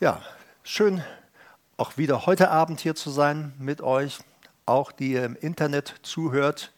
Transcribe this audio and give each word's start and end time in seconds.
Ja, 0.00 0.20
schön 0.64 1.04
auch 1.76 1.96
wieder 1.96 2.26
heute 2.26 2.50
Abend 2.50 2.80
hier 2.80 2.96
zu 2.96 3.10
sein 3.10 3.54
mit 3.60 3.80
euch, 3.80 4.18
auch 4.66 4.90
die 4.90 5.12
ihr 5.12 5.24
im 5.24 5.36
Internet 5.36 5.94
zuhört. 6.02 6.72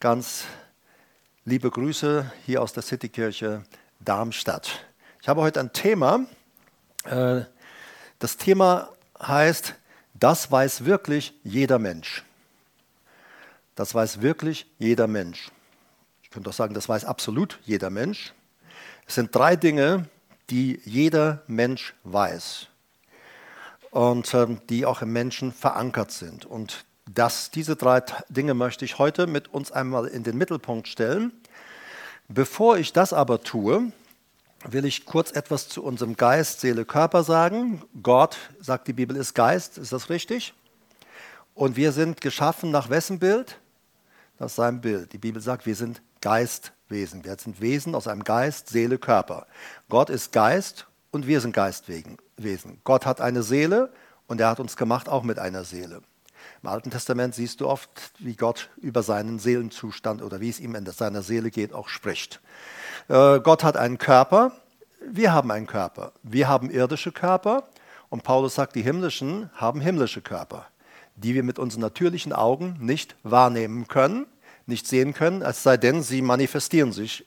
Ganz 0.00 0.44
liebe 1.46 1.70
Grüße 1.70 2.30
hier 2.44 2.60
aus 2.60 2.74
der 2.74 2.82
Citykirche 2.82 3.64
Darmstadt. 4.00 4.84
Ich 5.22 5.28
habe 5.30 5.40
heute 5.40 5.60
ein 5.60 5.72
Thema. 5.72 6.26
Äh, 7.04 7.40
das 8.18 8.36
Thema 8.36 8.90
heißt, 9.18 9.74
das 10.12 10.52
weiß 10.52 10.84
wirklich 10.84 11.32
jeder 11.42 11.78
Mensch. 11.78 12.22
Das 13.76 13.94
weiß 13.94 14.20
wirklich 14.20 14.66
jeder 14.78 15.06
Mensch. 15.06 15.50
Ich 16.22 16.28
könnte 16.28 16.50
auch 16.50 16.54
sagen, 16.54 16.74
das 16.74 16.86
weiß 16.86 17.06
absolut 17.06 17.58
jeder 17.64 17.88
Mensch. 17.88 18.34
Es 19.06 19.14
sind 19.14 19.34
drei 19.34 19.56
Dinge, 19.56 20.06
die 20.50 20.80
jeder 20.84 21.42
Mensch 21.46 21.94
weiß 22.04 22.66
und 23.90 24.34
äh, 24.34 24.46
die 24.68 24.86
auch 24.86 25.02
im 25.02 25.12
Menschen 25.12 25.52
verankert 25.52 26.10
sind. 26.10 26.44
Und 26.44 26.84
das, 27.12 27.50
diese 27.50 27.76
drei 27.76 28.02
Dinge 28.28 28.54
möchte 28.54 28.84
ich 28.84 28.98
heute 28.98 29.26
mit 29.26 29.48
uns 29.48 29.72
einmal 29.72 30.06
in 30.06 30.22
den 30.22 30.36
Mittelpunkt 30.36 30.88
stellen. 30.88 31.32
Bevor 32.28 32.78
ich 32.78 32.92
das 32.92 33.12
aber 33.12 33.42
tue, 33.42 33.92
will 34.64 34.84
ich 34.84 35.06
kurz 35.06 35.32
etwas 35.32 35.68
zu 35.68 35.82
unserem 35.82 36.16
Geist, 36.16 36.60
Seele, 36.60 36.84
Körper 36.84 37.24
sagen. 37.24 37.82
Gott, 38.02 38.36
sagt 38.60 38.86
die 38.88 38.92
Bibel, 38.92 39.16
ist 39.16 39.34
Geist, 39.34 39.78
ist 39.78 39.92
das 39.92 40.10
richtig? 40.10 40.54
Und 41.54 41.76
wir 41.76 41.92
sind 41.92 42.20
geschaffen 42.20 42.70
nach 42.70 42.90
wessen 42.90 43.18
Bild? 43.18 43.58
Nach 44.38 44.48
seinem 44.48 44.80
Bild. 44.80 45.12
Die 45.12 45.18
Bibel 45.18 45.42
sagt, 45.42 45.66
wir 45.66 45.74
sind 45.74 46.00
Geistwesen. 46.90 47.24
Wir 47.24 47.36
sind 47.38 47.60
Wesen 47.60 47.94
aus 47.94 48.08
einem 48.08 48.24
Geist, 48.24 48.68
Seele, 48.68 48.98
Körper. 48.98 49.46
Gott 49.88 50.10
ist 50.10 50.32
Geist 50.32 50.88
und 51.12 51.28
wir 51.28 51.40
sind 51.40 51.54
Geistwesen. 51.54 52.18
Gott 52.82 53.06
hat 53.06 53.20
eine 53.20 53.44
Seele 53.44 53.92
und 54.26 54.40
er 54.40 54.48
hat 54.48 54.58
uns 54.58 54.76
gemacht 54.76 55.08
auch 55.08 55.22
mit 55.22 55.38
einer 55.38 55.62
Seele. 55.62 56.02
Im 56.64 56.68
Alten 56.68 56.90
Testament 56.90 57.36
siehst 57.36 57.60
du 57.60 57.68
oft, 57.68 57.90
wie 58.18 58.34
Gott 58.34 58.70
über 58.76 59.04
seinen 59.04 59.38
Seelenzustand 59.38 60.20
oder 60.20 60.40
wie 60.40 60.50
es 60.50 60.58
ihm 60.58 60.74
in 60.74 60.84
seiner 60.84 61.22
Seele 61.22 61.52
geht, 61.52 61.72
auch 61.72 61.86
spricht. 61.86 62.40
Äh, 63.06 63.38
Gott 63.38 63.62
hat 63.62 63.76
einen 63.76 63.98
Körper, 63.98 64.50
wir 65.00 65.32
haben 65.32 65.52
einen 65.52 65.68
Körper. 65.68 66.12
Wir 66.24 66.48
haben 66.48 66.70
irdische 66.70 67.12
Körper 67.12 67.68
und 68.08 68.24
Paulus 68.24 68.56
sagt, 68.56 68.74
die 68.74 68.82
himmlischen 68.82 69.48
haben 69.54 69.80
himmlische 69.80 70.22
Körper, 70.22 70.66
die 71.14 71.34
wir 71.34 71.44
mit 71.44 71.60
unseren 71.60 71.82
natürlichen 71.82 72.32
Augen 72.32 72.78
nicht 72.80 73.14
wahrnehmen 73.22 73.86
können 73.86 74.26
nicht 74.70 74.86
sehen 74.86 75.12
können, 75.12 75.42
es 75.42 75.62
sei 75.62 75.76
denn, 75.76 76.02
sie 76.02 76.22
manifestieren 76.22 76.92
sich 76.92 77.26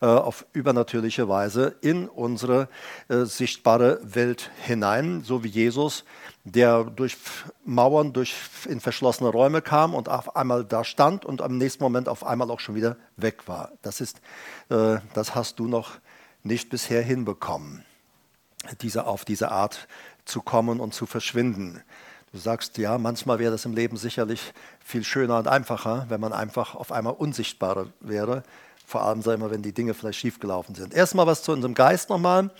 äh, 0.00 0.06
auf 0.06 0.46
übernatürliche 0.52 1.28
Weise 1.28 1.76
in 1.80 2.08
unsere 2.08 2.68
äh, 3.08 3.24
sichtbare 3.24 4.00
Welt 4.02 4.50
hinein, 4.62 5.22
so 5.24 5.44
wie 5.44 5.48
Jesus, 5.48 6.04
der 6.44 6.84
durch 6.84 7.16
Mauern, 7.64 8.12
durch 8.12 8.34
in 8.68 8.80
verschlossene 8.80 9.30
Räume 9.30 9.62
kam 9.62 9.94
und 9.94 10.08
auf 10.08 10.36
einmal 10.36 10.64
da 10.64 10.84
stand 10.84 11.24
und 11.24 11.40
am 11.42 11.58
nächsten 11.58 11.82
Moment 11.82 12.08
auf 12.08 12.24
einmal 12.24 12.50
auch 12.50 12.60
schon 12.60 12.74
wieder 12.74 12.96
weg 13.16 13.48
war. 13.48 13.72
Das 13.82 14.00
ist, 14.00 14.20
äh, 14.68 14.98
das 15.14 15.34
hast 15.34 15.58
du 15.58 15.66
noch 15.66 15.92
nicht 16.42 16.70
bisher 16.70 17.02
hinbekommen, 17.02 17.84
diese, 18.80 19.06
auf 19.06 19.24
diese 19.24 19.50
Art 19.50 19.88
zu 20.24 20.40
kommen 20.40 20.80
und 20.80 20.94
zu 20.94 21.06
verschwinden. 21.06 21.82
Du 22.32 22.38
sagst, 22.38 22.78
ja, 22.78 22.96
manchmal 22.96 23.38
wäre 23.38 23.52
das 23.52 23.66
im 23.66 23.74
Leben 23.74 23.98
sicherlich 23.98 24.54
viel 24.82 25.04
schöner 25.04 25.38
und 25.38 25.48
einfacher, 25.48 26.06
wenn 26.08 26.20
man 26.20 26.32
einfach 26.32 26.74
auf 26.74 26.90
einmal 26.90 27.12
unsichtbarer 27.12 27.88
wäre. 28.00 28.42
Vor 28.86 29.02
allem, 29.02 29.20
sagen 29.20 29.42
wir, 29.42 29.50
wenn 29.50 29.60
die 29.60 29.72
Dinge 29.72 29.92
vielleicht 29.92 30.18
schiefgelaufen 30.18 30.74
sind. 30.74 30.94
Erstmal 30.94 31.26
was 31.26 31.42
zu 31.42 31.52
unserem 31.52 31.74
Geist 31.74 32.08
nochmal. 32.08 32.50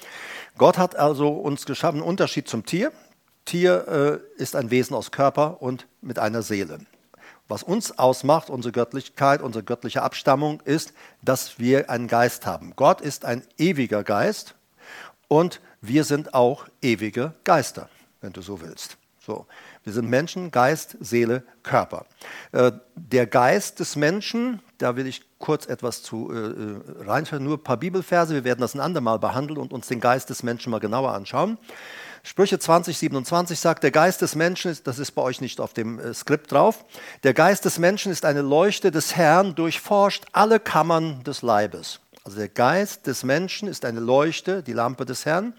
Gott 0.59 0.77
hat 0.77 0.97
also 0.97 1.31
uns 1.31 1.65
geschaffen, 1.65 2.01
einen 2.01 2.09
Unterschied 2.09 2.49
zum 2.49 2.67
Tier. 2.67 2.93
Tier 3.47 4.21
äh, 4.37 4.43
ist 4.43 4.57
ein 4.57 4.71
Wesen 4.71 4.95
aus 4.95 5.11
Körper 5.11 5.63
und 5.63 5.87
mit 6.03 6.19
einer 6.19 6.43
Seele. 6.43 6.81
Was 7.49 7.63
uns 7.63 7.99
ausmacht, 7.99 8.51
unsere 8.51 8.73
Göttlichkeit, 8.73 9.41
unsere 9.41 9.65
göttliche 9.65 10.03
Abstammung, 10.03 10.61
ist, 10.67 10.93
dass 11.23 11.59
wir 11.59 11.89
einen 11.89 12.09
Geist 12.09 12.45
haben. 12.47 12.75
Gott 12.77 13.01
ist 13.01 13.25
ein 13.25 13.43
ewiger 13.57 14.05
Geist 14.05 14.55
und 15.29 15.61
wir 15.81 16.05
sind 16.05 16.35
auch 16.35 16.67
ewige 16.83 17.33
Geister, 17.45 17.89
wenn 18.21 18.33
du 18.33 18.43
so 18.43 18.61
willst. 18.61 18.99
So, 19.25 19.47
wir 19.85 19.93
sind 19.93 20.11
Menschen, 20.11 20.51
Geist, 20.51 20.97
Seele, 20.99 21.45
Körper. 21.63 22.07
Äh, 22.51 22.73
der 22.97 23.29
Geist 23.29 23.79
des 23.79 23.95
Menschen, 23.95 24.61
da 24.79 24.97
will 24.97 25.07
ich 25.07 25.23
kurz 25.39 25.67
etwas 25.67 26.03
zu 26.03 26.33
äh, 26.33 26.37
äh 26.37 27.07
reinschreiben, 27.07 27.47
nur 27.47 27.57
ein 27.57 27.63
paar 27.63 27.77
Bibelverse, 27.77 28.35
wir 28.35 28.43
werden 28.43 28.61
das 28.61 28.75
ein 28.75 28.81
andermal 28.81 29.21
behandeln 29.21 29.61
und 29.61 29.73
uns 29.73 29.87
den 29.87 30.01
Geist 30.01 30.29
des 30.29 30.43
Menschen 30.43 30.71
mal 30.71 30.81
genauer 30.81 31.13
anschauen. 31.13 31.57
Sprüche 32.25 32.59
20, 32.59 32.99
27 32.99 33.61
sagt, 33.61 33.85
der 33.85 33.93
Geist 33.93 34.23
des 34.23 34.35
Menschen, 34.35 34.73
ist, 34.73 34.89
das 34.89 34.99
ist 34.99 35.13
bei 35.13 35.23
euch 35.23 35.41
nicht 35.41 35.61
auf 35.61 35.73
dem 35.73 36.01
äh, 36.01 36.13
Skript 36.15 36.51
drauf, 36.51 36.85
der 37.23 37.33
Geist 37.33 37.65
des 37.65 37.79
Menschen 37.79 38.11
ist 38.11 38.25
eine 38.25 38.43
Leuchte 38.43 38.91
des 38.91 39.15
Herrn, 39.15 39.55
durchforscht 39.55 40.25
alle 40.33 40.59
Kammern 40.59 41.23
des 41.23 41.43
Leibes. 41.43 42.01
Also 42.25 42.39
der 42.39 42.49
Geist 42.49 43.07
des 43.07 43.23
Menschen 43.23 43.69
ist 43.69 43.85
eine 43.85 44.01
Leuchte, 44.01 44.65
die 44.65 44.73
Lampe 44.73 45.05
des 45.05 45.27
Herrn. 45.27 45.55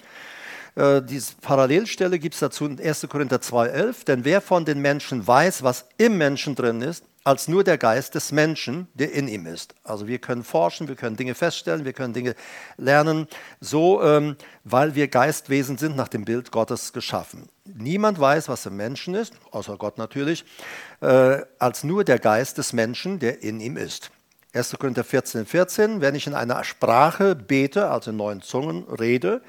Äh, 0.76 1.02
diese 1.02 1.36
Parallelstelle 1.42 2.20
gibt 2.20 2.34
es 2.36 2.40
dazu 2.40 2.66
in 2.66 2.80
1. 2.80 3.08
Korinther 3.10 3.38
2,11. 3.38 4.06
Denn 4.06 4.26
wer 4.26 4.42
von 4.42 4.66
den 4.66 4.80
Menschen 4.80 5.26
weiß, 5.26 5.64
was 5.64 5.86
im 5.98 6.18
Menschen 6.18 6.56
drin 6.56 6.82
ist, 6.82 7.06
als 7.24 7.48
nur 7.48 7.64
der 7.64 7.78
Geist 7.78 8.16
des 8.16 8.32
Menschen, 8.32 8.88
der 8.94 9.14
in 9.14 9.28
ihm 9.28 9.46
ist. 9.46 9.76
Also 9.84 10.08
wir 10.08 10.20
können 10.20 10.44
forschen, 10.44 10.88
wir 10.88 10.96
können 10.96 11.16
Dinge 11.16 11.36
feststellen, 11.36 11.86
wir 11.86 11.94
können 11.94 12.14
Dinge 12.14 12.36
lernen, 12.78 13.28
so 13.62 14.04
ähm, 14.04 14.36
weil 14.64 14.96
wir 14.96 15.08
Geistwesen 15.08 15.78
sind, 15.78 15.96
nach 15.96 16.10
dem 16.10 16.26
Bild 16.26 16.52
Gottes 16.52 16.92
geschaffen. 16.92 17.48
Niemand 17.66 18.20
weiß, 18.20 18.50
was 18.50 18.66
im 18.66 18.76
Menschen 18.76 19.16
ist, 19.16 19.34
außer 19.52 19.78
Gott 19.78 19.98
natürlich, 19.98 20.44
äh, 21.00 21.42
als 21.60 21.84
nur 21.86 22.04
der 22.04 22.20
Geist 22.20 22.58
des 22.58 22.74
Menschen, 22.74 23.20
der 23.20 23.42
in 23.42 23.62
ihm 23.62 23.78
ist. 23.78 24.12
1. 24.54 24.76
Korinther 24.80 25.04
14, 25.04 25.48
14, 25.48 26.02
wenn 26.02 26.14
ich 26.14 26.28
in 26.28 26.36
einer 26.36 26.64
Sprache 26.64 27.36
bete, 27.36 27.90
also 27.90 28.12
in 28.12 28.18
neuen 28.18 28.42
Zungen 28.42 28.84
rede, 28.84 29.42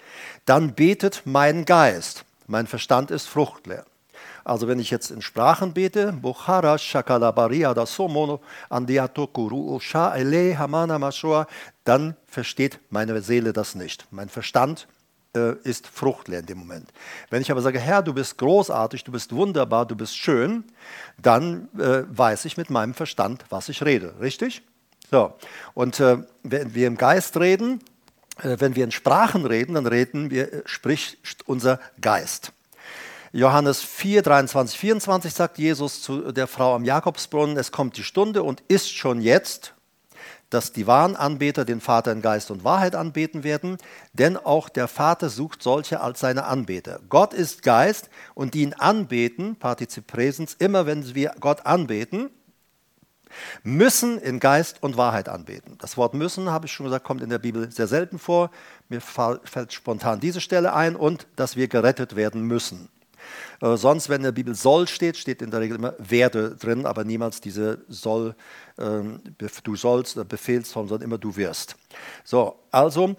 dann 0.46 0.74
betet 0.74 1.22
mein 1.26 1.66
Geist. 1.66 2.24
Mein 2.46 2.66
Verstand 2.66 3.10
ist 3.10 3.26
fruchtleer. 3.26 3.84
Also 4.44 4.66
wenn 4.66 4.78
ich 4.78 4.90
jetzt 4.90 5.10
in 5.10 5.20
Sprachen 5.20 5.74
bete, 5.74 6.12
Bukhara 6.12 6.78
Shakalabaria 6.78 7.74
da 7.74 7.84
Somono 7.84 8.40
Andiatokuru 8.70 9.78
Sha 9.78 10.14
Ele 10.14 10.58
Hamana 10.58 10.98
Mashua, 10.98 11.46
dann 11.84 12.16
versteht 12.26 12.78
meine 12.88 13.20
Seele 13.20 13.52
das 13.52 13.74
nicht. 13.74 14.06
Mein 14.10 14.30
Verstand 14.30 14.86
äh, 15.36 15.54
ist 15.64 15.86
fruchtleer 15.86 16.40
in 16.40 16.46
dem 16.46 16.58
Moment. 16.58 16.90
Wenn 17.28 17.42
ich 17.42 17.50
aber 17.50 17.60
sage, 17.60 17.78
Herr, 17.78 18.02
du 18.02 18.14
bist 18.14 18.38
großartig, 18.38 19.04
du 19.04 19.12
bist 19.12 19.34
wunderbar, 19.34 19.84
du 19.84 19.96
bist 19.96 20.16
schön, 20.16 20.64
dann 21.20 21.68
äh, 21.78 22.04
weiß 22.08 22.46
ich 22.46 22.56
mit 22.56 22.70
meinem 22.70 22.94
Verstand, 22.94 23.44
was 23.50 23.68
ich 23.68 23.82
rede. 23.82 24.14
Richtig? 24.20 24.62
So, 25.10 25.34
und 25.74 26.00
äh, 26.00 26.18
wenn 26.42 26.74
wir 26.74 26.86
im 26.86 26.96
Geist 26.96 27.36
reden, 27.36 27.80
äh, 28.42 28.56
wenn 28.58 28.74
wir 28.74 28.84
in 28.84 28.90
Sprachen 28.90 29.46
reden, 29.46 29.74
dann 29.74 29.86
reden 29.86 30.30
wir, 30.30 30.52
äh, 30.52 30.62
spricht 30.64 31.18
unser 31.46 31.78
Geist. 32.00 32.52
Johannes 33.32 33.82
4, 33.82 34.22
23, 34.22 34.78
24 34.78 35.34
sagt 35.34 35.58
Jesus 35.58 36.02
zu 36.02 36.30
der 36.30 36.46
Frau 36.46 36.74
am 36.74 36.84
Jakobsbrunnen, 36.84 37.56
es 37.56 37.72
kommt 37.72 37.96
die 37.96 38.04
Stunde 38.04 38.44
und 38.44 38.62
ist 38.68 38.94
schon 38.94 39.20
jetzt, 39.20 39.74
dass 40.50 40.72
die 40.72 40.86
wahren 40.86 41.16
Anbeter 41.16 41.64
den 41.64 41.80
Vater 41.80 42.12
in 42.12 42.22
Geist 42.22 42.52
und 42.52 42.62
Wahrheit 42.62 42.94
anbeten 42.94 43.42
werden, 43.42 43.78
denn 44.12 44.36
auch 44.36 44.68
der 44.68 44.86
Vater 44.86 45.30
sucht 45.30 45.64
solche 45.64 46.00
als 46.00 46.20
seine 46.20 46.44
Anbeter. 46.44 47.00
Gott 47.08 47.34
ist 47.34 47.64
Geist 47.64 48.08
und 48.34 48.54
die 48.54 48.62
ihn 48.62 48.72
anbeten, 48.74 49.56
Partizip 49.56 50.06
Präsens, 50.06 50.54
immer 50.54 50.86
wenn 50.86 51.14
wir 51.16 51.34
Gott 51.40 51.66
anbeten, 51.66 52.30
müssen 53.62 54.18
in 54.18 54.40
Geist 54.40 54.82
und 54.82 54.96
Wahrheit 54.96 55.28
anbeten. 55.28 55.76
Das 55.78 55.96
Wort 55.96 56.14
müssen, 56.14 56.50
habe 56.50 56.66
ich 56.66 56.72
schon 56.72 56.84
gesagt, 56.84 57.04
kommt 57.04 57.22
in 57.22 57.30
der 57.30 57.38
Bibel 57.38 57.70
sehr 57.70 57.86
selten 57.86 58.18
vor. 58.18 58.50
Mir 58.88 59.00
fällt 59.00 59.72
spontan 59.72 60.20
diese 60.20 60.40
Stelle 60.40 60.74
ein 60.74 60.96
und 60.96 61.26
dass 61.36 61.56
wir 61.56 61.68
gerettet 61.68 62.16
werden 62.16 62.42
müssen. 62.42 62.88
Äh, 63.60 63.76
sonst, 63.76 64.08
wenn 64.08 64.16
in 64.16 64.24
der 64.24 64.32
Bibel 64.32 64.54
soll 64.54 64.86
steht, 64.88 65.16
steht 65.16 65.42
in 65.42 65.50
der 65.50 65.60
Regel 65.60 65.76
immer 65.78 65.94
werde 65.98 66.56
drin, 66.56 66.86
aber 66.86 67.04
niemals 67.04 67.40
diese 67.40 67.84
soll, 67.88 68.34
ähm, 68.78 69.20
du 69.38 69.76
sollst 69.76 70.28
Befehlsform, 70.28 70.88
sondern 70.88 71.08
immer 71.08 71.18
du 71.18 71.36
wirst. 71.36 71.76
So, 72.24 72.56
also 72.70 73.16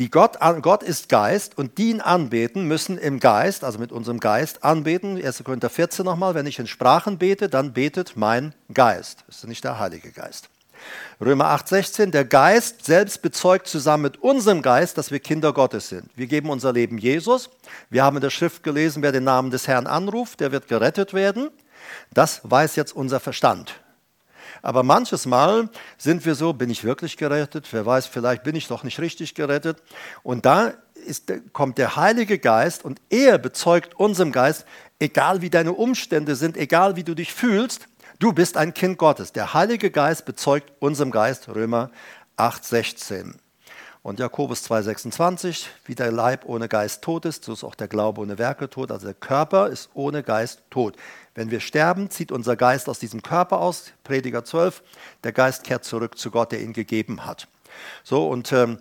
die 0.00 0.10
Gott, 0.10 0.38
Gott 0.62 0.82
ist 0.82 1.08
Geist 1.08 1.56
und 1.56 1.78
die 1.78 1.90
ihn 1.90 2.00
anbeten, 2.00 2.66
müssen 2.66 2.98
im 2.98 3.20
Geist, 3.20 3.62
also 3.62 3.78
mit 3.78 3.92
unserem 3.92 4.18
Geist 4.18 4.64
anbeten. 4.64 5.24
1. 5.24 5.44
Korinther 5.44 5.70
14 5.70 6.04
nochmal, 6.04 6.34
wenn 6.34 6.46
ich 6.46 6.58
in 6.58 6.66
Sprachen 6.66 7.18
bete, 7.18 7.48
dann 7.48 7.72
betet 7.72 8.16
mein 8.16 8.54
Geist. 8.72 9.22
Das 9.28 9.36
ist 9.36 9.46
nicht 9.46 9.62
der 9.62 9.78
Heilige 9.78 10.10
Geist. 10.10 10.48
Römer 11.20 11.46
8, 11.46 11.68
16, 11.68 12.10
der 12.10 12.24
Geist 12.24 12.84
selbst 12.84 13.22
bezeugt 13.22 13.68
zusammen 13.68 14.02
mit 14.02 14.20
unserem 14.20 14.62
Geist, 14.62 14.98
dass 14.98 15.12
wir 15.12 15.20
Kinder 15.20 15.52
Gottes 15.52 15.88
sind. 15.88 16.10
Wir 16.16 16.26
geben 16.26 16.50
unser 16.50 16.72
Leben 16.72 16.98
Jesus. 16.98 17.48
Wir 17.88 18.02
haben 18.02 18.16
in 18.16 18.22
der 18.22 18.30
Schrift 18.30 18.64
gelesen, 18.64 19.02
wer 19.02 19.12
den 19.12 19.24
Namen 19.24 19.50
des 19.50 19.68
Herrn 19.68 19.86
anruft, 19.86 20.40
der 20.40 20.50
wird 20.50 20.66
gerettet 20.66 21.14
werden. 21.14 21.50
Das 22.12 22.40
weiß 22.42 22.74
jetzt 22.76 22.94
unser 22.94 23.20
Verstand. 23.20 23.80
Aber 24.64 24.82
manches 24.82 25.26
Mal 25.26 25.68
sind 25.98 26.24
wir 26.24 26.34
so, 26.34 26.54
bin 26.54 26.70
ich 26.70 26.84
wirklich 26.84 27.18
gerettet? 27.18 27.68
Wer 27.70 27.84
weiß, 27.84 28.06
vielleicht 28.06 28.44
bin 28.44 28.56
ich 28.56 28.66
doch 28.66 28.82
nicht 28.82 28.98
richtig 28.98 29.34
gerettet. 29.34 29.82
Und 30.22 30.46
da 30.46 30.72
ist, 31.04 31.30
kommt 31.52 31.76
der 31.76 31.96
Heilige 31.96 32.38
Geist 32.38 32.82
und 32.82 32.98
er 33.10 33.36
bezeugt 33.36 33.94
unserem 34.00 34.32
Geist, 34.32 34.64
egal 34.98 35.42
wie 35.42 35.50
deine 35.50 35.74
Umstände 35.74 36.34
sind, 36.34 36.56
egal 36.56 36.96
wie 36.96 37.04
du 37.04 37.14
dich 37.14 37.34
fühlst, 37.34 37.88
du 38.20 38.32
bist 38.32 38.56
ein 38.56 38.72
Kind 38.72 38.96
Gottes. 38.96 39.32
Der 39.32 39.52
Heilige 39.52 39.90
Geist 39.90 40.24
bezeugt 40.24 40.72
unserem 40.78 41.10
Geist, 41.10 41.46
Römer 41.50 41.90
8, 42.36 42.64
16. 42.64 43.34
Und 44.00 44.18
Jakobus 44.18 44.70
2,26, 44.70 45.66
wie 45.84 45.94
der 45.94 46.10
Leib 46.10 46.46
ohne 46.46 46.68
Geist 46.68 47.02
tot 47.02 47.26
ist, 47.26 47.44
so 47.44 47.52
ist 47.52 47.64
auch 47.64 47.74
der 47.74 47.88
Glaube 47.88 48.22
ohne 48.22 48.38
Werke 48.38 48.70
tot. 48.70 48.90
Also 48.90 49.06
der 49.06 49.14
Körper 49.14 49.68
ist 49.68 49.90
ohne 49.92 50.22
Geist 50.22 50.62
tot. 50.70 50.96
Wenn 51.34 51.50
wir 51.50 51.60
sterben, 51.60 52.10
zieht 52.10 52.30
unser 52.30 52.56
Geist 52.56 52.88
aus 52.88 52.98
diesem 52.98 53.22
Körper 53.22 53.60
aus, 53.60 53.92
Prediger 54.04 54.44
12, 54.44 54.82
der 55.24 55.32
Geist 55.32 55.64
kehrt 55.64 55.84
zurück 55.84 56.16
zu 56.16 56.30
Gott, 56.30 56.52
der 56.52 56.62
ihn 56.62 56.72
gegeben 56.72 57.26
hat. 57.26 57.48
So, 58.04 58.28
und 58.28 58.52
ähm, 58.52 58.78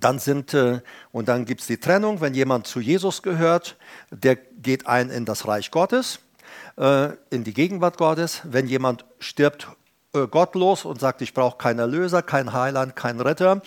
dann 0.00 0.18
äh, 0.18 0.80
dann 1.12 1.44
gibt 1.44 1.60
es 1.60 1.66
die 1.66 1.78
Trennung, 1.78 2.20
wenn 2.20 2.34
jemand 2.34 2.66
zu 2.66 2.80
Jesus 2.80 3.22
gehört, 3.22 3.76
der 4.10 4.36
geht 4.36 4.86
ein 4.86 5.10
in 5.10 5.24
das 5.24 5.46
Reich 5.46 5.70
Gottes, 5.70 6.18
äh, 6.76 7.10
in 7.30 7.44
die 7.44 7.54
Gegenwart 7.54 7.96
Gottes. 7.96 8.40
Wenn 8.44 8.66
jemand 8.66 9.04
stirbt 9.20 9.68
äh, 10.14 10.26
gottlos 10.26 10.84
und 10.84 11.00
sagt, 11.00 11.22
ich 11.22 11.32
brauche 11.32 11.58
keinen 11.58 11.78
Erlöser, 11.78 12.22
keinen 12.22 12.52
Heiland, 12.52 12.96
keinen 12.96 13.20
Retter, 13.20 13.62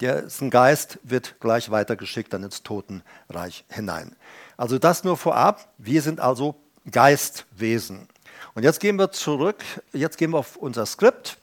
dessen 0.00 0.50
Geist 0.50 0.98
wird 1.02 1.40
gleich 1.40 1.70
weitergeschickt 1.70 2.32
dann 2.32 2.42
ins 2.42 2.62
Totenreich 2.62 3.64
hinein. 3.68 4.16
Also 4.56 4.78
das 4.78 5.04
nur 5.04 5.16
vorab. 5.16 5.72
Wir 5.78 6.02
sind 6.02 6.20
also 6.20 6.56
Geistwesen. 6.90 8.08
Und 8.54 8.62
jetzt 8.62 8.80
gehen 8.80 8.96
wir 8.96 9.12
zurück, 9.12 9.62
jetzt 9.92 10.18
gehen 10.18 10.30
wir 10.30 10.38
auf 10.38 10.56
unser 10.56 10.86
Skript. 10.86 11.38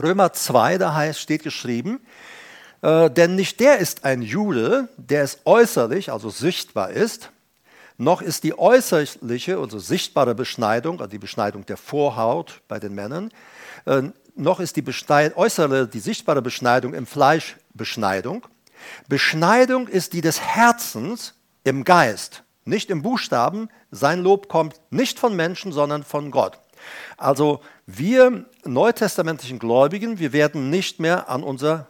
Römer 0.00 0.32
2, 0.32 0.78
da 0.78 0.94
heißt, 0.94 1.18
steht 1.18 1.42
geschrieben, 1.42 2.00
äh, 2.82 3.10
denn 3.10 3.34
nicht 3.34 3.60
der 3.60 3.78
ist 3.78 4.04
ein 4.04 4.22
Jude, 4.22 4.88
der 4.96 5.22
es 5.22 5.38
äußerlich, 5.44 6.12
also 6.12 6.30
sichtbar 6.30 6.90
ist, 6.90 7.30
noch 7.96 8.22
ist 8.22 8.44
die 8.44 8.56
äußerliche, 8.56 9.58
also 9.58 9.78
sichtbare 9.78 10.34
Beschneidung, 10.34 11.00
also 11.00 11.10
die 11.10 11.18
Beschneidung 11.18 11.66
der 11.66 11.76
Vorhaut 11.76 12.60
bei 12.68 12.78
den 12.78 12.94
Männern, 12.94 13.32
äh, 13.86 14.02
noch 14.36 14.60
ist 14.60 14.76
die 14.76 14.84
äußere, 14.86 15.88
die 15.88 15.98
sichtbare 15.98 16.42
Beschneidung 16.42 16.94
im 16.94 17.06
Fleisch 17.06 17.56
Beschneidung. 17.74 18.46
Beschneidung 19.08 19.88
ist 19.88 20.12
die 20.12 20.20
des 20.20 20.40
Herzens 20.40 21.34
im 21.64 21.82
Geist, 21.82 22.44
nicht 22.68 22.90
im 22.90 23.02
Buchstaben. 23.02 23.68
Sein 23.90 24.22
Lob 24.22 24.48
kommt 24.48 24.80
nicht 24.90 25.18
von 25.18 25.34
Menschen, 25.34 25.72
sondern 25.72 26.04
von 26.04 26.30
Gott. 26.30 26.60
Also 27.16 27.60
wir 27.86 28.46
neutestamentlichen 28.64 29.58
Gläubigen, 29.58 30.18
wir 30.18 30.32
werden 30.32 30.70
nicht 30.70 31.00
mehr 31.00 31.28
an 31.28 31.42
unser 31.42 31.88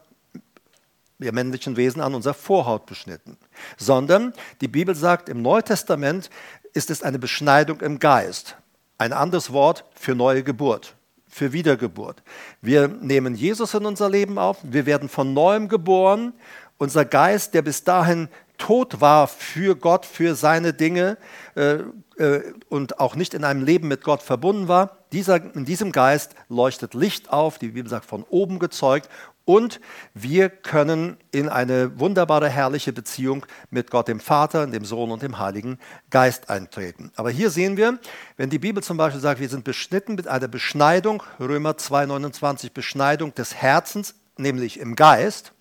wir 1.20 1.32
männlichen 1.32 1.76
Wesen 1.76 2.00
an 2.00 2.14
unser 2.14 2.32
Vorhaut 2.32 2.86
beschnitten, 2.86 3.36
sondern 3.76 4.32
die 4.60 4.68
Bibel 4.68 4.94
sagt, 4.94 5.28
im 5.28 5.42
Neutestament 5.42 6.30
ist 6.74 6.90
es 6.90 7.02
eine 7.02 7.18
Beschneidung 7.18 7.80
im 7.80 7.98
Geist. 7.98 8.56
Ein 8.98 9.12
anderes 9.12 9.52
Wort 9.52 9.84
für 9.96 10.14
neue 10.14 10.44
Geburt 10.44 10.94
für 11.28 11.52
Wiedergeburt. 11.52 12.22
Wir 12.60 12.88
nehmen 12.88 13.34
Jesus 13.34 13.74
in 13.74 13.86
unser 13.86 14.08
Leben 14.08 14.38
auf, 14.38 14.58
wir 14.62 14.86
werden 14.86 15.08
von 15.08 15.34
neuem 15.34 15.68
geboren. 15.68 16.32
Unser 16.78 17.04
Geist, 17.04 17.54
der 17.54 17.62
bis 17.62 17.84
dahin 17.84 18.28
tot 18.58 19.00
war 19.00 19.28
für 19.28 19.76
Gott, 19.76 20.04
für 20.04 20.34
seine 20.34 20.72
Dinge 20.74 21.16
äh, 21.54 21.78
äh, 22.18 22.52
und 22.68 23.00
auch 23.00 23.14
nicht 23.14 23.32
in 23.34 23.44
einem 23.44 23.64
Leben 23.64 23.88
mit 23.88 24.02
Gott 24.02 24.22
verbunden 24.22 24.68
war, 24.68 24.98
dieser, 25.12 25.36
in 25.54 25.64
diesem 25.64 25.92
Geist 25.92 26.34
leuchtet 26.48 26.94
Licht 26.94 27.32
auf, 27.32 27.58
die 27.58 27.68
Bibel 27.68 27.88
sagt, 27.88 28.04
von 28.04 28.24
oben 28.24 28.58
gezeugt 28.58 29.08
und 29.48 29.80
wir 30.12 30.50
können 30.50 31.16
in 31.30 31.48
eine 31.48 31.98
wunderbare, 31.98 32.50
herrliche 32.50 32.92
Beziehung 32.92 33.46
mit 33.70 33.90
Gott, 33.90 34.08
dem 34.08 34.20
Vater, 34.20 34.66
dem 34.66 34.84
Sohn 34.84 35.10
und 35.10 35.22
dem 35.22 35.38
Heiligen 35.38 35.78
Geist 36.10 36.50
eintreten. 36.50 37.12
Aber 37.16 37.30
hier 37.30 37.48
sehen 37.48 37.78
wir, 37.78 37.98
wenn 38.36 38.50
die 38.50 38.58
Bibel 38.58 38.82
zum 38.82 38.98
Beispiel 38.98 39.22
sagt, 39.22 39.40
wir 39.40 39.48
sind 39.48 39.64
beschnitten 39.64 40.16
mit 40.16 40.28
einer 40.28 40.48
Beschneidung, 40.48 41.22
Römer 41.40 41.70
2,29, 41.70 42.74
Beschneidung 42.74 43.34
des 43.34 43.54
Herzens, 43.54 44.16
nämlich 44.36 44.78
im 44.78 44.96
Geist, 44.96 45.54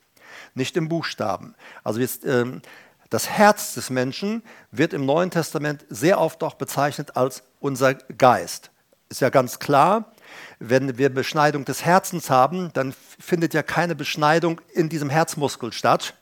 nicht 0.53 0.75
im 0.75 0.89
Buchstaben. 0.89 1.55
Also 1.85 2.01
jetzt, 2.01 2.25
ähm, 2.25 2.61
das 3.09 3.29
Herz 3.29 3.73
des 3.73 3.89
Menschen 3.89 4.43
wird 4.71 4.93
im 4.93 5.05
Neuen 5.05 5.31
Testament 5.31 5.85
sehr 5.89 6.19
oft 6.19 6.43
auch 6.43 6.55
bezeichnet 6.55 7.15
als 7.15 7.43
unser 7.59 7.93
Geist. 7.93 8.71
Ist 9.09 9.21
ja 9.21 9.29
ganz 9.29 9.59
klar, 9.59 10.11
wenn 10.59 10.97
wir 10.97 11.09
Beschneidung 11.09 11.65
des 11.65 11.85
Herzens 11.85 12.29
haben, 12.29 12.71
dann 12.73 12.93
findet 13.19 13.53
ja 13.53 13.63
keine 13.63 13.95
Beschneidung 13.95 14.59
in 14.73 14.89
diesem 14.89 15.09
Herzmuskel 15.09 15.71
statt, 15.71 16.15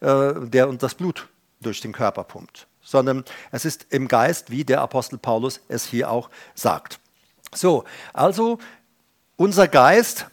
äh, 0.00 0.34
der 0.40 0.68
uns 0.68 0.80
das 0.80 0.94
Blut 0.94 1.28
durch 1.60 1.80
den 1.80 1.92
Körper 1.92 2.24
pumpt, 2.24 2.66
sondern 2.82 3.24
es 3.50 3.64
ist 3.64 3.86
im 3.90 4.06
Geist, 4.06 4.50
wie 4.50 4.64
der 4.64 4.82
Apostel 4.82 5.18
Paulus 5.18 5.60
es 5.68 5.86
hier 5.86 6.10
auch 6.10 6.30
sagt. 6.54 7.00
So, 7.52 7.84
also 8.12 8.58
unser 9.36 9.66
Geist 9.66 10.26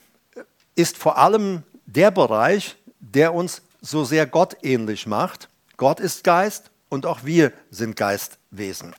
ist 0.76 0.98
vor 0.98 1.18
allem 1.18 1.64
der 1.86 2.12
Bereich, 2.12 2.76
der 3.00 3.34
uns 3.34 3.62
so 3.82 4.04
sehr 4.04 4.28
gottähnlich 4.28 5.08
macht. 5.08 5.50
Gott 5.82 6.00
ist 6.00 6.24
Geist 6.24 6.70
und 6.90 7.08
auch 7.08 7.22
wir 7.24 7.52
sind 7.72 7.96
Geistwesen. 7.96 8.96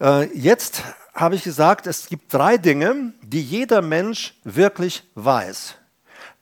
Äh, 0.00 0.24
jetzt 0.36 0.82
habe 1.14 1.36
ich 1.36 1.44
gesagt, 1.44 1.86
es 1.86 2.08
gibt 2.08 2.34
drei 2.34 2.56
Dinge, 2.56 3.12
die 3.22 3.40
jeder 3.40 3.80
Mensch 3.80 4.34
wirklich 4.42 5.04
weiß. 5.14 5.76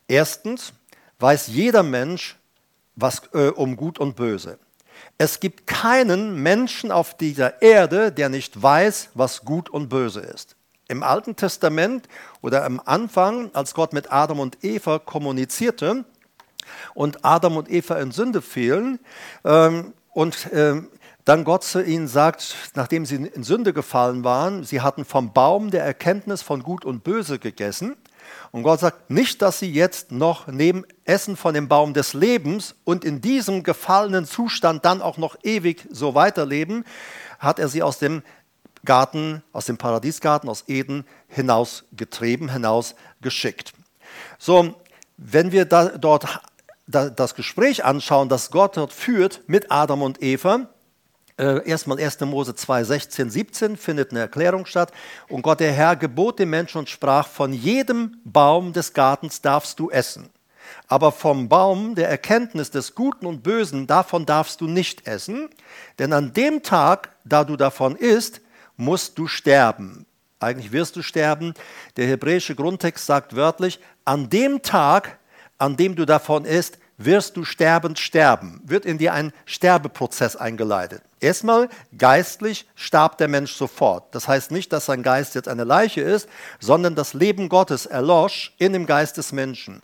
Erstens 0.09 0.73
weiß 1.19 1.49
jeder 1.49 1.83
Mensch 1.83 2.39
was 2.95 3.25
äh, 3.35 3.49
um 3.49 3.77
Gut 3.77 3.99
und 3.99 4.17
Böse. 4.17 4.59
Es 5.19 5.39
gibt 5.39 5.67
keinen 5.67 6.43
Menschen 6.43 6.91
auf 6.91 7.15
dieser 7.15 7.61
Erde, 7.61 8.13
der 8.13 8.31
nicht 8.31 8.63
weiß, 8.63 9.11
was 9.13 9.45
Gut 9.45 9.69
und 9.69 9.91
Böse 9.91 10.21
ist. 10.21 10.57
Im 10.89 11.03
Alten 11.03 11.37
Testament 11.37 12.09
oder 12.41 12.65
am 12.65 12.81
Anfang, 12.83 13.51
als 13.53 13.75
Gott 13.75 13.93
mit 13.93 14.11
Adam 14.11 14.41
und 14.41 14.65
Eva 14.65 14.99
kommunizierte 14.99 16.07
und 16.95 17.25
Adam 17.25 17.57
und 17.57 17.71
Eva 17.71 17.99
in 17.99 18.11
Sünde 18.11 18.43
fielen 18.43 18.99
ähm, 19.45 19.93
und 20.13 20.49
ähm, 20.53 20.89
dann 21.27 21.43
Gott 21.43 21.65
zu 21.65 21.83
ihnen 21.83 22.07
sagt, 22.07 22.55
nachdem 22.75 23.05
sie 23.05 23.17
in 23.17 23.43
Sünde 23.43 23.73
gefallen 23.73 24.23
waren, 24.23 24.63
sie 24.63 24.81
hatten 24.81 25.05
vom 25.05 25.33
Baum 25.33 25.73
der 25.73 25.85
Erkenntnis 25.85 26.41
von 26.41 26.63
Gut 26.63 26.85
und 26.85 27.03
Böse 27.03 27.41
gegessen. 27.41 27.97
Und 28.53 28.63
Gott 28.63 28.81
sagt, 28.81 29.11
nicht, 29.11 29.43
dass 29.43 29.59
sie 29.59 29.71
jetzt 29.71 30.13
noch 30.13 30.47
neben 30.47 30.85
Essen 31.05 31.37
von 31.37 31.53
dem 31.53 31.67
Baum 31.67 31.95
des 31.95 32.15
Lebens 32.15 32.77
und 32.85 33.05
in 33.05 33.21
diesem 33.21 33.65
gefallenen 33.65 34.25
Zustand 34.25 34.85
dann 34.85 35.03
auch 35.03 35.19
noch 35.19 35.37
ewig 35.43 35.87
so 35.91 36.15
weiterleben, 36.15 36.85
hat 37.41 37.59
er 37.59 37.69
sie 37.69 37.83
aus 37.83 37.99
dem 37.99 38.23
Garten, 38.85 39.43
aus 39.53 39.67
dem 39.67 39.79
Paradiesgarten, 39.79 40.49
aus 40.49 40.65
Eden 40.69 41.05
hinausgetrieben, 41.29 42.51
hinausgeschickt. 42.51 43.73
So, 44.39 44.77
wenn 45.17 45.51
wir 45.51 45.65
da, 45.65 45.89
dort 45.89 46.41
das 46.87 47.35
Gespräch 47.35 47.85
anschauen, 47.85 48.29
das 48.29 48.51
Gott 48.51 48.77
dort 48.77 48.93
führt 48.93 49.43
mit 49.49 49.71
Adam 49.71 50.03
und 50.03 50.23
Eva, 50.23 50.69
äh, 51.39 51.69
erstmal 51.69 52.01
1. 52.01 52.21
Mose 52.25 52.55
2, 52.55 52.85
16, 52.85 53.31
17 53.31 53.77
findet 53.77 54.11
eine 54.11 54.21
Erklärung 54.21 54.65
statt. 54.65 54.93
Und 55.29 55.43
Gott, 55.43 55.61
der 55.61 55.73
Herr, 55.73 55.95
gebot 55.95 56.39
dem 56.39 56.51
Menschen 56.51 56.79
und 56.79 56.89
sprach: 56.89 57.29
Von 57.29 57.53
jedem 57.53 58.19
Baum 58.25 58.73
des 58.73 58.95
Gartens 58.95 59.43
darfst 59.43 59.79
du 59.79 59.91
essen. 59.91 60.31
Aber 60.89 61.13
vom 61.13 61.49
Baum 61.49 61.95
der 61.95 62.09
Erkenntnis 62.09 62.71
des 62.71 62.95
Guten 62.95 63.27
und 63.27 63.43
Bösen, 63.43 63.87
davon 63.87 64.25
darfst 64.25 64.61
du 64.61 64.67
nicht 64.67 65.07
essen. 65.07 65.49
Denn 65.99 66.13
an 66.13 66.33
dem 66.33 66.63
Tag, 66.63 67.11
da 67.25 67.45
du 67.45 67.57
davon 67.57 67.97
isst, 67.97 68.41
musst 68.77 69.19
du 69.19 69.27
sterben. 69.27 70.07
Eigentlich 70.41 70.73
wirst 70.73 70.97
du 70.97 71.03
sterben. 71.03 71.55
Der 71.97 72.07
hebräische 72.07 72.55
Grundtext 72.55 73.05
sagt 73.05 73.37
wörtlich: 73.37 73.79
An 74.07 74.31
dem 74.31 74.63
Tag, 74.63 75.19
an 75.59 75.77
dem 75.77 75.97
du 75.97 76.05
davon 76.05 76.45
isst, 76.45 76.79
wirst 76.99 77.37
du 77.37 77.45
sterbend 77.45 77.99
sterben. 77.99 78.61
Wird 78.65 78.87
in 78.87 78.99
dir 78.99 79.13
ein 79.13 79.33
Sterbeprozess 79.45 80.37
eingeleitet. 80.37 81.03
Erstmal 81.21 81.69
geistlich 81.97 82.67
starb 82.75 83.19
der 83.19 83.29
Mensch 83.29 83.53
sofort. 83.53 84.15
Das 84.15 84.29
heißt 84.29 84.51
nicht, 84.51 84.73
dass 84.73 84.87
sein 84.87 85.03
Geist 85.03 85.35
jetzt 85.35 85.49
eine 85.49 85.65
Leiche 85.65 86.01
ist, 86.01 86.29
sondern 86.61 86.95
das 86.95 87.15
Leben 87.15 87.49
Gottes 87.49 87.87
erlosch 87.87 88.55
in 88.59 88.73
dem 88.73 88.87
Geist 88.87 89.17
des 89.17 89.33
Menschen. 89.33 89.83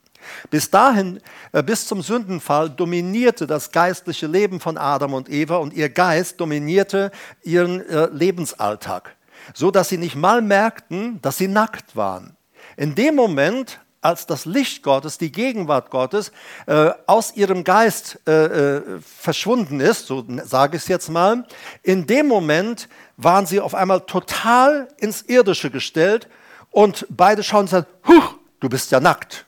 Bis 0.51 0.71
dahin, 0.71 1.21
äh, 1.53 1.63
bis 1.63 1.87
zum 1.87 2.03
Sündenfall, 2.03 2.71
dominierte 2.71 3.47
das 3.47 3.73
geistliche 3.73 4.27
Leben 4.27 4.61
von 4.61 4.79
Adam 4.79 5.15
und 5.15 5.29
Eva 5.29 5.57
und 5.57 5.75
ihr 5.75 5.89
Geist 5.89 6.41
dominierte 6.41 7.11
ihren 7.43 7.85
äh, 7.89 8.09
Lebensalltag, 8.13 9.17
so 9.53 9.71
dass 9.71 9.89
sie 9.89 9.99
nicht 9.99 10.15
mal 10.15 10.41
merkten, 10.41 11.21
dass 11.23 11.39
sie 11.39 11.49
nackt 11.49 11.97
waren. 11.97 12.37
In 12.77 12.95
dem 12.95 13.17
Moment, 13.17 13.81
als 14.03 14.27
das 14.27 14.45
Licht 14.45 14.83
Gottes, 14.83 15.17
die 15.17 15.33
Gegenwart 15.33 15.89
Gottes 15.89 16.33
äh, 16.67 16.91
aus 17.07 17.35
ihrem 17.35 17.65
Geist 17.65 18.19
äh, 18.27 18.33
äh, 18.33 19.01
verschwunden 19.01 19.81
ist, 19.81 20.07
so 20.07 20.27
sage 20.45 20.77
ich 20.77 20.83
es 20.83 20.89
jetzt 20.89 21.09
mal, 21.09 21.47
in 21.83 22.07
dem 22.07 22.27
Moment 22.27 22.89
waren 23.17 23.47
sie 23.47 23.61
auf 23.61 23.75
einmal 23.75 24.01
total 24.01 24.89
ins 24.99 25.23
Irdische 25.23 25.71
gestellt 25.71 26.29
und 26.71 27.07
beide 27.09 27.43
schauen 27.45 27.61
und 27.61 27.71
sagen, 27.71 27.87
Huch, 28.07 28.35
du 28.61 28.69
bist 28.69 28.91
ja 28.91 28.99
nackt. 28.99 29.47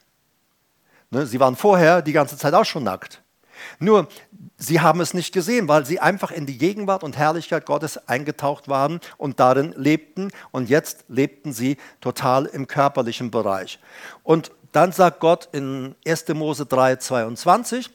Ne, 1.10 1.26
sie 1.26 1.40
waren 1.40 1.56
vorher 1.56 2.00
die 2.00 2.12
ganze 2.12 2.38
Zeit 2.38 2.54
auch 2.54 2.64
schon 2.64 2.84
nackt. 2.84 3.22
Nur, 3.80 4.08
sie 4.56 4.80
haben 4.80 5.00
es 5.00 5.14
nicht 5.14 5.32
gesehen, 5.32 5.68
weil 5.68 5.84
sie 5.84 6.00
einfach 6.00 6.30
in 6.30 6.46
die 6.46 6.58
Gegenwart 6.58 7.02
und 7.02 7.16
Herrlichkeit 7.16 7.66
Gottes 7.66 8.08
eingetaucht 8.08 8.68
waren 8.68 9.00
und 9.16 9.40
darin 9.40 9.74
lebten. 9.76 10.30
Und 10.50 10.68
jetzt 10.68 11.04
lebten 11.08 11.52
sie 11.52 11.76
total 12.00 12.46
im 12.46 12.66
körperlichen 12.66 13.30
Bereich. 13.30 13.78
Und 14.22 14.52
dann 14.72 14.92
sagt 14.92 15.20
Gott 15.20 15.48
in 15.52 15.94
1. 16.06 16.28
Mose 16.28 16.66
3, 16.66 16.96
22, 16.96 17.90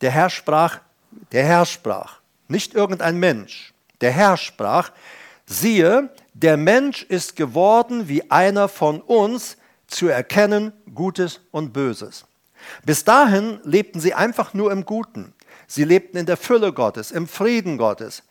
der 0.00 0.10
Herr 0.10 0.30
sprach, 0.30 0.80
der 1.30 1.44
Herr 1.44 1.66
sprach, 1.66 2.20
nicht 2.48 2.74
irgendein 2.74 3.18
Mensch, 3.18 3.74
der 4.00 4.12
Herr 4.12 4.36
sprach, 4.36 4.92
siehe, 5.46 6.08
der 6.32 6.56
Mensch 6.56 7.02
ist 7.02 7.36
geworden 7.36 8.08
wie 8.08 8.30
einer 8.30 8.68
von 8.68 9.00
uns, 9.00 9.56
zu 9.86 10.08
erkennen 10.08 10.72
Gutes 10.94 11.40
und 11.50 11.72
Böses. 11.72 12.24
Bis 12.84 13.04
dahin 13.04 13.60
lebten 13.64 14.00
sie 14.00 14.14
einfach 14.14 14.54
nur 14.54 14.72
im 14.72 14.84
Guten. 14.84 15.34
Sie 15.74 15.84
lebten 15.84 16.18
in 16.18 16.26
der 16.26 16.36
Fülle 16.36 16.74
Gottes, 16.74 17.12
im 17.12 17.26
Frieden 17.26 17.78
Gottes, 17.78 18.24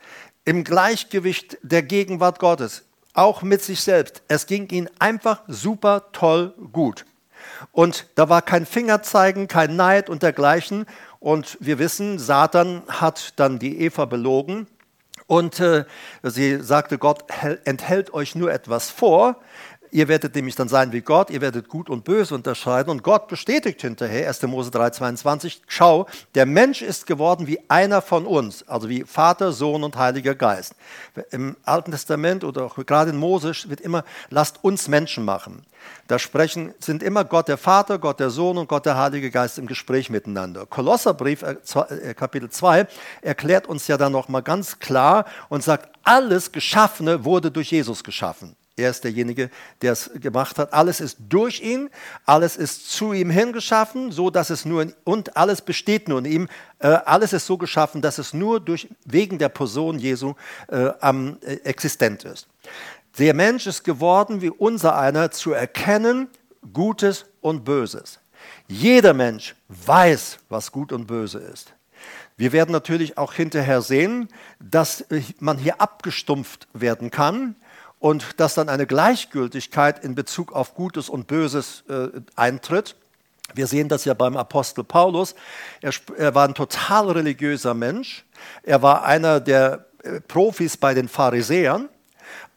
im 0.46 0.64
Gleichgewicht 0.64 1.58
der 1.64 1.82
Gegenwart 1.82 2.38
Gottes, 2.38 2.84
auch 3.16 3.42
mit 3.42 3.64
sich 3.64 3.82
selbst. 3.82 4.22
Es 4.28 4.46
ging 4.46 4.70
ihnen 4.70 4.88
einfach 5.00 5.42
super 5.48 6.12
toll 6.12 6.54
gut. 6.72 7.04
Und 7.72 8.06
da 8.14 8.30
war 8.30 8.44
kein 8.44 8.68
Fingerzeigen, 8.68 9.48
kein 9.48 9.76
Neid 9.76 10.08
und 10.08 10.22
dergleichen. 10.22 10.86
Und 11.20 11.58
wir 11.60 11.80
wissen, 11.80 12.20
Satan 12.20 12.84
hat 12.88 13.34
dann 13.40 13.58
die 13.58 13.82
Eva 13.82 14.06
belogen 14.06 14.68
und 15.26 15.62
äh, 15.62 15.86
sie 16.24 16.62
sagte, 16.62 16.98
Gott 16.98 17.24
enthält 17.64 18.14
euch 18.14 18.36
nur 18.36 18.52
etwas 18.52 18.92
vor. 18.92 19.38
Ihr 19.94 20.08
werdet 20.08 20.36
nämlich 20.36 20.56
dann 20.56 20.70
sein 20.70 20.94
wie 20.94 21.02
Gott, 21.02 21.30
ihr 21.30 21.42
werdet 21.42 21.68
gut 21.68 21.90
und 21.90 22.06
böse 22.06 22.34
unterscheiden. 22.34 22.90
Und 22.90 23.04
Gott 23.04 23.28
bestätigt 23.28 23.82
hinterher, 23.82 24.30
1. 24.30 24.42
Mose 24.44 24.72
3, 24.72 24.92
22, 24.92 25.62
schau, 25.68 26.08
der 26.34 26.46
Mensch 26.46 26.82
ist 26.82 27.06
geworden 27.06 27.46
wie 27.46 27.60
einer 27.68 28.02
von 28.02 28.26
uns, 28.26 28.66
also 28.70 28.88
wie 28.88 29.04
Vater, 29.04 29.52
Sohn 29.52 29.84
und 29.84 29.98
Heiliger 29.98 30.34
Geist. 30.34 30.76
Im 31.32 31.58
Alten 31.66 31.92
Testament 31.92 32.46
oder 32.46 32.64
auch 32.64 32.78
gerade 32.86 33.10
in 33.10 33.18
Mose 33.18 33.52
wird 33.68 33.82
immer, 33.82 34.06
lasst 34.30 34.64
uns 34.64 34.88
Menschen 34.88 35.26
machen. 35.26 35.66
Da 36.08 36.20
sprechen, 36.20 36.74
sind 36.80 37.04
immer 37.04 37.26
Gott 37.26 37.50
der 37.50 37.58
Vater, 37.58 38.00
Gott 38.00 38.22
der 38.22 38.30
Sohn 38.30 38.58
und 38.58 38.70
Gott 38.70 38.86
der 38.86 38.98
Heilige 38.98 39.30
Geist 39.30 39.58
im 39.58 39.68
Gespräch 39.68 40.10
miteinander. 40.10 40.66
Kolosserbrief 40.66 41.42
äh, 41.42 41.58
äh, 41.90 42.14
Kapitel 42.14 42.50
2 42.50 42.88
erklärt 43.22 43.68
uns 43.68 43.88
ja 43.88 43.98
dann 43.98 44.14
nochmal 44.14 44.44
ganz 44.44 44.80
klar 44.80 45.26
und 45.50 45.64
sagt, 45.64 45.90
alles 46.04 46.54
Geschaffene 46.54 47.26
wurde 47.26 47.52
durch 47.52 47.72
Jesus 47.72 48.06
geschaffen. 48.06 48.56
Er 48.78 48.90
ist 48.90 49.04
derjenige, 49.04 49.50
der 49.82 49.92
es 49.92 50.10
gemacht 50.16 50.58
hat. 50.58 50.74
Alles 50.74 51.01
ist 51.01 51.18
durch 51.28 51.62
ihn, 51.62 51.90
alles 52.25 52.56
ist 52.56 52.90
zu 52.90 53.12
ihm 53.12 53.30
hingeschaffen, 53.30 54.12
so 54.12 54.30
dass 54.30 54.50
es 54.50 54.66
nur 54.66 54.84
in, 54.84 54.94
und 55.04 55.36
alles 55.36 55.62
besteht 55.62 56.08
nur 56.08 56.20
in 56.20 56.25
ihm. 56.25 56.48
Äh, 56.80 56.88
alles 56.88 57.34
ist 57.34 57.46
so 57.46 57.58
geschaffen, 57.58 58.01
dass 58.01 58.18
es 58.18 58.34
nur 58.34 58.60
durch, 58.60 58.88
wegen 59.06 59.38
der 59.38 59.50
Person 59.50 60.00
Jesu 60.00 60.36
äh, 60.70 60.90
am, 61.01 61.38
äh, 61.42 61.56
existent 61.63 62.24
ist. 62.24 62.48
Der 63.18 63.34
Mensch 63.34 63.68
ist 63.68 63.84
geworden 63.84 64.42
wie 64.42 64.50
unser 64.50 64.98
einer 64.98 65.32
zu 65.32 65.51
erkennen 65.51 66.30
Gutes 66.74 67.25
und 67.42 67.66
Böses. 67.66 68.20
Jeder 68.68 69.13
Mensch 69.13 69.56
weiß, 69.68 70.40
was 70.48 70.72
gut 70.72 70.94
und 70.94 71.08
böse 71.08 71.40
ist. 71.40 71.74
Wir 72.38 72.54
werden 72.54 72.72
natürlich 72.72 73.18
auch 73.18 73.34
hinterher 73.34 73.82
sehen, 73.82 74.30
dass 74.60 75.06
man 75.40 75.58
hier 75.58 75.82
abgestumpft 75.82 76.68
werden 76.74 77.12
kann 77.12 77.56
und 78.01 78.39
dass 78.39 78.55
dann 78.55 78.67
eine 78.67 78.88
Gleichgültigkeit 78.88 80.03
in 80.03 80.15
Bezug 80.15 80.53
auf 80.53 80.74
Gutes 80.74 81.08
und 81.08 81.27
Böses 81.27 81.84
äh, 81.88 82.08
eintritt. 82.36 82.96
Wir 83.53 83.67
sehen 83.67 83.89
das 83.89 84.05
ja 84.05 84.15
beim 84.15 84.36
Apostel 84.36 84.84
Paulus. 84.84 85.36
Er, 85.81 85.93
er, 86.17 86.34
war 86.34 86.48
ein 86.48 86.55
total 86.55 87.12
religiöser 87.12 87.75
Mensch. 87.75 88.25
Er 88.63 88.81
war 88.81 89.05
einer 89.05 89.39
der 89.39 89.86
äh, 90.03 90.20
Profis 90.20 90.77
bei 90.77 90.96
den 90.96 91.08
Pharisäern. 91.08 91.89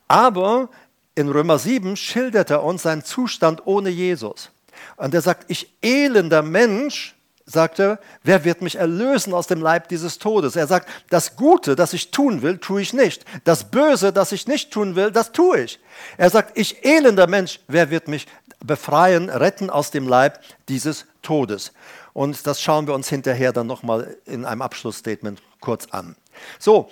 Aber 0.09 0.71
in 1.15 1.29
Römer 1.29 1.59
7 1.59 1.95
schildert 1.97 2.49
er 2.49 2.65
uns 2.65 2.83
seinen 2.83 3.05
Zustand 3.05 3.67
ohne 3.67 3.91
Jesus. 3.91 4.51
Und 4.97 5.13
er 5.13 5.21
sagt, 5.21 5.51
ich 5.51 5.75
elender 5.83 6.43
Mensch, 6.43 7.14
sagt 7.47 7.79
er, 7.79 7.99
wer 8.23 8.45
wird 8.45 8.63
mich 8.63 8.77
erlösen 8.77 9.35
aus 9.35 9.47
dem 9.47 9.61
Leib 9.61 9.89
dieses 9.89 10.19
Todes? 10.19 10.57
Er 10.57 10.67
sagt, 10.67 10.89
das 11.11 11.37
Gute, 11.37 11.77
das 11.77 11.93
ich 11.93 12.11
tun 12.11 12.43
will, 12.43 12.59
tue 12.59 12.81
ich 12.81 12.93
nicht. 12.93 13.25
Das 13.45 13.71
Böse, 13.71 14.13
das 14.13 14.33
ich 14.33 14.47
nicht 14.47 14.71
tun 14.71 14.97
will, 14.97 15.11
das 15.11 15.33
tue 15.33 15.63
ich. 15.63 15.81
Er 16.17 16.31
sagt, 16.31 16.57
ich 16.57 16.85
elender 16.85 17.27
Mensch, 17.27 17.61
wer 17.69 17.91
wird 17.91 18.09
mich 18.09 18.27
befreien, 18.65 19.29
retten 19.29 19.69
aus 19.69 19.91
dem 19.91 20.09
Leib 20.09 20.41
dieses 20.69 21.07
Todes? 21.23 21.73
Und 22.15 22.47
das 22.47 22.63
schauen 22.63 22.87
wir 22.87 22.95
uns 22.95 23.09
hinterher 23.09 23.53
dann 23.53 23.67
nochmal 23.67 24.17
in 24.25 24.45
einem 24.45 24.63
Abschlussstatement 24.63 25.43
kurz 25.61 25.87
an. 25.91 26.17
So, 26.59 26.91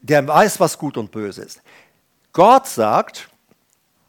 der 0.00 0.26
weiß, 0.26 0.60
was 0.60 0.78
gut 0.78 0.96
und 0.96 1.10
böse 1.10 1.42
ist. 1.42 1.60
Gott 2.32 2.68
sagt, 2.68 3.28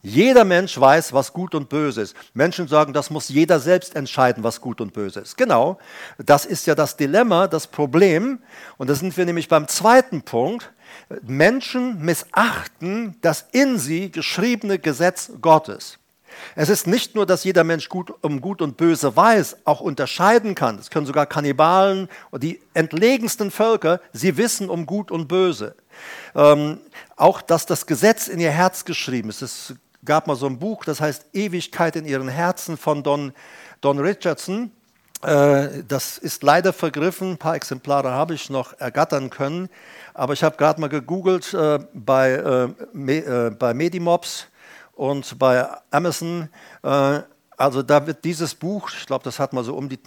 jeder 0.01 0.45
Mensch 0.45 0.79
weiß, 0.79 1.11
was 1.11 1.33
gut 1.33 1.53
und 1.55 1.67
böse 1.67 2.01
ist. 2.01 2.15
Menschen 2.33 2.67
sagen, 2.67 2.93
das 2.93 3.09
muss 3.09 3.29
jeder 3.29 3.59
selbst 3.59 3.95
entscheiden, 3.95 4.43
was 4.43 4.61
gut 4.61 4.79
und 4.79 4.93
böse 4.93 5.19
ist. 5.19 5.37
Genau, 5.37 5.77
das 6.17 6.45
ist 6.45 6.67
ja 6.67 6.75
das 6.75 6.95
Dilemma, 6.95 7.47
das 7.47 7.67
Problem. 7.67 8.39
Und 8.77 8.89
da 8.89 8.95
sind 8.95 9.15
wir 9.17 9.25
nämlich 9.25 9.49
beim 9.49 9.67
zweiten 9.67 10.21
Punkt. 10.21 10.71
Menschen 11.21 11.99
missachten 12.03 13.17
das 13.21 13.45
in 13.51 13.77
sie 13.77 14.11
geschriebene 14.11 14.79
Gesetz 14.79 15.31
Gottes. 15.41 15.99
Es 16.55 16.69
ist 16.69 16.87
nicht 16.87 17.15
nur, 17.15 17.25
dass 17.25 17.43
jeder 17.43 17.63
Mensch 17.63 17.89
gut, 17.89 18.13
um 18.21 18.39
gut 18.39 18.61
und 18.61 18.77
böse 18.77 19.15
weiß, 19.15 19.57
auch 19.65 19.81
unterscheiden 19.81 20.55
kann. 20.55 20.77
Das 20.77 20.89
können 20.89 21.05
sogar 21.05 21.25
Kannibalen 21.25 22.07
und 22.31 22.43
die 22.43 22.61
entlegensten 22.73 23.51
Völker, 23.51 23.99
sie 24.13 24.37
wissen 24.37 24.69
um 24.69 24.85
gut 24.85 25.11
und 25.11 25.27
böse. 25.27 25.75
Ähm, 26.35 26.79
auch, 27.15 27.41
dass 27.41 27.65
das 27.65 27.85
Gesetz 27.85 28.27
in 28.27 28.39
ihr 28.39 28.51
Herz 28.51 28.85
geschrieben 28.85 29.29
ist. 29.29 29.41
Es 29.41 29.73
gab 30.05 30.27
mal 30.27 30.35
so 30.35 30.45
ein 30.45 30.59
Buch, 30.59 30.85
das 30.85 31.01
heißt 31.01 31.27
Ewigkeit 31.33 31.95
in 31.95 32.05
ihren 32.05 32.29
Herzen 32.29 32.77
von 32.77 33.03
Don, 33.03 33.33
Don 33.81 33.99
Richardson. 33.99 34.71
Äh, 35.21 35.83
das 35.87 36.17
ist 36.17 36.43
leider 36.43 36.71
vergriffen. 36.71 37.31
Ein 37.31 37.37
paar 37.37 37.55
Exemplare 37.55 38.11
habe 38.11 38.33
ich 38.33 38.49
noch 38.49 38.79
ergattern 38.79 39.29
können. 39.29 39.69
Aber 40.13 40.33
ich 40.33 40.43
habe 40.43 40.57
gerade 40.57 40.79
mal 40.79 40.87
gegoogelt 40.87 41.53
äh, 41.53 41.79
bei, 41.93 42.31
äh, 42.31 43.51
bei 43.51 43.73
Medimobs 43.73 44.47
und 44.93 45.39
bei 45.39 45.65
Amazon. 45.91 46.49
Also 46.81 47.83
da 47.83 48.05
wird 48.05 48.25
dieses 48.25 48.53
Buch, 48.53 48.89
ich 48.97 49.05
glaube, 49.05 49.23
das 49.23 49.39
hat 49.39 49.53
mal 49.53 49.63
so 49.63 49.75
um 49.75 49.87
die 49.87 49.99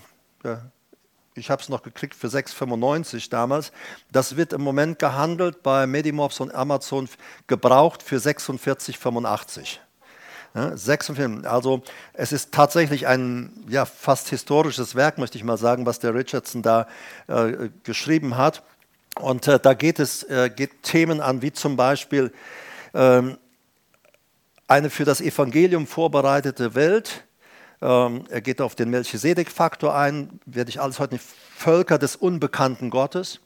ich 1.34 1.50
habe 1.50 1.62
es 1.62 1.68
noch 1.68 1.82
gekriegt 1.82 2.14
für 2.14 2.26
6,95 2.26 3.30
damals. 3.30 3.72
Das 4.10 4.36
wird 4.36 4.52
im 4.52 4.60
Moment 4.60 4.98
gehandelt 4.98 5.62
bei 5.62 5.86
Medimobs 5.86 6.40
und 6.40 6.54
Amazon 6.54 7.08
gebraucht 7.46 8.02
für 8.02 8.16
46,85. 8.16 9.78
Ja, 10.54 10.76
46, 10.76 11.48
also 11.48 11.82
es 12.12 12.30
ist 12.30 12.52
tatsächlich 12.52 13.06
ein 13.06 13.50
ja, 13.68 13.86
fast 13.86 14.28
historisches 14.28 14.94
Werk, 14.94 15.16
möchte 15.16 15.38
ich 15.38 15.44
mal 15.44 15.56
sagen, 15.56 15.86
was 15.86 15.98
der 15.98 16.14
Richardson 16.14 16.60
da 16.60 16.86
äh, 17.26 17.70
geschrieben 17.84 18.36
hat. 18.36 18.62
Und 19.18 19.48
äh, 19.48 19.58
da 19.58 19.72
geht 19.72 19.98
es 19.98 20.22
äh, 20.24 20.50
geht 20.54 20.82
Themen 20.82 21.22
an, 21.22 21.40
wie 21.40 21.52
zum 21.52 21.76
Beispiel 21.76 22.32
ähm, 22.92 23.38
eine 24.68 24.90
für 24.90 25.06
das 25.06 25.22
Evangelium 25.22 25.86
vorbereitete 25.86 26.74
Welt, 26.74 27.24
ähm, 27.82 28.24
er 28.30 28.40
geht 28.40 28.60
auf 28.60 28.76
den 28.76 28.90
Melchisedek-Faktor 28.90 29.94
ein, 29.94 30.40
werde 30.46 30.70
ich 30.70 30.80
alles 30.80 31.00
heute 31.00 31.14
nicht. 31.14 31.24
Völker 31.56 31.98
des 31.98 32.16
unbekannten 32.16 32.90
Gottes, 32.90 33.40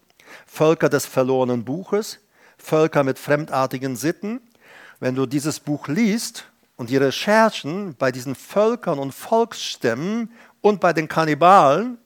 Völker 0.46 0.88
des 0.88 1.06
verlorenen 1.06 1.64
Buches, 1.64 2.20
Völker 2.58 3.02
mit 3.02 3.18
fremdartigen 3.18 3.96
Sitten. 3.96 4.40
Wenn 5.00 5.14
du 5.14 5.26
dieses 5.26 5.60
Buch 5.60 5.88
liest 5.88 6.44
und 6.76 6.90
die 6.90 6.96
Recherchen 6.96 7.94
bei 7.96 8.12
diesen 8.12 8.34
Völkern 8.34 8.98
und 8.98 9.12
Volksstämmen 9.12 10.30
und 10.60 10.80
bei 10.80 10.92
den 10.92 11.08
Kannibalen, 11.08 11.98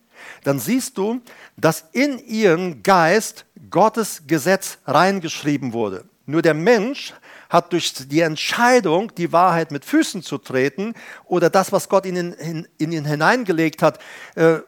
dann 0.44 0.58
siehst 0.58 0.98
du, 0.98 1.20
dass 1.56 1.84
in 1.92 2.18
ihren 2.18 2.82
Geist 2.82 3.44
Gottes 3.70 4.22
Gesetz 4.26 4.78
reingeschrieben 4.86 5.72
wurde. 5.72 6.04
Nur 6.26 6.42
der 6.42 6.54
Mensch 6.54 7.14
hat 7.48 7.72
durch 7.72 7.92
die 7.94 8.20
Entscheidung, 8.20 9.14
die 9.14 9.32
Wahrheit 9.32 9.72
mit 9.72 9.84
Füßen 9.84 10.22
zu 10.22 10.38
treten 10.38 10.94
oder 11.24 11.50
das, 11.50 11.72
was 11.72 11.88
Gott 11.88 12.06
in 12.06 12.16
ihn, 12.16 12.66
in, 12.78 12.92
ihn 12.92 13.04
hineingelegt 13.04 13.82
hat, 13.82 13.98
äh, 14.36 14.58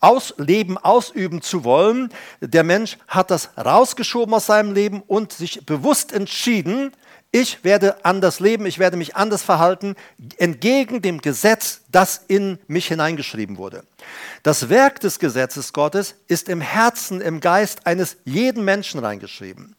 ausleben, 0.00 0.78
ausüben 0.78 1.42
zu 1.42 1.64
wollen. 1.64 2.10
Der 2.40 2.64
Mensch 2.64 2.98
hat 3.08 3.30
das 3.30 3.50
rausgeschoben 3.56 4.32
aus 4.34 4.46
seinem 4.46 4.72
Leben 4.72 5.02
und 5.06 5.32
sich 5.32 5.66
bewusst 5.66 6.12
entschieden, 6.12 6.92
ich 7.30 7.62
werde 7.62 8.06
anders 8.06 8.40
leben, 8.40 8.64
ich 8.64 8.78
werde 8.78 8.96
mich 8.96 9.14
anders 9.14 9.42
verhalten, 9.42 9.96
entgegen 10.38 11.02
dem 11.02 11.20
Gesetz, 11.20 11.82
das 11.92 12.22
in 12.26 12.58
mich 12.68 12.88
hineingeschrieben 12.88 13.58
wurde. 13.58 13.84
Das 14.42 14.70
Werk 14.70 15.00
des 15.00 15.18
Gesetzes 15.18 15.74
Gottes 15.74 16.14
ist 16.26 16.48
im 16.48 16.62
Herzen, 16.62 17.20
im 17.20 17.40
Geist 17.40 17.86
eines 17.86 18.16
jeden 18.24 18.64
Menschen 18.64 19.00
reingeschrieben. 19.00 19.76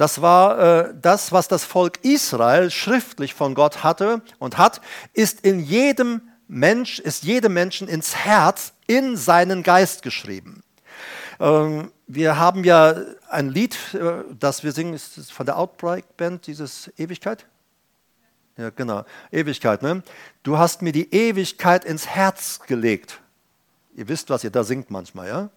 Das 0.00 0.22
war 0.22 0.58
äh, 0.58 0.94
das, 0.98 1.30
was 1.30 1.46
das 1.46 1.62
Volk 1.62 2.02
Israel 2.02 2.70
schriftlich 2.70 3.34
von 3.34 3.54
Gott 3.54 3.84
hatte 3.84 4.22
und 4.38 4.56
hat, 4.56 4.80
ist 5.12 5.42
in 5.42 5.60
jedem 5.60 6.22
Mensch, 6.48 7.00
ist 7.00 7.24
jedem 7.24 7.52
Menschen 7.52 7.86
ins 7.86 8.16
Herz, 8.16 8.72
in 8.86 9.18
seinen 9.18 9.62
Geist 9.62 10.00
geschrieben. 10.00 10.62
Ähm, 11.38 11.92
wir 12.06 12.38
haben 12.38 12.64
ja 12.64 12.94
ein 13.28 13.50
Lied, 13.50 13.76
äh, 13.92 14.24
das 14.38 14.64
wir 14.64 14.72
singen, 14.72 14.94
ist 14.94 15.30
von 15.32 15.44
der 15.44 15.58
Outbreak 15.58 16.16
Band, 16.16 16.46
dieses 16.46 16.90
Ewigkeit. 16.96 17.44
Ja, 18.56 18.70
genau, 18.70 19.04
Ewigkeit. 19.30 19.82
Ne? 19.82 20.02
Du 20.42 20.56
hast 20.56 20.80
mir 20.80 20.92
die 20.92 21.12
Ewigkeit 21.14 21.84
ins 21.84 22.06
Herz 22.06 22.60
gelegt. 22.66 23.20
Ihr 23.94 24.08
wisst, 24.08 24.30
was 24.30 24.44
ihr 24.44 24.50
da 24.50 24.64
singt 24.64 24.90
manchmal, 24.90 25.28
ja? 25.28 25.50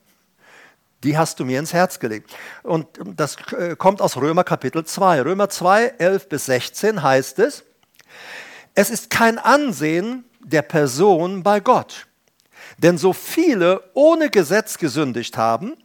Die 1.04 1.18
hast 1.18 1.40
du 1.40 1.46
mir 1.46 1.60
ins 1.60 1.74
Herz 1.74 2.00
gelegt. 2.00 2.34
Und 2.64 2.88
das 3.16 3.38
äh, 3.58 3.76
kommt 3.76 4.02
aus 4.02 4.18
Römer 4.18 4.44
Kapitel 4.44 4.86
2. 4.86 5.22
Römer 5.22 5.50
2, 5.50 5.96
11 5.98 6.30
bis 6.30 6.46
16 6.46 7.04
heißt 7.04 7.40
es, 7.40 7.64
es 8.76 8.90
ist 8.90 9.10
kein 9.10 9.38
Ansehen 9.38 10.26
der 10.40 10.62
Person 10.62 11.44
bei 11.44 11.60
Gott. 11.60 12.08
Denn 12.78 12.98
so 12.98 13.14
viele 13.14 13.84
ohne 13.94 14.30
Gesetz 14.30 14.78
gesündigt 14.78 15.38
haben, 15.38 15.76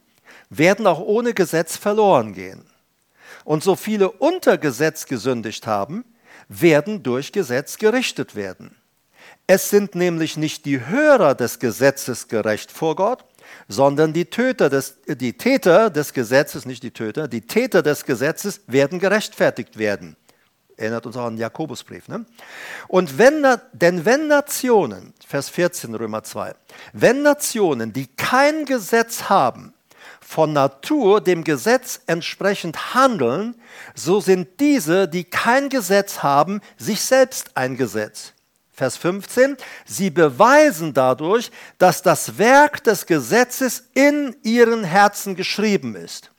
werden 0.49 0.87
auch 0.87 0.99
ohne 0.99 1.33
Gesetz 1.33 1.77
verloren 1.77 2.33
gehen. 2.33 2.65
Und 3.43 3.63
so 3.63 3.75
viele 3.75 4.09
unter 4.11 4.57
Gesetz 4.57 5.05
gesündigt 5.05 5.67
haben, 5.67 6.05
werden 6.47 7.03
durch 7.03 7.31
Gesetz 7.31 7.77
gerichtet 7.77 8.35
werden. 8.35 8.75
Es 9.45 9.69
sind 9.69 9.95
nämlich 9.95 10.37
nicht 10.37 10.65
die 10.65 10.85
Hörer 10.85 11.35
des 11.35 11.59
Gesetzes 11.59 12.27
gerecht 12.27 12.71
vor 12.71 12.95
Gott, 12.95 13.25
sondern 13.69 14.11
die, 14.13 14.25
Töter 14.25 14.69
des, 14.69 14.97
die 15.07 15.37
Täter 15.37 15.89
des 15.91 16.13
Gesetzes, 16.13 16.65
nicht 16.65 16.83
die 16.83 16.91
Töter, 16.91 17.27
die 17.27 17.41
Täter 17.41 17.83
des 17.83 18.03
Gesetzes 18.03 18.61
werden 18.67 18.99
gerechtfertigt 18.99 19.77
werden. 19.77 20.17
Erinnert 20.75 21.05
uns 21.05 21.15
auch 21.15 21.25
an 21.25 21.35
den 21.35 21.41
Jakobusbrief. 21.41 22.07
Ne? 22.07 22.25
Und 22.87 23.17
wenn, 23.17 23.45
denn 23.73 24.05
wenn 24.05 24.27
Nationen, 24.27 25.13
Vers 25.25 25.49
14 25.49 25.93
Römer 25.93 26.23
2, 26.23 26.55
wenn 26.93 27.21
Nationen, 27.21 27.93
die 27.93 28.07
kein 28.07 28.65
Gesetz 28.65 29.23
haben, 29.29 29.73
von 30.19 30.53
Natur 30.53 31.21
dem 31.21 31.43
Gesetz 31.43 32.01
entsprechend 32.07 32.95
handeln, 32.95 33.55
so 33.93 34.19
sind 34.19 34.59
diese, 34.59 35.07
die 35.07 35.25
kein 35.25 35.69
Gesetz 35.69 36.23
haben, 36.23 36.61
sich 36.77 37.01
selbst 37.01 37.55
ein 37.55 37.77
Gesetz. 37.77 38.33
Vers 38.79 38.95
15, 38.95 39.57
sie 39.85 40.09
beweisen 40.09 40.93
dadurch, 40.93 41.51
dass 41.79 42.01
das 42.01 42.37
Werk 42.37 42.81
des 42.85 43.05
Gesetzes 43.05 43.83
in 43.93 44.33
ihren 44.41 44.85
Herzen 44.85 45.35
geschrieben 45.35 45.95
ist. 45.95 46.31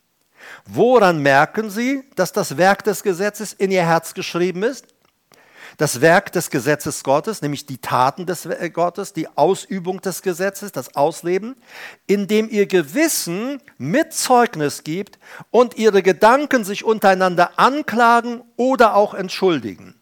Woran 0.64 1.18
merken 1.20 1.68
sie, 1.68 2.02
dass 2.16 2.32
das 2.32 2.56
Werk 2.56 2.82
des 2.84 3.02
Gesetzes 3.02 3.52
in 3.52 3.70
ihr 3.70 3.84
Herz 3.84 4.14
geschrieben 4.14 4.62
ist? 4.62 4.86
das 5.76 6.02
Werk 6.02 6.32
des 6.32 6.50
Gesetzes 6.50 7.02
Gottes, 7.04 7.40
nämlich 7.40 7.64
die 7.64 7.78
Taten 7.78 8.26
des 8.26 8.46
Gottes, 8.74 9.14
die 9.14 9.28
Ausübung 9.34 10.02
des 10.02 10.20
Gesetzes, 10.20 10.72
das 10.72 10.94
Ausleben, 10.94 11.56
indem 12.06 12.50
ihr 12.50 12.66
Gewissen 12.66 13.62
mit 13.78 14.12
Zeugnis 14.12 14.84
gibt 14.84 15.18
und 15.50 15.78
ihre 15.78 16.02
Gedanken 16.02 16.64
sich 16.64 16.84
untereinander 16.84 17.58
anklagen 17.58 18.42
oder 18.56 18.94
auch 18.94 19.14
entschuldigen. 19.14 19.94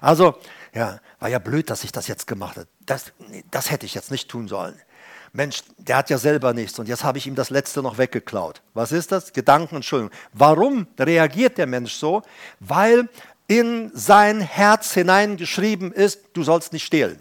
Also, 0.00 0.36
ja, 0.76 1.00
war 1.20 1.28
ja 1.30 1.38
blöd, 1.38 1.70
dass 1.70 1.84
ich 1.84 1.92
das 1.92 2.06
jetzt 2.06 2.26
gemacht 2.26 2.56
habe. 2.56 2.68
Das, 2.84 3.12
das 3.50 3.70
hätte 3.70 3.86
ich 3.86 3.94
jetzt 3.94 4.10
nicht 4.10 4.28
tun 4.28 4.46
sollen. 4.46 4.78
Mensch, 5.32 5.62
der 5.78 5.96
hat 5.96 6.10
ja 6.10 6.18
selber 6.18 6.52
nichts 6.52 6.78
und 6.78 6.86
jetzt 6.86 7.02
habe 7.02 7.18
ich 7.18 7.26
ihm 7.26 7.34
das 7.34 7.50
Letzte 7.50 7.82
noch 7.82 7.98
weggeklaut. 7.98 8.62
Was 8.74 8.92
ist 8.92 9.10
das? 9.10 9.32
Gedanken 9.32 9.76
Entschuldigung. 9.76 10.14
Warum 10.32 10.86
reagiert 10.98 11.58
der 11.58 11.66
Mensch 11.66 11.94
so? 11.94 12.22
Weil 12.60 13.08
in 13.48 13.90
sein 13.94 14.40
Herz 14.40 14.92
hineingeschrieben 14.92 15.92
ist, 15.92 16.20
du 16.34 16.42
sollst 16.42 16.72
nicht 16.72 16.84
stehlen. 16.84 17.20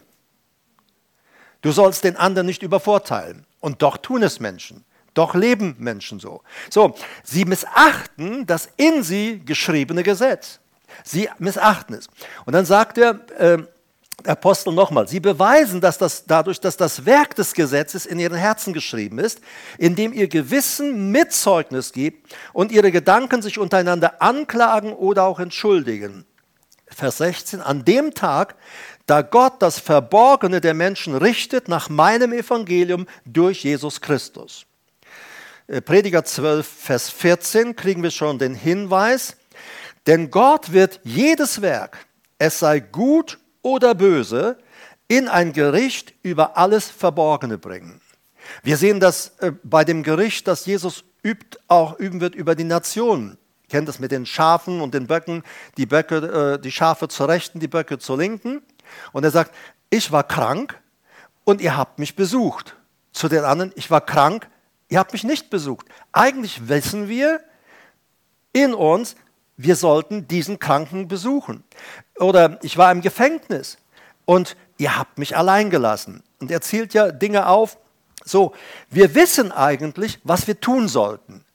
Du 1.62 1.72
sollst 1.72 2.04
den 2.04 2.16
anderen 2.16 2.46
nicht 2.48 2.62
übervorteilen. 2.62 3.46
Und 3.60 3.82
doch 3.82 3.98
tun 3.98 4.22
es 4.22 4.40
Menschen. 4.40 4.84
Doch 5.14 5.34
leben 5.34 5.76
Menschen 5.80 6.20
so. 6.20 6.42
So, 6.70 6.96
sie 7.24 7.46
missachten 7.46 8.46
das 8.46 8.70
in 8.76 9.02
sie 9.02 9.42
geschriebene 9.44 10.04
Gesetz. 10.04 10.60
Sie 11.04 11.30
missachten 11.40 11.96
es. 11.96 12.08
Und 12.46 12.54
dann 12.54 12.66
sagt 12.66 12.98
er, 12.98 13.20
äh, 13.38 13.64
Apostel 14.26 14.74
nochmal, 14.74 15.08
sie 15.08 15.20
beweisen, 15.20 15.82
dass 15.82 15.98
das 15.98 16.26
dadurch, 16.26 16.60
dass 16.60 16.78
das 16.78 17.06
Werk 17.06 17.36
des 17.36 17.54
Gesetzes 17.54 18.06
in 18.06 18.18
ihren 18.18 18.38
Herzen 18.38 18.74
geschrieben 18.74 19.20
ist, 19.20 19.42
indem 19.78 20.14
ihr 20.14 20.28
Gewissen 20.28 21.12
Mitzeugnis 21.12 21.92
gibt 21.92 22.34
und 22.54 22.72
ihre 22.72 22.92
Gedanken 22.92 23.42
sich 23.42 23.60
untereinander 23.60 24.22
anklagen 24.22 24.94
oder 24.94 25.26
auch 25.26 25.40
entschuldigen. 25.40 26.26
Vers 26.88 27.18
16, 27.18 27.62
an 27.62 27.84
dem 27.84 28.14
Tag, 28.14 28.56
da 29.06 29.22
Gott 29.22 29.62
das 29.62 29.80
Verborgene 29.80 30.62
der 30.62 30.74
Menschen 30.74 31.16
richtet 31.16 31.68
nach 31.68 31.90
meinem 31.90 32.34
Evangelium 32.34 33.08
durch 33.26 33.64
Jesus 33.64 34.02
Christus. 34.02 34.66
Äh, 35.68 35.82
Prediger 35.82 36.24
12, 36.24 36.66
Vers 36.66 37.10
14 37.10 37.76
kriegen 37.76 38.02
wir 38.02 38.12
schon 38.12 38.40
den 38.40 38.56
Hinweis, 38.56 39.36
denn 40.08 40.32
Gott 40.32 40.72
wird 40.72 41.00
jedes 41.04 41.62
Werk, 41.62 42.06
es 42.38 42.60
sei 42.60 42.80
gut 42.80 43.40
oder 43.62 43.96
böse 43.96 44.58
in 45.08 45.28
ein 45.28 45.54
Gericht 45.54 46.14
über 46.24 46.58
alles 46.58 46.90
Verborgene 46.90 47.58
bringen. 47.58 48.02
Wir 48.64 48.78
sehen 48.78 49.00
das 49.00 49.38
äh, 49.40 49.52
bei 49.64 49.84
dem 49.84 50.04
Gericht, 50.04 50.48
das 50.48 50.66
Jesus 50.66 51.04
übt, 51.24 51.58
auch 51.68 51.98
üben 52.00 52.22
wird 52.22 52.36
über 52.36 52.56
die 52.56 52.64
Nationen. 52.64 53.38
Kennt 53.70 53.88
das 53.88 54.00
mit 54.00 54.12
den 54.12 54.26
Schafen 54.26 54.82
und 54.82 54.94
den 54.94 55.08
Böcken, 55.08 55.44
die, 55.78 55.86
Böcke, 55.86 56.18
äh, 56.56 56.62
die 56.62 56.72
Schafe 56.72 57.08
zur 57.08 57.28
Rechten, 57.28 57.60
die 57.60 57.68
Böcke 57.68 57.98
zur 57.98 58.18
Linken. 58.18 58.62
Und 59.12 59.24
er 59.24 59.32
sagt, 59.32 59.54
ich 59.90 60.12
war 60.12 60.24
krank 60.24 60.80
und 61.44 61.62
ihr 61.62 61.76
habt 61.76 61.98
mich 61.98 62.16
besucht. 62.16 62.76
Zu 63.12 63.28
den 63.28 63.44
anderen, 63.44 63.72
ich 63.76 63.90
war 63.90 64.02
krank, 64.02 64.48
ihr 64.90 65.00
habt 65.00 65.14
mich 65.14 65.24
nicht 65.24 65.50
besucht. 65.50 65.88
Eigentlich 66.12 66.68
wissen 66.68 67.08
wir 67.08 67.42
in 68.54 68.74
uns, 68.74 69.16
wir 69.58 69.76
sollten 69.76 70.28
diesen 70.28 70.60
Kranken 70.60 71.08
besuchen. 71.08 71.64
Oder 72.20 72.60
ich 72.64 72.78
war 72.78 72.92
im 72.92 73.02
Gefängnis 73.02 73.78
und 74.26 74.56
ihr 74.78 74.98
habt 74.98 75.18
mich 75.18 75.38
allein 75.38 75.70
gelassen. 75.70 76.24
Und 76.40 76.52
er 76.52 76.62
zählt 76.62 76.94
ja 76.94 77.12
Dinge 77.12 77.48
auf. 77.48 77.78
So, 78.24 78.54
wir 78.90 79.16
wissen 79.16 79.52
eigentlich, 79.52 80.20
was 80.24 80.48
wir 80.48 80.60
tun 80.60 80.88
sollten. 80.88 81.46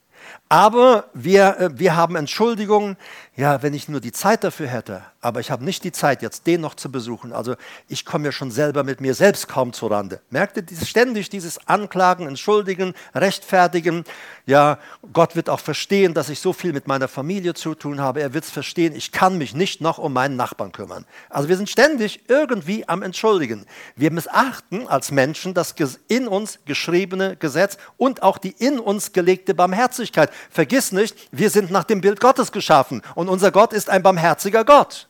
Aber 0.49 1.09
wir, 1.15 1.59
äh, 1.59 1.79
wir 1.79 1.97
haben 1.97 2.17
Entschuldigungen, 2.17 2.97
ja, 3.41 3.63
wenn 3.63 3.73
ich 3.73 3.89
nur 3.89 4.03
die 4.03 4.13
Zeit 4.13 4.45
dafür 4.45 4.69
hätte, 4.69 5.03
aber 5.23 5.41
ich 5.41 5.51
habe 5.51 5.65
nicht 5.65 5.83
die 5.83 5.93
Zeit, 5.93 6.21
jetzt 6.21 6.47
den 6.47 6.61
noch 6.61 6.75
zu 6.75 6.93
besuchen. 6.93 7.33
Also 7.33 7.57
ich 7.89 8.05
komme 8.05 8.27
ja 8.27 8.33
schon 8.33 8.51
selber 8.51 8.85
mit 8.85 9.01
mir 9.01 9.15
selbst 9.15 9.49
kaum 9.49 9.73
zu 9.73 9.87
Rande. 9.87 10.21
Merkt 10.29 10.59
ihr 10.59 10.87
ständig 10.87 11.31
dieses 11.31 11.67
Anklagen, 11.67 12.27
Entschuldigen, 12.27 12.93
Rechtfertigen? 13.15 14.05
Ja, 14.45 14.79
Gott 15.15 15.37
wird 15.37 15.49
auch 15.49 15.61
verstehen, 15.61 16.13
dass 16.13 16.29
ich 16.29 16.39
so 16.39 16.53
viel 16.53 16.75
mit 16.75 16.87
meiner 16.87 17.09
Familie 17.09 17.55
zu 17.55 17.75
tun 17.75 17.99
habe. 17.99 18.21
Er 18.21 18.35
wird 18.35 18.45
es 18.45 18.51
verstehen, 18.51 18.95
ich 18.95 19.11
kann 19.11 19.39
mich 19.39 19.55
nicht 19.55 19.81
noch 19.81 19.97
um 19.97 20.13
meinen 20.13 20.37
Nachbarn 20.37 20.73
kümmern. 20.73 21.07
Also 21.31 21.49
wir 21.49 21.57
sind 21.57 21.71
ständig 21.71 22.25
irgendwie 22.29 22.87
am 22.91 23.03
Entschuldigen. 23.03 23.65
Wir 23.97 24.11
missachten 24.11 24.87
als 24.87 25.13
Menschen 25.13 25.55
das 25.55 25.75
in 26.09 26.29
uns 26.29 26.59
geschriebene 26.67 27.37
Gesetz 27.37 27.79
und 27.97 28.23
auch 28.23 28.37
die 28.37 28.55
in 28.59 28.79
uns 28.79 29.13
gelegte 29.13 29.55
Barmherzigkeit. 29.55 30.31
Vergiss 30.51 30.93
nicht, 30.93 31.17
wir 31.33 31.49
sind 31.49 31.71
nach 31.71 31.85
dem 31.85 32.03
Bild 32.03 32.21
Gottes 32.21 32.53
geschaffen 32.53 33.01
und 33.15 33.30
unser 33.31 33.51
Gott 33.51 33.73
ist 33.73 33.89
ein 33.89 34.03
barmherziger 34.03 34.65
Gott. 34.65 35.09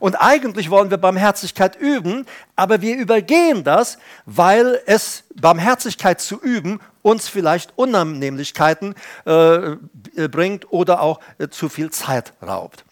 Und 0.00 0.16
eigentlich 0.16 0.70
wollen 0.70 0.90
wir 0.90 0.98
Barmherzigkeit 0.98 1.76
üben, 1.76 2.26
aber 2.56 2.80
wir 2.80 2.96
übergehen 2.96 3.64
das, 3.64 3.98
weil 4.26 4.80
es 4.86 5.24
Barmherzigkeit 5.34 6.20
zu 6.20 6.40
üben 6.40 6.80
uns 7.02 7.28
vielleicht 7.28 7.72
Unannehmlichkeiten 7.76 8.94
äh, 9.24 9.76
bringt 10.28 10.70
oder 10.72 11.00
auch 11.00 11.20
äh, 11.38 11.48
zu 11.48 11.68
viel 11.68 11.90
Zeit 11.90 12.32
raubt. 12.46 12.84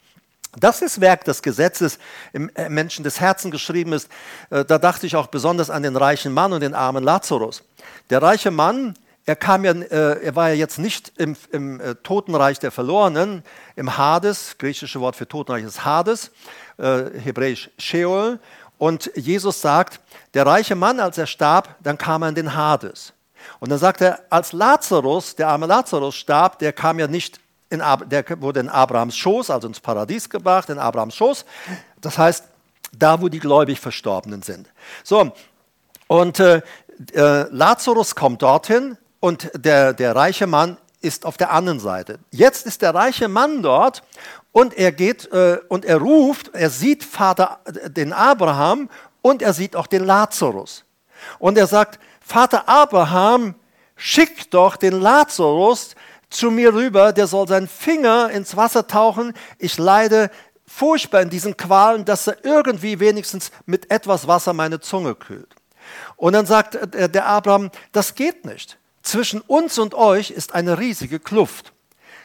Das 0.59 0.81
ist 0.81 1.01
Werk 1.03 1.25
des 1.25 1.43
Gesetzes 1.43 1.99
im 2.33 2.51
äh, 2.55 2.71
Menschen 2.71 3.05
des 3.05 3.21
Herzens 3.21 3.53
geschrieben 3.53 3.93
ist. 3.93 4.09
Äh, 4.51 4.65
da 4.65 4.79
dachte 4.79 5.07
ich 5.07 5.17
auch 5.17 5.27
besonders 5.27 5.69
an 5.69 5.83
den 5.83 5.97
reichen 5.97 6.33
Mann 6.33 6.53
und 6.53 6.61
den 6.61 6.75
armen 6.75 7.05
Lazarus. 7.05 7.63
Der 8.09 8.23
reiche 8.23 8.51
Mann 8.51 8.95
er, 9.27 9.35
kam 9.35 9.65
ja, 9.65 9.73
äh, 9.73 10.25
er 10.25 10.37
war 10.37 10.51
ja 10.51 10.55
jetzt 10.55 10.79
nicht 10.79 11.13
im, 11.17 11.37
im 11.51 11.81
äh, 11.81 11.97
Totenreich 11.97 12.61
der 12.61 12.71
Verlorenen, 12.71 13.43
im 13.75 13.99
Hades, 13.99 14.57
griechische 14.57 15.01
Wort 15.01 15.17
für 15.17 15.27
Totenreich 15.27 15.65
ist 15.65 15.85
Hades, 15.85 16.31
äh, 16.79 17.11
hebräisch 17.19 17.71
Sheol. 17.77 18.39
Und 18.79 19.11
Jesus 19.17 19.61
sagt, 19.61 20.01
der 20.35 20.47
reiche 20.47 20.77
Mann, 20.77 21.01
als 21.01 21.19
er 21.19 21.27
starb, 21.27 21.75
dann 21.83 21.99
kam 21.99 22.23
er 22.23 22.29
in 22.29 22.35
den 22.37 22.55
Hades. 22.55 23.13
Und 23.59 23.71
dann 23.71 23.79
sagt 23.79 24.01
er, 24.01 24.21
als 24.31 24.53
Lazarus, 24.53 25.35
der 25.35 25.49
arme 25.49 25.67
Lazarus 25.67 26.15
starb, 26.15 26.61
der 26.61 26.73
kam 26.73 26.99
ja 26.99 27.09
nicht 27.09 27.41
in, 27.69 27.83
der 28.07 28.25
wurde 28.41 28.61
in 28.61 28.69
Abrahams 28.69 29.17
Schoß, 29.17 29.51
also 29.51 29.67
ins 29.67 29.81
Paradies 29.81 30.31
gebracht, 30.31 30.71
in 30.71 30.79
Abrahams 30.79 31.17
Schoß. 31.17 31.45
Das 32.01 32.17
heißt, 32.17 32.45
da, 32.97 33.21
wo 33.21 33.29
die 33.29 33.41
gläubig 33.41 33.81
Verstorbenen 33.81 34.43
sind. 34.43 34.69
So, 35.03 35.33
und 36.07 36.39
äh, 36.39 36.63
Lazarus 37.15 38.15
kommt 38.15 38.43
dorthin, 38.43 38.97
und 39.27 39.51
der, 39.57 39.93
der 39.93 40.15
reiche 40.15 40.47
Mann 40.47 40.77
ist 41.01 41.27
auf 41.27 41.37
der 41.37 41.51
anderen 41.51 41.81
Seite. 41.81 42.21
Jetzt 42.31 42.65
ist 42.65 42.81
der 42.81 42.95
reiche 42.95 43.27
Mann 43.27 43.61
dort 43.61 44.05
und 44.53 44.73
er 44.79 44.93
geht 44.93 45.33
äh, 45.33 45.59
und 45.69 45.85
er 45.85 45.97
ruft, 45.97 46.55
er 46.55 46.71
sieht 46.71 47.03
Vater 47.03 47.59
den 47.89 48.13
Abraham 48.13 48.89
und 49.23 49.43
er 49.43 49.53
sieht 49.53 49.75
auch 49.75 49.89
den 49.89 50.05
Lazarus. 50.05 50.85
Und 51.41 51.59
er 51.59 51.67
sagt, 51.67 51.99
Vater 52.21 52.69
Abraham, 52.69 53.57
schick 53.97 54.49
doch 54.53 54.77
den 54.77 55.01
Lazarus 55.01 55.97
zu 56.31 56.53
mir 56.53 56.73
rüber, 56.73 57.13
der 57.13 57.27
soll 57.27 57.49
seinen 57.49 57.67
Finger 57.67 58.31
ins 58.31 58.57
Wasser 58.57 58.87
tauchen. 58.87 59.35
Ich 59.59 59.77
leide 59.77 60.31
furchtbar 60.69 61.23
in 61.23 61.31
diesen 61.31 61.57
Qualen, 61.57 62.05
dass 62.05 62.29
er 62.29 62.45
irgendwie 62.45 63.01
wenigstens 63.01 63.51
mit 63.65 63.91
etwas 63.91 64.29
Wasser 64.29 64.53
meine 64.53 64.79
Zunge 64.79 65.17
kühlt. 65.17 65.53
Und 66.15 66.35
dann 66.35 66.47
sagt 66.47 66.77
äh, 66.77 67.09
der 67.09 67.27
Abraham, 67.27 67.73
das 67.91 68.15
geht 68.15 68.45
nicht. 68.45 68.79
Zwischen 69.07 69.41
uns 69.41 69.79
und 69.79 69.95
euch 69.95 70.33
ist 70.33 70.53
eine 70.53 70.81
riesige 70.81 71.21
Kluft. 71.21 71.73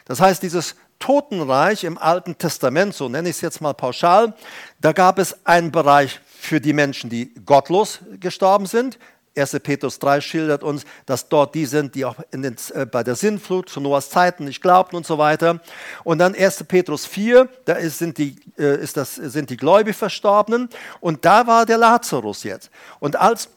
Das 0.04 0.20
heißt, 0.20 0.42
dieses 0.42 0.74
Totenreich 0.98 1.84
im 1.84 1.96
Alten 1.96 2.36
Testament, 2.36 2.92
so 2.92 3.08
nenne 3.08 3.28
ich 3.28 3.36
es 3.36 3.40
jetzt 3.40 3.60
mal 3.60 3.72
pauschal, 3.72 4.34
da 4.80 4.90
gab 4.90 5.20
es 5.20 5.46
einen 5.46 5.70
Bereich 5.70 6.18
für 6.26 6.60
die 6.60 6.72
Menschen, 6.72 7.08
die 7.08 7.32
gottlos 7.46 8.00
gestorben 8.18 8.66
sind. 8.66 8.98
1. 9.36 9.60
Petrus 9.62 10.00
3 10.00 10.20
schildert 10.22 10.64
uns, 10.64 10.84
dass 11.06 11.28
dort 11.28 11.54
die 11.54 11.66
sind, 11.66 11.94
die 11.94 12.04
auch 12.04 12.16
den, 12.32 12.56
äh, 12.74 12.84
bei 12.84 13.04
der 13.04 13.14
Sintflut 13.14 13.68
zu 13.68 13.80
Noahs 13.80 14.10
Zeiten 14.10 14.46
nicht 14.46 14.60
glaubten 14.60 14.96
und 14.96 15.06
so 15.06 15.18
weiter. 15.18 15.60
Und 16.02 16.18
dann 16.18 16.34
1. 16.34 16.64
Petrus 16.64 17.06
4, 17.06 17.48
da 17.64 17.74
ist, 17.74 17.98
sind, 17.98 18.18
die, 18.18 18.34
äh, 18.58 18.82
ist 18.82 18.96
das, 18.96 19.14
sind 19.14 19.50
die 19.50 19.56
gläubig 19.56 19.94
Verstorbenen. 19.94 20.68
Und 20.98 21.24
da 21.24 21.46
war 21.46 21.64
der 21.64 21.78
Lazarus 21.78 22.42
jetzt. 22.42 22.72
Und, 22.98 23.14
als, 23.14 23.50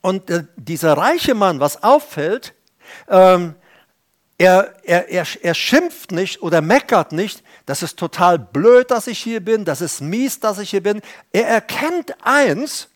und 0.00 0.30
äh, 0.30 0.44
dieser 0.56 0.94
reiche 0.94 1.34
Mann, 1.34 1.60
was 1.60 1.82
auffällt, 1.82 2.54
ähm, 3.08 3.54
er, 4.38 4.74
er, 4.84 5.08
er, 5.10 5.26
er 5.42 5.54
schimpft 5.54 6.12
nicht 6.12 6.40
oder 6.40 6.62
meckert 6.62 7.12
nicht, 7.12 7.42
das 7.66 7.82
ist 7.82 7.98
total 7.98 8.38
blöd, 8.38 8.90
dass 8.90 9.06
ich 9.06 9.18
hier 9.18 9.40
bin, 9.40 9.66
das 9.66 9.82
ist 9.82 10.00
mies, 10.00 10.40
dass 10.40 10.58
ich 10.58 10.70
hier 10.70 10.82
bin. 10.82 11.02
Er 11.30 11.46
erkennt 11.46 12.14
eins, 12.22 12.88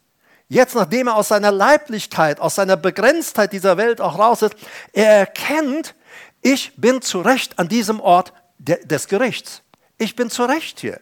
jetzt 0.49 0.75
nachdem 0.75 1.09
er 1.09 1.17
aus 1.17 1.29
seiner 1.29 1.53
Leiblichkeit, 1.53 2.41
aus 2.41 2.55
seiner 2.55 2.79
Begrenztheit 2.79 3.53
dieser 3.53 3.77
Welt 3.77 4.01
auch 4.01 4.19
raus 4.19 4.41
ist, 4.41 4.55
er 4.95 5.11
erkennt, 5.19 5.95
ich 6.41 6.73
bin 6.77 7.03
zu 7.03 7.21
Recht 7.21 7.59
an 7.59 7.69
diesem 7.69 8.01
Ort 8.01 8.33
des 8.59 9.09
Gerichts. 9.09 9.63
Ich 9.99 10.17
bin 10.17 10.31
zu 10.31 10.45
Recht 10.45 10.81
hier. 10.81 11.01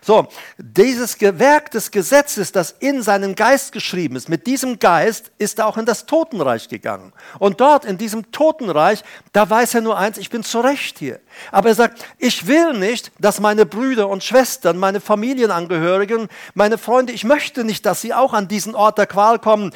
So, 0.00 0.28
dieses 0.58 1.20
Werk 1.20 1.70
des 1.70 1.90
Gesetzes, 1.90 2.52
das 2.52 2.74
in 2.78 3.02
seinen 3.02 3.34
Geist 3.34 3.72
geschrieben 3.72 4.16
ist, 4.16 4.28
mit 4.28 4.46
diesem 4.46 4.78
Geist 4.78 5.30
ist 5.38 5.58
er 5.58 5.66
auch 5.66 5.76
in 5.76 5.86
das 5.86 6.06
Totenreich 6.06 6.68
gegangen. 6.68 7.12
Und 7.38 7.60
dort 7.60 7.84
in 7.84 7.98
diesem 7.98 8.32
Totenreich, 8.32 9.04
da 9.32 9.48
weiß 9.48 9.74
er 9.74 9.80
nur 9.80 9.98
eins, 9.98 10.18
ich 10.18 10.30
bin 10.30 10.42
zu 10.42 10.60
Recht 10.60 10.98
hier. 10.98 11.20
Aber 11.50 11.68
er 11.68 11.74
sagt, 11.74 12.04
ich 12.18 12.46
will 12.46 12.72
nicht, 12.74 13.12
dass 13.18 13.40
meine 13.40 13.66
Brüder 13.66 14.08
und 14.08 14.24
Schwestern, 14.24 14.78
meine 14.78 15.00
Familienangehörigen, 15.00 16.28
meine 16.54 16.78
Freunde, 16.78 17.12
ich 17.12 17.24
möchte 17.24 17.64
nicht, 17.64 17.86
dass 17.86 18.00
sie 18.00 18.14
auch 18.14 18.32
an 18.32 18.48
diesen 18.48 18.74
Ort 18.74 18.98
der 18.98 19.06
Qual 19.06 19.38
kommen. 19.38 19.72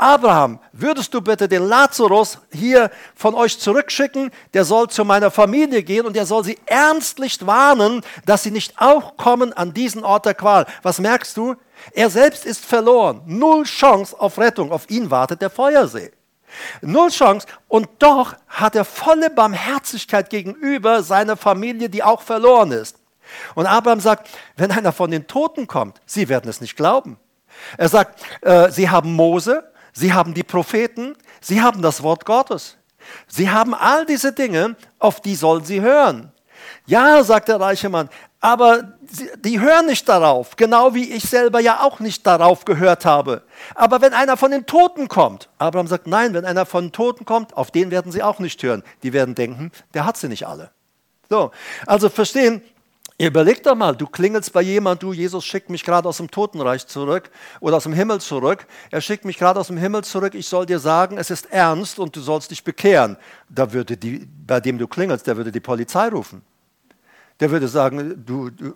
Abraham, 0.00 0.60
würdest 0.72 1.12
du 1.12 1.20
bitte 1.20 1.46
den 1.46 1.68
Lazarus 1.68 2.38
hier 2.50 2.90
von 3.14 3.34
euch 3.34 3.58
zurückschicken? 3.58 4.30
Der 4.54 4.64
soll 4.64 4.88
zu 4.88 5.04
meiner 5.04 5.30
Familie 5.30 5.82
gehen 5.82 6.06
und 6.06 6.16
der 6.16 6.24
soll 6.24 6.42
sie 6.42 6.58
ernstlich 6.64 7.46
warnen, 7.46 8.00
dass 8.24 8.42
sie 8.42 8.50
nicht 8.50 8.80
auch 8.80 9.18
kommen 9.18 9.52
an 9.52 9.74
diesen 9.74 10.02
Ort 10.02 10.24
der 10.24 10.32
Qual. 10.32 10.64
Was 10.82 11.00
merkst 11.00 11.36
du? 11.36 11.54
Er 11.92 12.08
selbst 12.08 12.46
ist 12.46 12.64
verloren. 12.64 13.20
Null 13.26 13.64
Chance 13.64 14.18
auf 14.18 14.38
Rettung. 14.38 14.72
Auf 14.72 14.88
ihn 14.88 15.10
wartet 15.10 15.42
der 15.42 15.50
Feuersee. 15.50 16.12
Null 16.80 17.10
Chance. 17.10 17.46
Und 17.68 17.86
doch 17.98 18.34
hat 18.48 18.76
er 18.76 18.86
volle 18.86 19.28
Barmherzigkeit 19.28 20.30
gegenüber 20.30 21.02
seiner 21.02 21.36
Familie, 21.36 21.90
die 21.90 22.02
auch 22.02 22.22
verloren 22.22 22.72
ist. 22.72 22.96
Und 23.54 23.66
Abraham 23.66 24.00
sagt, 24.00 24.30
wenn 24.56 24.72
einer 24.72 24.92
von 24.92 25.10
den 25.10 25.26
Toten 25.26 25.66
kommt, 25.66 26.00
sie 26.06 26.30
werden 26.30 26.48
es 26.48 26.62
nicht 26.62 26.74
glauben. 26.74 27.18
Er 27.76 27.88
sagt, 27.88 28.22
äh, 28.42 28.70
sie 28.70 28.88
haben 28.88 29.12
Mose, 29.12 29.69
Sie 29.92 30.12
haben 30.12 30.34
die 30.34 30.42
Propheten, 30.42 31.16
sie 31.40 31.60
haben 31.60 31.82
das 31.82 32.02
Wort 32.02 32.24
Gottes. 32.24 32.76
Sie 33.26 33.50
haben 33.50 33.74
all 33.74 34.06
diese 34.06 34.32
Dinge, 34.32 34.76
auf 34.98 35.20
die 35.20 35.34
sollen 35.34 35.64
sie 35.64 35.80
hören. 35.80 36.32
Ja, 36.86 37.22
sagt 37.24 37.48
der 37.48 37.60
reiche 37.60 37.88
Mann, 37.88 38.08
aber 38.40 38.94
die 39.38 39.60
hören 39.60 39.86
nicht 39.86 40.08
darauf, 40.08 40.56
genau 40.56 40.94
wie 40.94 41.10
ich 41.12 41.24
selber 41.24 41.60
ja 41.60 41.80
auch 41.80 42.00
nicht 42.00 42.26
darauf 42.26 42.64
gehört 42.64 43.04
habe. 43.04 43.42
Aber 43.74 44.00
wenn 44.00 44.14
einer 44.14 44.36
von 44.36 44.50
den 44.50 44.66
Toten 44.66 45.08
kommt, 45.08 45.48
Abraham 45.58 45.86
sagt, 45.86 46.06
nein, 46.06 46.32
wenn 46.32 46.44
einer 46.44 46.64
von 46.64 46.86
den 46.86 46.92
Toten 46.92 47.26
kommt, 47.26 47.56
auf 47.56 47.70
den 47.70 47.90
werden 47.90 48.12
sie 48.12 48.22
auch 48.22 48.38
nicht 48.38 48.62
hören. 48.62 48.82
Die 49.02 49.12
werden 49.12 49.34
denken, 49.34 49.72
der 49.92 50.06
hat 50.06 50.16
sie 50.16 50.28
nicht 50.28 50.46
alle. 50.46 50.70
So, 51.28 51.50
also 51.86 52.08
verstehen, 52.08 52.62
Überleg 53.26 53.62
doch 53.62 53.74
mal, 53.74 53.94
du 53.94 54.06
klingelst 54.06 54.50
bei 54.50 54.62
jemand, 54.62 55.02
du, 55.02 55.12
Jesus 55.12 55.44
schickt 55.44 55.68
mich 55.68 55.84
gerade 55.84 56.08
aus 56.08 56.16
dem 56.16 56.30
Totenreich 56.30 56.86
zurück 56.86 57.30
oder 57.60 57.76
aus 57.76 57.82
dem 57.82 57.92
Himmel 57.92 58.18
zurück. 58.18 58.66
Er 58.90 59.02
schickt 59.02 59.26
mich 59.26 59.36
gerade 59.36 59.60
aus 59.60 59.66
dem 59.66 59.76
Himmel 59.76 60.04
zurück. 60.04 60.34
Ich 60.34 60.48
soll 60.48 60.64
dir 60.64 60.78
sagen, 60.78 61.18
es 61.18 61.30
ist 61.30 61.52
ernst 61.52 61.98
und 61.98 62.16
du 62.16 62.20
sollst 62.22 62.50
dich 62.50 62.64
bekehren. 62.64 63.18
Da 63.50 63.74
würde 63.74 63.98
die, 63.98 64.26
bei 64.46 64.60
dem 64.60 64.78
du 64.78 64.88
klingelst, 64.88 65.26
der 65.26 65.36
würde 65.36 65.52
die 65.52 65.60
Polizei 65.60 66.08
rufen. 66.08 66.40
Der 67.40 67.50
würde 67.50 67.68
sagen, 67.68 68.22
du, 68.24 68.48
du 68.48 68.74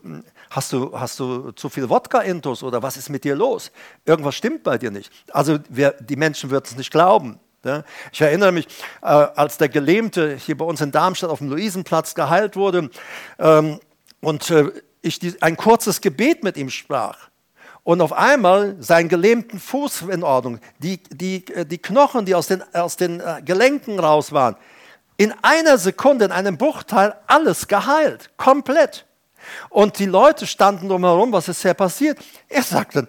hast, 0.51 0.75
du, 0.75 0.99
hast 0.99 1.19
du 1.21 1.53
zu 1.53 1.71
viel 1.71 1.89
Wodka-Intus 1.89 2.63
oder 2.63 2.83
was 2.83 2.99
ist 2.99 3.09
mit 3.09 3.25
dir 3.25 3.37
los? 3.37 3.73
Irgendwas 4.05 4.35
stimmt 4.35 4.63
bei 4.63 4.77
dir 4.77 4.91
nicht. 4.91 5.11
Also 5.33 5.59
wir, 5.71 5.93
die 6.01 6.17
Menschen 6.17 6.51
würden 6.51 6.67
es 6.67 6.77
nicht 6.77 6.91
glauben. 6.91 7.41
Ich 8.13 8.21
erinnere 8.21 8.53
mich, 8.53 8.67
äh, 9.01 9.07
als 9.07 9.57
der 9.57 9.71
Gelähmte 9.71 10.37
hier 10.37 10.59
bei 10.59 10.67
uns 10.67 10.83
in 10.83 10.93
Darmstadt 10.93 11.31
auf 11.31 11.39
dem 11.39 11.49
Luisenplatz 11.49 12.15
geheilt 12.15 12.57
wurde, 12.57 12.91
ähm, 13.39 13.81
und 14.25 14.51
äh, 14.51 14.71
ich 15.03 15.43
ein 15.43 15.57
kurzes 15.57 16.01
Gebet 16.01 16.43
mit 16.43 16.57
ihm 16.57 16.71
sprach. 16.71 17.29
Und 17.83 18.01
auf 18.01 18.15
einmal 18.15 18.77
seinen 18.81 19.11
gelähmten 19.11 19.61
Fuß 19.61 20.03
in 20.03 20.23
Ordnung, 20.23 20.59
die, 20.79 21.03
die, 21.11 21.47
äh, 21.49 21.67
die 21.67 21.79
Knochen, 21.79 22.25
die 22.25 22.35
aus 22.35 22.47
den, 22.47 22.63
aus 22.75 22.97
den 22.97 23.21
äh, 23.21 23.43
Gelenken 23.45 24.01
raus 24.01 24.33
waren, 24.33 24.57
in 25.17 25.33
einer 25.43 25.79
Sekunde, 25.79 26.25
in 26.25 26.33
einem 26.33 26.57
Bruchteil, 26.57 27.15
alles 27.27 27.69
geheilt, 27.69 28.31
komplett. 28.37 29.07
Und 29.69 29.99
die 29.99 30.07
Leute 30.07 30.47
standen 30.47 30.89
drumherum, 30.89 31.31
was 31.31 31.49
ist 31.49 31.63
hier 31.63 31.75
passiert? 31.75 32.19
Er 32.49 32.63
sagte, 32.63 33.07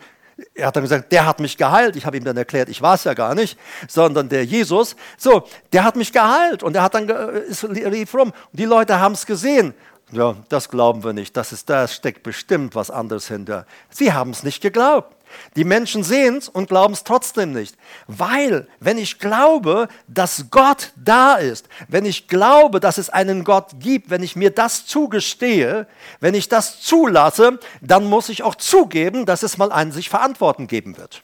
er 0.54 0.68
hat 0.68 0.76
dann 0.76 0.84
gesagt, 0.84 1.14
der 1.14 1.26
hat 1.26 1.40
mich 1.40 1.56
geheilt. 1.56 1.96
Ich 1.96 2.06
habe 2.06 2.18
ihm 2.18 2.26
dann 2.26 2.36
erklärt, 2.36 2.68
ich 2.68 2.82
war 2.82 2.96
es 2.96 3.06
ja 3.06 3.14
gar 3.14 3.34
nicht, 3.34 3.58
sondern 3.88 4.28
der 4.28 4.44
Jesus. 4.44 4.98
So, 5.18 5.48
der 5.72 5.86
hat 5.86 5.96
mich 5.96 6.12
geheilt 6.12 6.62
und 6.62 6.76
er 6.76 6.84
hat 6.84 6.94
dann 6.94 7.08
ist, 7.08 7.64
lief 7.64 8.14
rum. 8.14 8.34
Und 8.52 8.60
die 8.60 8.66
Leute 8.66 9.00
haben 9.00 9.14
es 9.14 9.26
gesehen 9.26 9.74
ja, 10.16 10.36
das 10.50 10.70
glauben 10.70 11.04
wir 11.04 11.14
nicht. 11.14 11.36
Das 11.36 11.52
ist, 11.52 11.70
da 11.70 11.88
steckt 11.88 12.24
bestimmt 12.24 12.74
was 12.74 12.90
anderes 12.90 13.28
hinter. 13.28 13.66
Sie 13.90 14.14
haben 14.14 14.32
es 14.32 14.44
nicht 14.44 14.62
geglaubt. 14.62 15.14
Die 15.58 15.66
Menschen 15.66 16.04
sehen 16.04 16.38
es 16.38 16.48
und 16.48 16.70
glauben 16.70 16.94
es 16.94 17.04
trotzdem 17.04 17.52
nicht. 17.52 17.76
Weil, 18.08 18.68
wenn 18.80 18.98
ich 18.98 19.20
glaube, 19.20 19.90
dass 20.08 20.46
Gott 20.52 20.94
da 20.96 21.36
ist, 21.36 21.68
wenn 21.90 22.06
ich 22.06 22.30
glaube, 22.30 22.80
dass 22.80 22.98
es 22.98 23.10
einen 23.10 23.44
Gott 23.44 23.72
gibt, 23.80 24.10
wenn 24.10 24.24
ich 24.24 24.38
mir 24.38 24.52
das 24.52 24.86
zugestehe, 24.86 25.88
wenn 26.22 26.34
ich 26.34 26.48
das 26.48 26.80
zulasse, 26.80 27.60
dann 27.82 28.06
muss 28.06 28.30
ich 28.30 28.44
auch 28.44 28.56
zugeben, 28.56 29.26
dass 29.26 29.44
es 29.44 29.58
mal 29.58 29.72
einen 29.72 29.92
sich 29.92 30.10
verantworten 30.10 30.68
geben 30.68 30.98
wird. 30.98 31.24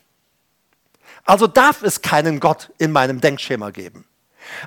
Also 1.23 1.47
darf 1.47 1.81
es 1.81 2.01
keinen 2.01 2.41
Gott 2.41 2.71
in 2.77 2.91
meinem 2.91 3.21
Denkschema 3.21 3.69
geben. 3.69 4.05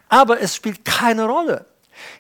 Aber 0.09 0.41
es 0.41 0.55
spielt 0.57 0.85
keine 0.87 1.27
Rolle. 1.27 1.67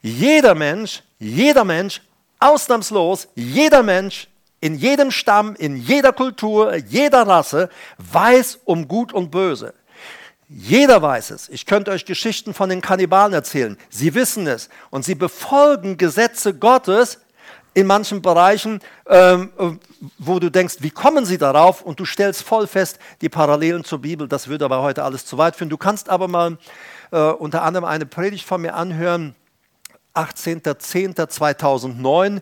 Jeder 0.02 0.54
Mensch, 0.54 1.02
jeder 1.18 1.64
Mensch, 1.64 2.00
ausnahmslos, 2.40 3.28
jeder 3.34 3.82
Mensch 3.82 4.28
in 4.60 4.76
jedem 4.76 5.10
Stamm, 5.10 5.54
in 5.56 5.76
jeder 5.76 6.12
Kultur, 6.12 6.74
jeder 6.74 7.26
Rasse 7.26 7.68
weiß 7.98 8.60
um 8.64 8.88
Gut 8.88 9.12
und 9.12 9.30
Böse. 9.30 9.74
Jeder 10.48 11.02
weiß 11.02 11.30
es. 11.30 11.48
Ich 11.48 11.66
könnte 11.66 11.90
euch 11.90 12.04
Geschichten 12.04 12.54
von 12.54 12.68
den 12.68 12.80
Kannibalen 12.80 13.32
erzählen. 13.32 13.76
Sie 13.90 14.14
wissen 14.14 14.46
es 14.46 14.68
und 14.90 15.04
sie 15.04 15.14
befolgen 15.14 15.96
Gesetze 15.96 16.54
Gottes 16.54 17.18
in 17.74 17.86
manchen 17.86 18.22
Bereichen, 18.22 18.80
ähm, 19.08 19.50
wo 20.18 20.38
du 20.38 20.50
denkst, 20.50 20.76
wie 20.80 20.90
kommen 20.90 21.26
sie 21.26 21.38
darauf? 21.38 21.82
Und 21.82 21.98
du 21.98 22.04
stellst 22.04 22.42
voll 22.42 22.66
fest, 22.66 22.98
die 23.20 23.28
Parallelen 23.28 23.84
zur 23.84 24.00
Bibel, 24.00 24.28
das 24.28 24.48
würde 24.48 24.64
aber 24.64 24.80
heute 24.80 25.02
alles 25.02 25.26
zu 25.26 25.38
weit 25.38 25.56
führen. 25.56 25.70
Du 25.70 25.76
kannst 25.76 26.08
aber 26.08 26.28
mal 26.28 26.56
äh, 27.10 27.18
unter 27.18 27.62
anderem 27.62 27.84
eine 27.84 28.06
Predigt 28.06 28.46
von 28.46 28.62
mir 28.62 28.74
anhören, 28.74 29.34
18.10.2009. 30.14 32.40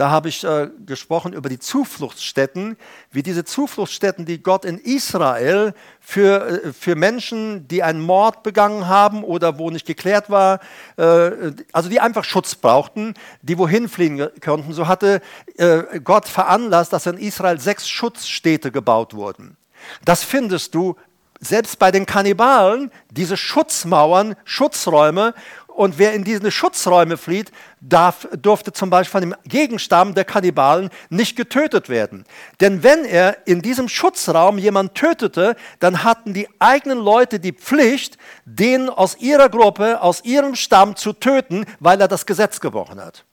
Da 0.00 0.10
habe 0.10 0.30
ich 0.30 0.44
äh, 0.44 0.70
gesprochen 0.86 1.34
über 1.34 1.50
die 1.50 1.58
Zufluchtsstätten, 1.58 2.78
wie 3.10 3.22
diese 3.22 3.44
Zufluchtsstätten, 3.44 4.24
die 4.24 4.42
Gott 4.42 4.64
in 4.64 4.78
Israel 4.78 5.74
für, 6.00 6.64
äh, 6.64 6.72
für 6.72 6.94
Menschen, 6.94 7.68
die 7.68 7.82
einen 7.82 8.00
Mord 8.00 8.42
begangen 8.42 8.88
haben 8.88 9.22
oder 9.22 9.58
wo 9.58 9.68
nicht 9.68 9.86
geklärt 9.86 10.30
war, 10.30 10.60
äh, 10.96 11.52
also 11.72 11.90
die 11.90 12.00
einfach 12.00 12.24
Schutz 12.24 12.54
brauchten, 12.54 13.12
die 13.42 13.58
wohin 13.58 13.90
fliehen 13.90 14.30
konnten. 14.42 14.72
So 14.72 14.88
hatte 14.88 15.20
äh, 15.58 16.00
Gott 16.02 16.28
veranlasst, 16.28 16.94
dass 16.94 17.04
in 17.04 17.18
Israel 17.18 17.60
sechs 17.60 17.86
Schutzstädte 17.86 18.72
gebaut 18.72 19.12
wurden. 19.12 19.58
Das 20.06 20.24
findest 20.24 20.74
du 20.74 20.96
selbst 21.40 21.78
bei 21.78 21.90
den 21.90 22.06
Kannibalen, 22.06 22.90
diese 23.10 23.36
Schutzmauern, 23.36 24.36
Schutzräume, 24.44 25.34
Und 25.74 25.98
wer 25.98 26.12
in 26.12 26.24
diese 26.24 26.50
Schutzräume 26.50 27.16
flieht, 27.16 27.52
darf, 27.80 28.28
durfte 28.36 28.72
zum 28.72 28.90
Beispiel 28.90 29.20
von 29.20 29.30
dem 29.30 29.34
Gegenstamm 29.44 30.14
der 30.14 30.24
Kannibalen 30.24 30.90
nicht 31.08 31.36
getötet 31.36 31.88
werden. 31.88 32.24
Denn 32.60 32.82
wenn 32.82 33.04
er 33.04 33.46
in 33.46 33.62
diesem 33.62 33.88
Schutzraum 33.88 34.58
jemand 34.58 34.94
tötete, 34.94 35.56
dann 35.78 36.04
hatten 36.04 36.34
die 36.34 36.48
eigenen 36.58 36.98
Leute 36.98 37.40
die 37.40 37.52
Pflicht, 37.52 38.18
den 38.44 38.88
aus 38.88 39.16
ihrer 39.18 39.48
Gruppe, 39.48 40.02
aus 40.02 40.24
ihrem 40.24 40.54
Stamm 40.54 40.96
zu 40.96 41.12
töten, 41.12 41.64
weil 41.78 42.00
er 42.00 42.08
das 42.08 42.26
Gesetz 42.26 42.60
gebrochen 42.60 43.00
hat. 43.00 43.24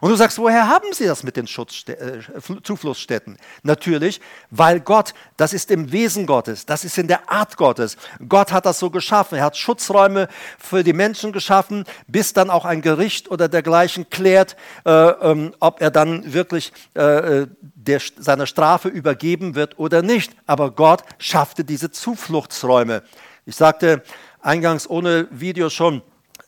Und 0.00 0.10
du 0.10 0.16
sagst, 0.16 0.38
woher 0.38 0.68
haben 0.68 0.92
sie 0.92 1.06
das 1.06 1.22
mit 1.22 1.36
den 1.36 1.46
Schutzstä 1.46 1.92
äh, 1.98 2.20
Zufluchtsstätten? 2.62 3.38
Natürlich, 3.62 4.20
weil 4.50 4.80
Gott, 4.80 5.14
das 5.36 5.52
ist 5.52 5.70
im 5.70 5.92
Wesen 5.92 6.26
Gottes, 6.26 6.66
das 6.66 6.84
ist 6.84 6.98
in 6.98 7.08
der 7.08 7.30
Art 7.30 7.56
Gottes. 7.56 7.96
Gott 8.28 8.52
hat 8.52 8.66
das 8.66 8.78
so 8.78 8.90
geschaffen. 8.90 9.38
Er 9.38 9.44
hat 9.44 9.56
Schutzräume 9.56 10.28
für 10.58 10.84
die 10.84 10.92
Menschen 10.92 11.32
geschaffen, 11.32 11.84
bis 12.06 12.32
dann 12.32 12.50
auch 12.50 12.64
ein 12.64 12.82
Gericht 12.82 13.30
oder 13.30 13.48
dergleichen 13.48 14.10
klärt, 14.10 14.56
äh, 14.84 14.90
ähm, 14.90 15.54
ob 15.60 15.80
er 15.80 15.90
dann 15.90 16.32
wirklich 16.32 16.72
äh, 16.94 17.42
äh 17.42 17.46
der, 17.86 18.00
seiner 18.16 18.46
Strafe 18.46 18.88
übergeben 18.88 19.54
wird 19.54 19.78
oder 19.78 20.00
nicht. 20.00 20.32
Aber 20.46 20.70
Gott 20.70 21.02
schaffte 21.18 21.64
diese 21.64 21.90
Zufluchtsräume. 21.90 23.02
Ich 23.44 23.56
sagte 23.56 24.02
eingangs 24.40 24.88
ohne 24.88 25.28
Video 25.30 25.68
schon, 25.68 26.02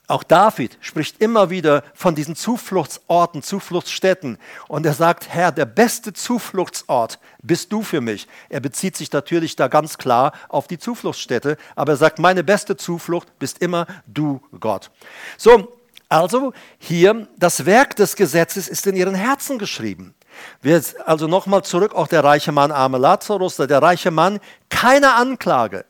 auch 0.09 0.23
David 0.23 0.79
spricht 0.81 1.21
immer 1.21 1.51
wieder 1.51 1.83
von 1.95 2.15
diesen 2.15 2.37
Zufluchtsorten, 2.37 3.43
Zufluchtsstätten. 3.43 4.39
Und 4.69 4.87
er 4.87 4.95
sagt, 4.95 5.29
Herr, 5.29 5.51
der 5.51 5.65
beste 5.65 6.13
Zufluchtsort 6.13 7.19
bist 7.43 7.73
du 7.73 7.83
für 7.83 8.01
mich. 8.01 8.29
Er 8.49 8.61
bezieht 8.61 8.97
sich 8.97 9.11
natürlich 9.13 9.57
da 9.57 9.67
ganz 9.67 9.99
klar 9.99 10.33
auf 10.49 10.69
die 10.69 10.79
Zufluchtsstätte, 10.79 11.57
aber 11.75 11.93
er 11.95 11.97
sagt, 11.97 12.21
meine 12.21 12.45
beste 12.45 12.77
Zuflucht 12.77 13.37
bist 13.41 13.59
immer 13.59 13.87
du, 14.07 14.41
Gott. 14.61 14.91
So, 15.37 15.73
also 16.09 16.53
hier, 16.79 17.27
das 17.37 17.67
Werk 17.67 17.97
des 17.97 18.15
Gesetzes 18.15 18.69
ist 18.69 18.87
in 18.87 18.95
ihren 18.95 19.17
Herzen 19.17 19.59
geschrieben. 19.59 20.15
Wir, 20.63 20.81
also 21.05 21.27
nochmal 21.27 21.65
zurück, 21.65 21.95
auch 21.95 22.07
der 22.07 22.23
reiche 22.23 22.53
Mann, 22.53 22.71
arme 22.71 22.99
Lazarus, 22.99 23.57
der 23.57 23.83
reiche 23.83 24.13
Mann, 24.13 24.39
keine 24.69 25.15
Anklage. 25.15 25.85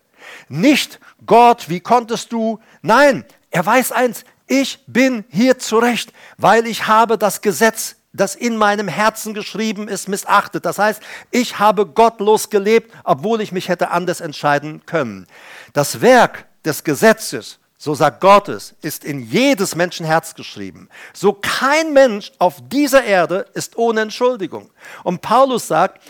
Nicht, 0.48 1.00
Gott, 1.26 1.68
wie 1.68 1.80
konntest 1.80 2.32
du? 2.32 2.60
Nein, 2.80 3.24
er 3.56 3.64
weiß 3.64 3.92
eins, 3.92 4.24
ich 4.46 4.80
bin 4.86 5.24
hier 5.30 5.58
zurecht, 5.58 6.12
weil 6.36 6.66
ich 6.66 6.88
habe 6.88 7.16
das 7.16 7.40
Gesetz, 7.40 7.96
das 8.12 8.34
in 8.34 8.58
meinem 8.58 8.86
Herzen 8.86 9.32
geschrieben 9.32 9.88
ist, 9.88 10.10
missachtet. 10.10 10.66
Das 10.66 10.78
heißt, 10.78 11.00
ich 11.30 11.58
habe 11.58 11.86
gottlos 11.86 12.50
gelebt, 12.50 12.92
obwohl 13.02 13.40
ich 13.40 13.52
mich 13.52 13.70
hätte 13.70 13.90
anders 13.92 14.20
entscheiden 14.20 14.84
können. 14.84 15.26
Das 15.72 16.02
Werk 16.02 16.44
des 16.66 16.84
Gesetzes, 16.84 17.58
so 17.78 17.94
sagt 17.94 18.20
Gott 18.20 18.50
es, 18.50 18.74
ist 18.82 19.04
in 19.04 19.20
jedes 19.20 19.74
Menschenherz 19.74 20.34
geschrieben. 20.34 20.90
So 21.14 21.32
kein 21.32 21.94
Mensch 21.94 22.32
auf 22.38 22.56
dieser 22.68 23.04
Erde 23.04 23.46
ist 23.54 23.78
ohne 23.78 24.02
Entschuldigung. 24.02 24.68
Und 25.02 25.22
Paulus 25.22 25.66
sagt, 25.66 26.02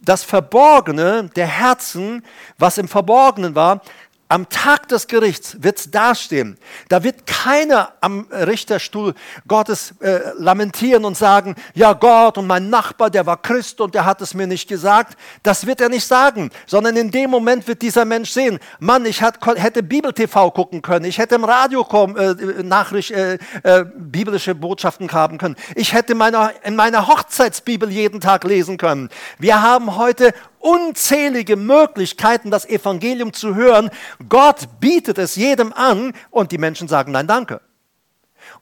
das 0.00 0.22
Verborgene 0.22 1.28
der 1.36 1.46
Herzen, 1.46 2.24
was 2.56 2.78
im 2.78 2.88
Verborgenen 2.88 3.54
war, 3.54 3.82
am 4.28 4.48
Tag 4.48 4.88
des 4.88 5.06
Gerichts 5.06 5.56
wird 5.60 5.78
es 5.78 5.90
dastehen. 5.90 6.58
Da 6.88 7.04
wird 7.04 7.26
keiner 7.26 7.92
am 8.00 8.26
Richterstuhl 8.30 9.14
Gottes 9.46 9.94
äh, 10.00 10.20
lamentieren 10.38 11.04
und 11.04 11.16
sagen, 11.16 11.54
ja 11.74 11.92
Gott 11.92 12.36
und 12.36 12.46
mein 12.46 12.68
Nachbar, 12.68 13.10
der 13.10 13.24
war 13.26 13.40
Christ 13.40 13.80
und 13.80 13.94
der 13.94 14.04
hat 14.04 14.20
es 14.20 14.34
mir 14.34 14.46
nicht 14.46 14.68
gesagt. 14.68 15.16
Das 15.44 15.66
wird 15.66 15.80
er 15.80 15.88
nicht 15.88 16.04
sagen, 16.04 16.50
sondern 16.66 16.96
in 16.96 17.10
dem 17.10 17.30
Moment 17.30 17.68
wird 17.68 17.82
dieser 17.82 18.04
Mensch 18.04 18.30
sehen, 18.30 18.58
Mann, 18.80 19.06
ich 19.06 19.22
hat, 19.22 19.38
hätte 19.56 19.82
Bibel-TV 19.82 20.50
gucken 20.50 20.82
können, 20.82 21.04
ich 21.04 21.18
hätte 21.18 21.36
im 21.36 21.44
Radio 21.44 21.84
kommen, 21.84 22.16
äh, 22.16 22.62
Nachricht, 22.64 23.12
äh, 23.12 23.38
äh, 23.62 23.84
biblische 23.96 24.54
Botschaften 24.54 25.10
haben 25.12 25.38
können, 25.38 25.56
ich 25.76 25.92
hätte 25.92 26.16
meiner, 26.16 26.52
in 26.64 26.74
meiner 26.74 27.06
Hochzeitsbibel 27.06 27.90
jeden 27.90 28.20
Tag 28.20 28.44
lesen 28.44 28.76
können. 28.76 29.08
Wir 29.38 29.62
haben 29.62 29.96
heute 29.96 30.34
unzählige 30.66 31.54
Möglichkeiten, 31.54 32.50
das 32.50 32.64
Evangelium 32.64 33.32
zu 33.32 33.54
hören. 33.54 33.88
Gott 34.28 34.80
bietet 34.80 35.16
es 35.16 35.36
jedem 35.36 35.72
an 35.72 36.12
und 36.30 36.50
die 36.50 36.58
Menschen 36.58 36.88
sagen 36.88 37.12
Nein, 37.12 37.28
danke. 37.28 37.60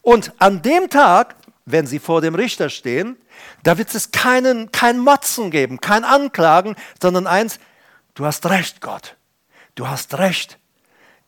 Und 0.02 0.32
an 0.38 0.60
dem 0.60 0.90
Tag, 0.90 1.34
wenn 1.64 1.86
sie 1.86 1.98
vor 1.98 2.20
dem 2.20 2.34
Richter 2.34 2.68
stehen, 2.68 3.16
da 3.62 3.78
wird 3.78 3.94
es 3.94 4.10
keinen, 4.10 4.70
kein 4.70 4.98
Motzen 4.98 5.50
geben, 5.50 5.80
kein 5.80 6.04
Anklagen, 6.04 6.76
sondern 7.00 7.26
eins, 7.26 7.58
du 8.12 8.26
hast 8.26 8.44
recht, 8.46 8.82
Gott. 8.82 9.16
Du 9.74 9.88
hast 9.88 10.18
recht. 10.18 10.58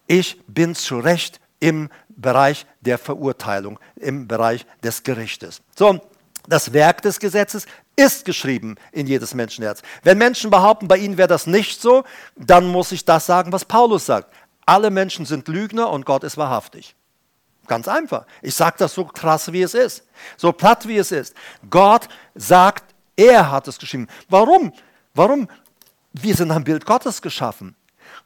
Ich 0.06 0.40
bin 0.46 0.74
zu 0.74 0.98
Recht 0.98 1.40
im 1.58 1.88
Bereich 2.08 2.66
der 2.82 2.98
Verurteilung, 2.98 3.80
im 3.96 4.28
Bereich 4.28 4.66
des 4.84 5.02
Gerichtes. 5.02 5.62
So, 5.74 6.00
das 6.46 6.72
Werk 6.72 7.02
des 7.02 7.18
Gesetzes 7.18 7.66
ist 7.96 8.24
geschrieben 8.24 8.76
in 8.92 9.06
jedes 9.06 9.34
Menschenherz. 9.34 9.82
Wenn 10.02 10.18
Menschen 10.18 10.50
behaupten, 10.50 10.88
bei 10.88 10.98
ihnen 10.98 11.16
wäre 11.16 11.28
das 11.28 11.46
nicht 11.46 11.80
so, 11.80 12.04
dann 12.36 12.66
muss 12.66 12.92
ich 12.92 13.04
das 13.04 13.26
sagen, 13.26 13.52
was 13.52 13.64
Paulus 13.64 14.06
sagt. 14.06 14.32
Alle 14.66 14.90
Menschen 14.90 15.26
sind 15.26 15.48
Lügner 15.48 15.90
und 15.90 16.04
Gott 16.06 16.24
ist 16.24 16.36
wahrhaftig. 16.36 16.94
Ganz 17.66 17.88
einfach. 17.88 18.26
Ich 18.42 18.54
sage 18.54 18.76
das 18.78 18.94
so 18.94 19.04
krass, 19.04 19.52
wie 19.52 19.62
es 19.62 19.74
ist. 19.74 20.04
So 20.36 20.52
platt, 20.52 20.86
wie 20.86 20.98
es 20.98 21.12
ist. 21.12 21.34
Gott 21.68 22.08
sagt, 22.34 22.94
er 23.16 23.50
hat 23.50 23.66
es 23.68 23.78
geschrieben. 23.78 24.08
Warum? 24.28 24.72
Warum? 25.14 25.48
Wir 26.12 26.34
sind 26.34 26.50
am 26.50 26.64
Bild 26.64 26.86
Gottes 26.86 27.22
geschaffen. 27.22 27.74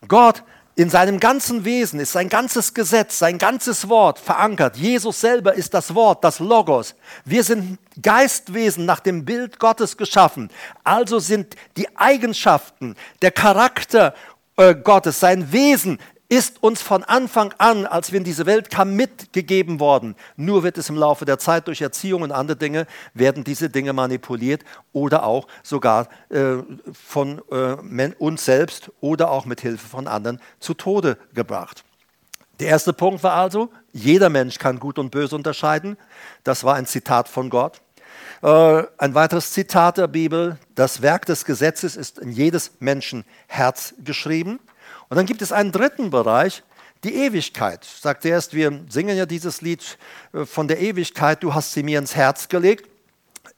Gott 0.06 0.42
in 0.76 0.88
seinem 0.88 1.20
ganzen 1.20 1.64
Wesen 1.64 2.00
ist 2.00 2.12
sein 2.12 2.28
ganzes 2.28 2.72
Gesetz, 2.74 3.18
sein 3.18 3.38
ganzes 3.38 3.88
Wort 3.88 4.18
verankert. 4.18 4.76
Jesus 4.76 5.20
selber 5.20 5.54
ist 5.54 5.74
das 5.74 5.94
Wort, 5.94 6.24
das 6.24 6.38
Logos. 6.38 6.94
Wir 7.24 7.44
sind 7.44 7.78
Geistwesen 8.00 8.86
nach 8.86 9.00
dem 9.00 9.24
Bild 9.24 9.58
Gottes 9.58 9.96
geschaffen. 9.96 10.48
Also 10.84 11.18
sind 11.18 11.56
die 11.76 11.94
Eigenschaften, 11.96 12.94
der 13.20 13.32
Charakter 13.32 14.14
äh, 14.56 14.74
Gottes, 14.74 15.20
sein 15.20 15.52
Wesen 15.52 15.98
ist 16.30 16.62
uns 16.62 16.80
von 16.80 17.02
Anfang 17.02 17.52
an, 17.58 17.86
als 17.86 18.12
wir 18.12 18.18
in 18.18 18.24
diese 18.24 18.46
Welt 18.46 18.70
kamen, 18.70 18.94
mitgegeben 18.94 19.80
worden. 19.80 20.14
Nur 20.36 20.62
wird 20.62 20.78
es 20.78 20.88
im 20.88 20.96
Laufe 20.96 21.24
der 21.24 21.40
Zeit 21.40 21.66
durch 21.66 21.82
Erziehung 21.82 22.22
und 22.22 22.30
andere 22.30 22.56
Dinge, 22.56 22.86
werden 23.14 23.42
diese 23.42 23.68
Dinge 23.68 23.92
manipuliert 23.92 24.62
oder 24.92 25.24
auch 25.24 25.48
sogar 25.64 26.08
äh, 26.28 26.58
von 26.92 27.42
äh, 27.50 28.12
uns 28.18 28.44
selbst 28.44 28.92
oder 29.00 29.30
auch 29.30 29.44
mit 29.44 29.60
Hilfe 29.60 29.86
von 29.88 30.06
anderen 30.06 30.40
zu 30.60 30.72
Tode 30.72 31.18
gebracht. 31.34 31.84
Der 32.60 32.68
erste 32.68 32.92
Punkt 32.92 33.24
war 33.24 33.34
also, 33.34 33.68
jeder 33.92 34.28
Mensch 34.28 34.58
kann 34.58 34.78
gut 34.78 35.00
und 35.00 35.10
böse 35.10 35.34
unterscheiden. 35.34 35.96
Das 36.44 36.62
war 36.62 36.76
ein 36.76 36.86
Zitat 36.86 37.28
von 37.28 37.50
Gott. 37.50 37.80
Äh, 38.42 38.84
ein 38.98 39.14
weiteres 39.14 39.50
Zitat 39.50 39.98
der 39.98 40.06
Bibel, 40.06 40.58
das 40.76 41.02
Werk 41.02 41.26
des 41.26 41.44
Gesetzes 41.44 41.96
ist 41.96 42.20
in 42.20 42.30
jedes 42.30 42.72
Menschen 42.78 43.24
Herz 43.48 43.94
geschrieben. 44.04 44.60
Und 45.10 45.16
dann 45.16 45.26
gibt 45.26 45.42
es 45.42 45.52
einen 45.52 45.72
dritten 45.72 46.10
Bereich, 46.10 46.62
die 47.02 47.14
Ewigkeit. 47.14 47.84
Ich 47.84 48.00
sagte 48.00 48.28
erst, 48.28 48.54
wir 48.54 48.84
singen 48.88 49.16
ja 49.16 49.26
dieses 49.26 49.60
Lied 49.60 49.98
äh, 50.32 50.46
von 50.46 50.68
der 50.68 50.80
Ewigkeit, 50.80 51.42
du 51.42 51.52
hast 51.52 51.72
sie 51.72 51.82
mir 51.82 51.98
ins 51.98 52.14
Herz 52.14 52.48
gelegt. 52.48 52.88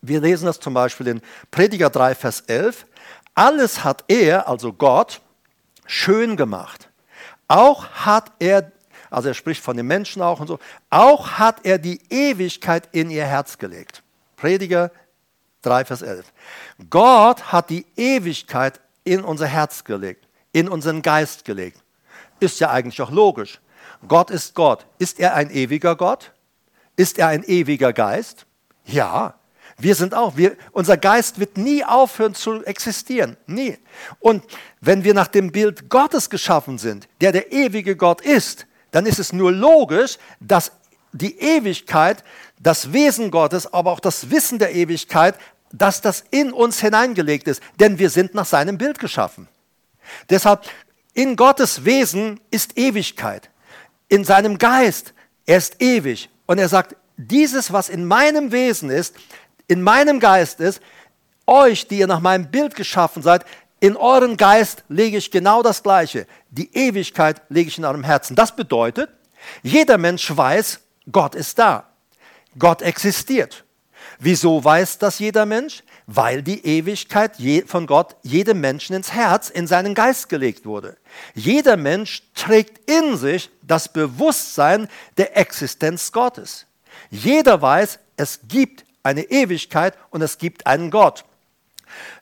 Wir 0.01 0.21
lesen 0.21 0.47
das 0.47 0.59
zum 0.59 0.75
Beispiel 0.75 1.09
in 1.09 1.21
Prediger 1.51 1.91
3, 1.91 2.15
Vers 2.15 2.41
11. 2.41 2.87
Alles 3.35 3.85
hat 3.85 4.05
er, 4.09 4.49
also 4.49 4.73
Gott, 4.73 5.21
schön 5.87 6.37
gemacht. 6.37 6.89
Auch 7.49 7.87
hat 7.89 8.33
er, 8.39 8.73
also 9.11 9.29
er 9.29 9.35
spricht 9.35 9.63
von 9.63 9.77
den 9.77 9.87
Menschen 9.87 10.23
auch 10.23 10.41
und 10.41 10.47
so, 10.47 10.59
auch 10.89 11.33
hat 11.33 11.67
er 11.67 11.79
die 11.79 12.01
Ewigkeit 12.09 12.89
in 12.93 13.11
ihr 13.11 13.27
Herz 13.27 13.59
gelegt. 13.59 14.03
Prediger 14.37 14.91
3, 15.63 15.85
Vers 15.85 16.03
11. 16.03 16.33
Gott 16.89 17.53
hat 17.53 17.69
die 17.69 17.85
Ewigkeit 17.97 18.81
in 19.05 19.23
unser 19.23 19.47
Herz 19.47 19.85
gelegt 19.85 20.27
in 20.53 20.69
unseren 20.69 21.03
Geist 21.03 21.45
gelegt. 21.45 21.83
Ist 22.41 22.61
ja 22.61 22.71
eigentlich 22.71 23.01
auch 23.01 23.11
logisch. 23.11 23.61
Gott 24.07 24.31
ist 24.31 24.55
Gott. 24.55 24.87
Ist 24.99 25.21
er 25.21 25.35
ein 25.35 25.51
ewiger 25.51 25.97
Gott? 25.97 26.33
Ist 26.97 27.19
er 27.19 27.29
ein 27.29 27.45
ewiger 27.45 27.93
Geist? 27.93 28.47
Ja. 28.85 29.35
Wir 29.79 29.95
sind 29.95 30.15
auch, 30.15 30.37
wir, 30.37 30.57
unser 30.73 30.97
Geist 30.97 31.39
wird 31.41 31.57
nie 31.57 31.85
aufhören 31.85 32.35
zu 32.35 32.65
existieren. 32.65 33.37
Nie. 33.47 33.79
Und 34.21 34.45
wenn 34.81 35.03
wir 35.03 35.15
nach 35.15 35.29
dem 35.29 35.51
Bild 35.51 35.89
Gottes 35.89 36.31
geschaffen 36.31 36.79
sind, 36.79 37.09
der 37.21 37.33
der 37.33 37.53
ewige 37.53 37.97
Gott 37.97 38.21
ist, 38.21 38.67
dann 38.91 39.07
ist 39.07 39.19
es 39.19 39.33
nur 39.33 39.51
logisch, 39.51 40.19
dass 40.41 40.73
die 41.13 41.39
Ewigkeit, 41.39 42.23
das 42.61 42.93
Wesen 42.93 43.31
Gottes, 43.31 43.73
aber 43.73 43.93
auch 43.93 44.01
das 44.01 44.31
Wissen 44.31 44.59
der 44.59 44.75
Ewigkeit, 44.75 45.35
dass 45.73 46.01
das 46.01 46.25
in 46.31 46.53
uns 46.53 46.81
hineingelegt 46.81 47.49
ist. 47.49 47.63
Denn 47.81 47.99
wir 47.99 48.11
sind 48.11 48.35
nach 48.35 48.47
seinem 48.47 48.79
Bild 48.79 48.99
geschaffen. 48.99 49.49
Deshalb, 50.31 50.65
in 51.15 51.37
Gottes 51.37 51.85
Wesen 51.85 52.41
ist 52.51 52.79
Ewigkeit. 52.79 53.51
In 54.09 54.25
seinem 54.25 54.59
Geist, 54.59 55.15
er 55.47 55.59
ist 55.59 55.81
ewig. 55.83 56.31
Und 56.47 56.59
er 56.59 56.69
sagt, 56.69 56.97
dieses, 57.17 57.73
was 57.73 57.89
in 57.89 58.05
meinem 58.05 58.53
Wesen 58.53 58.91
ist, 58.91 59.17
in 59.69 59.83
meinem 59.83 60.21
Geist 60.21 60.61
ist, 60.61 60.81
euch, 61.47 61.87
die 61.89 61.99
ihr 61.99 62.07
nach 62.07 62.21
meinem 62.21 62.51
Bild 62.51 62.75
geschaffen 62.75 63.23
seid, 63.23 63.45
in 63.81 63.97
euren 63.97 64.37
Geist 64.37 64.85
lege 64.89 65.17
ich 65.17 65.31
genau 65.31 65.63
das 65.63 65.83
Gleiche. 65.83 66.27
Die 66.51 66.73
Ewigkeit 66.75 67.43
lege 67.49 67.69
ich 67.69 67.79
in 67.79 67.85
eurem 67.85 68.05
Herzen. 68.05 68.37
Das 68.37 68.55
bedeutet, 68.55 69.11
jeder 69.63 69.99
Mensch 69.99 70.35
weiß, 70.35 70.81
Gott 71.11 71.35
ist 71.35 71.59
da. 71.59 71.89
Gott 72.59 72.83
existiert. 72.83 73.65
Wieso 74.19 74.63
weiß 74.63 74.99
das 74.99 75.19
jeder 75.19 75.47
Mensch? 75.47 75.83
Weil 76.07 76.43
die 76.43 76.65
Ewigkeit 76.67 77.37
von 77.67 77.87
Gott 77.87 78.17
jedem 78.23 78.61
Menschen 78.61 78.97
ins 78.97 79.13
Herz, 79.13 79.51
in 79.51 79.67
seinen 79.67 79.95
Geist 79.95 80.29
gelegt 80.29 80.67
wurde. 80.67 80.97
Jeder 81.35 81.77
Mensch 81.77 82.23
trägt 82.35 82.91
in 82.91 83.17
sich 83.17 83.51
das 83.63 83.93
Bewusstsein 83.93 84.89
der 85.17 85.37
Existenz 85.37 86.11
Gottes. 86.13 86.67
Jeder 87.11 87.63
weiß, 87.63 87.99
es 88.17 88.41
gibt 88.49 88.85
eine 89.03 89.23
Ewigkeit 89.23 89.97
und 90.11 90.23
es 90.23 90.39
gibt 90.39 90.67
einen 90.67 90.91
Gott. 90.91 91.25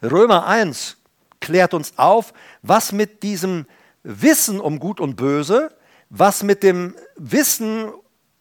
Römer 0.02 0.46
1 0.46 0.96
klärt 1.40 1.74
uns 1.74 1.94
auf, 1.96 2.32
was 2.62 2.92
mit 2.92 3.22
diesem 3.22 3.66
Wissen 4.02 4.60
um 4.60 4.78
Gut 4.78 5.00
und 5.00 5.16
Böse, 5.16 5.74
was 6.08 6.42
mit 6.42 6.62
dem 6.62 6.94
Wissen 7.16 7.90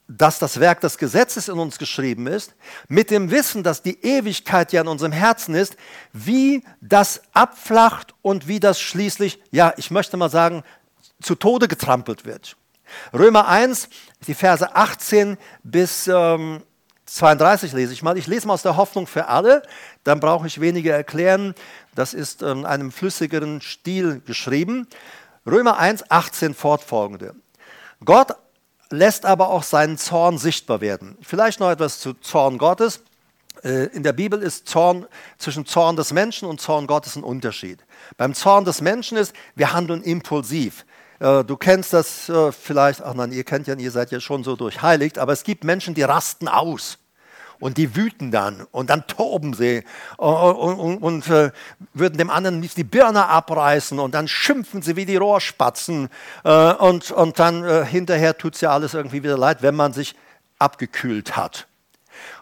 dass 0.10 0.39
das 0.39 0.60
Werk 0.60 0.82
des 0.82 0.98
Gesetzes 0.98 1.48
in 1.48 1.60
uns 1.60 1.78
geschrieben 1.78 2.26
ist, 2.26 2.56
mit 2.88 3.12
dem 3.12 3.30
Wissen, 3.30 3.62
dass 3.62 3.84
die 3.84 4.04
Ewigkeit 4.04 4.74
ja 4.74 4.82
in 4.82 4.88
unserem 4.88 5.12
Herzen 5.12 5.54
ist, 5.54 5.78
wie 6.13 6.63
das 6.82 7.22
abflacht 7.32 8.15
und 8.24 8.48
wie 8.48 8.60
das 8.60 8.82
schließlich, 8.82 9.39
ja, 9.52 9.72
ich 9.78 9.91
möchte 9.91 10.17
mal 10.17 10.32
sagen, 10.32 10.63
zu 11.22 11.36
Tode 11.36 11.67
getrampelt 11.67 12.26
wird. 12.26 12.58
Römer 13.13 13.48
1, 13.48 13.88
die 14.26 14.34
Verse 14.34 14.76
18 14.76 15.38
bis 15.63 16.08
ähm, 16.08 16.63
32 17.06 17.74
lese 17.74 17.93
ich 17.93 18.02
mal. 18.02 18.17
Ich 18.17 18.26
lese 18.26 18.48
mal 18.48 18.56
aus 18.56 18.63
der 18.63 18.78
Hoffnung 18.78 19.06
für 19.06 19.28
alle, 19.28 19.62
dann 20.04 20.19
brauche 20.19 20.48
ich 20.48 20.60
weniger 20.60 20.95
erklären. 20.95 21.54
Das 21.93 22.15
ist 22.15 22.41
in 22.41 22.65
einem 22.65 22.91
flüssigeren 22.91 23.62
Stil 23.62 24.22
geschrieben. 24.26 24.88
Römer 25.45 25.78
1, 25.78 26.10
18 26.10 26.56
fortfolgende. 26.56 27.36
Gott 28.04 28.36
lässt 28.89 29.25
aber 29.25 29.49
auch 29.49 29.63
seinen 29.63 29.97
Zorn 29.97 30.38
sichtbar 30.38 30.82
werden. 30.82 31.17
Vielleicht 31.21 31.60
noch 31.60 31.69
etwas 31.69 31.99
zu 31.99 32.13
Zorn 32.13 32.58
Gottes. 32.58 33.02
Äh, 33.63 33.86
in 33.88 34.04
der 34.04 34.13
Bibel 34.13 34.41
ist 34.41 34.67
Zorn 34.67 35.06
zwischen 35.38 35.65
Zorn 35.65 35.95
des 35.95 36.12
Menschen 36.12 36.47
und 36.47 36.62
Zorn 36.62 36.88
Gottes 36.88 37.15
ein 37.15 37.23
Unterschied. 37.23 37.80
Beim 38.17 38.34
Zorn 38.34 38.65
des 38.65 38.82
Menschen 38.82 39.17
ist, 39.17 39.34
wir 39.56 39.73
handeln 39.73 40.02
impulsiv. 40.02 40.86
Äh, 41.19 41.43
du 41.43 41.58
kennst 41.58 41.93
das 41.93 42.30
äh, 42.30 42.52
vielleicht, 42.52 43.02
ach 43.02 43.13
nein, 43.13 43.32
ihr 43.32 43.43
kennt 43.43 43.67
ja, 43.67 43.75
ihr 43.75 43.91
seid 43.91 44.12
ja 44.12 44.19
schon 44.19 44.43
so 44.43 44.56
durchheiligt, 44.56 45.19
aber 45.19 45.34
es 45.34 45.43
gibt 45.43 45.63
Menschen, 45.63 45.93
die 45.93 46.04
rasten 46.04 46.47
aus 46.47 46.97
und 47.60 47.78
die 47.78 47.95
wüten 47.95 48.32
dann 48.32 48.65
und 48.72 48.89
dann 48.89 49.06
toben 49.08 49.54
sie 49.54 49.84
und, 50.17 50.56
und, 50.56 50.98
und, 50.98 51.28
äh, 51.30 51.52
würden 51.93 52.17
dem 52.17 52.30
anderen 52.30 52.62
die 52.62 52.84
Birne 52.84 53.28
abreißen 53.28 54.00
und 54.00 54.13
dann 54.13 54.28
schimpfen 54.28 54.82
sie 54.82 54.95
wie 54.95 55.06
die 55.06 55.17
Rohrspatzen 55.17 56.10
äh, 56.43 56.74
und, 56.74 57.12
und 57.12 57.39
dann 57.39 57.63
äh, 57.63 57.86
hinterher 57.86 58.38
tut 58.38 58.56
es 58.56 58.62
ja 58.62 58.72
alles 58.72 58.93
irgendwie 58.93 59.24
wieder 59.24 59.38
leid, 59.38 59.62
wenn 59.62 59.76
man 59.76 59.93
sich 59.93 60.15
abgekühlt 60.58 61.36
hat. 61.36 61.67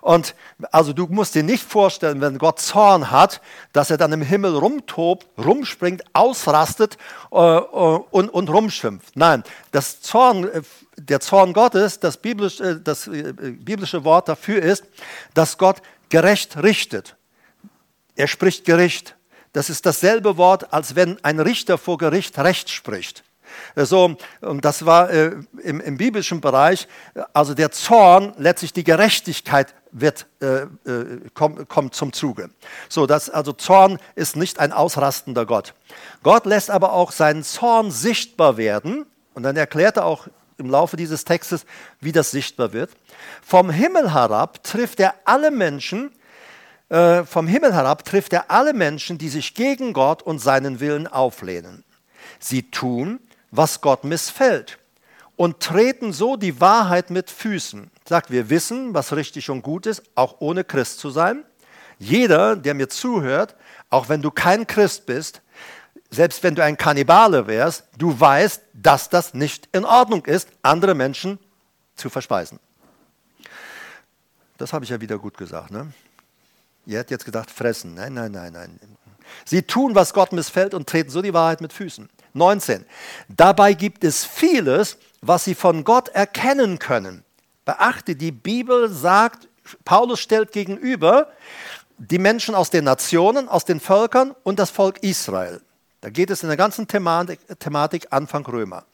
Und 0.02 0.36
also 0.72 0.94
du 0.94 1.06
musst 1.08 1.36
dir 1.36 1.44
nicht 1.44 1.64
vorstellen, 1.64 2.22
wenn 2.22 2.38
Gott 2.38 2.60
Zorn 2.60 3.12
hat, 3.12 3.42
dass 3.74 3.92
er 3.92 3.98
dann 3.98 4.12
im 4.12 4.22
Himmel 4.22 4.56
rumtobt, 4.56 5.28
rumspringt, 5.38 6.04
ausrastet 6.14 6.98
äh, 7.32 7.36
äh 7.36 8.00
und, 8.12 8.30
und 8.30 8.50
rumschimpft. 8.50 9.16
Nein, 9.16 9.44
das 9.72 10.02
Zorn, 10.02 10.46
äh, 10.46 10.62
der 10.98 11.20
Zorn 11.20 11.54
Gottes, 11.54 12.00
das 12.00 12.18
biblische, 12.18 12.64
äh, 12.64 12.82
das 12.82 13.10
biblische 13.10 14.04
Wort 14.04 14.28
dafür 14.28 14.62
ist, 14.62 14.86
dass 15.34 15.58
Gott 15.58 15.82
gerecht 16.10 16.62
richtet. 16.62 17.16
Er 18.16 18.28
spricht 18.28 18.66
Gericht. 18.66 19.16
Das 19.54 19.70
ist 19.70 19.86
dasselbe 19.86 20.38
Wort, 20.38 20.74
als 20.74 20.96
wenn 20.96 21.24
ein 21.24 21.40
Richter 21.40 21.78
vor 21.78 21.98
Gericht 21.98 22.38
Recht 22.38 22.70
spricht. 22.70 23.24
So, 23.76 24.18
und 24.42 24.66
das 24.66 24.86
war 24.86 25.10
äh, 25.10 25.32
im, 25.64 25.80
im, 25.80 25.98
biblischen 25.98 26.42
Bereich, 26.42 26.88
also 27.34 27.54
der 27.54 27.72
Zorn, 27.72 28.34
letztlich 28.38 28.74
die 28.74 28.84
Gerechtigkeit 28.84 29.74
wird, 29.92 30.28
äh, 30.42 30.64
äh, 30.64 30.68
kommt, 31.34 31.70
kommt 31.70 31.96
zum 31.96 32.12
Zuge. 32.12 32.50
So, 32.90 33.06
das, 33.06 33.30
also 33.30 33.54
Zorn 33.54 34.00
ist 34.16 34.36
nicht 34.36 34.60
ein 34.60 34.74
ausrastender 34.74 35.46
Gott. 35.46 35.74
Gott 36.24 36.46
lässt 36.46 36.70
aber 36.70 36.94
auch 36.94 37.12
seinen 37.12 37.44
Zorn 37.44 37.90
sichtbar 37.92 38.58
werden, 38.58 39.06
und 39.34 39.44
dann 39.44 39.56
erklärt 39.56 39.98
er 39.98 40.06
auch 40.06 40.28
im 40.58 40.70
Laufe 40.70 40.98
dieses 40.98 41.24
Textes, 41.24 41.66
wie 42.00 42.12
das 42.12 42.32
sichtbar 42.32 42.74
wird. 42.74 42.92
Vom 43.42 43.70
Himmel 43.70 44.14
herab 44.14 44.64
trifft 44.64 45.00
er 45.00 45.16
alle 45.26 45.52
Menschen, 45.52 46.12
äh, 46.90 47.24
vom 47.24 47.48
Himmel 47.48 47.74
herab 47.74 48.06
trifft 48.06 48.34
er 48.34 48.50
alle 48.50 48.74
Menschen, 48.74 49.18
die 49.18 49.30
sich 49.30 49.54
gegen 49.54 49.94
Gott 49.94 50.24
und 50.24 50.40
seinen 50.40 50.80
Willen 50.80 51.08
auflehnen. 51.08 51.84
Sie 52.40 52.64
tun, 52.64 53.20
was 53.52 53.82
Gott 53.82 54.04
missfällt 54.04 54.78
und 55.36 55.60
treten 55.60 56.14
so 56.14 56.36
die 56.36 56.60
Wahrheit 56.60 57.10
mit 57.10 57.30
Füßen. 57.30 57.92
Sagt, 58.06 58.32
wir 58.32 58.50
wissen, 58.50 58.94
was 58.94 59.14
richtig 59.14 59.50
und 59.50 59.62
gut 59.62 59.86
ist, 59.86 60.04
auch 60.16 60.38
ohne 60.40 60.64
Christ 60.64 61.00
zu 61.00 61.10
sein. 61.10 61.44
Jeder, 62.00 62.56
der 62.56 62.74
mir 62.74 62.90
zuhört, 62.90 63.56
auch 63.90 64.10
wenn 64.10 64.22
du 64.22 64.32
kein 64.32 64.68
Christ 64.68 65.06
bist, 65.06 65.42
selbst 66.10 66.42
wenn 66.44 66.56
du 66.56 66.64
ein 66.64 66.78
Kannibale 66.78 67.48
wärst, 67.48 67.84
du 67.98 68.18
weißt, 68.18 68.62
dass 68.74 69.10
das 69.10 69.34
nicht 69.34 69.68
in 69.72 69.86
Ordnung 69.86 70.26
ist, 70.26 70.50
andere 70.62 70.96
Menschen 70.96 71.40
zu 71.96 72.10
verspeisen. 72.10 72.60
Das 74.58 74.74
habe 74.74 74.86
ich 74.86 74.92
ja 74.92 75.02
wieder 75.02 75.20
gut 75.20 75.38
gesagt. 75.38 75.72
Ne? 75.72 75.92
Ihr 76.86 77.00
hättet 77.00 77.12
jetzt 77.12 77.26
gedacht, 77.26 77.52
fressen. 77.52 77.94
Nein, 77.94 78.14
nein, 78.14 78.32
nein, 78.32 78.54
nein. 78.54 78.80
Sie 79.46 79.62
tun, 79.62 79.94
was 79.94 80.14
Gott 80.14 80.32
missfällt 80.32 80.74
und 80.74 80.88
treten 80.88 81.10
so 81.10 81.22
die 81.22 81.34
Wahrheit 81.34 81.62
mit 81.62 81.74
Füßen. 81.74 82.10
19. 82.34 82.86
Dabei 83.28 83.74
gibt 83.74 84.04
es 84.04 84.24
vieles, 84.24 84.98
was 85.22 85.44
sie 85.44 85.56
von 85.56 85.84
Gott 85.84 86.10
erkennen 86.10 86.80
können. 86.80 87.24
Beachte, 87.66 88.16
die 88.16 88.32
Bibel 88.32 88.90
sagt, 88.90 89.50
Paulus 89.84 90.22
stellt 90.22 90.54
gegenüber 90.54 91.30
die 91.98 92.20
Menschen 92.20 92.56
aus 92.56 92.70
den 92.70 92.86
Nationen, 92.86 93.50
aus 93.50 93.66
den 93.66 93.80
Völkern 93.80 94.36
und 94.44 94.60
das 94.60 94.70
Volk 94.70 95.00
Israel. 95.04 95.62
Da 96.02 96.10
geht 96.10 96.30
es 96.30 96.44
in 96.44 96.50
der 96.50 96.58
ganzen 96.58 96.88
Thematik, 96.88 97.40
Thematik 97.60 98.08
Anfang 98.12 98.46
Römer. 98.46 98.86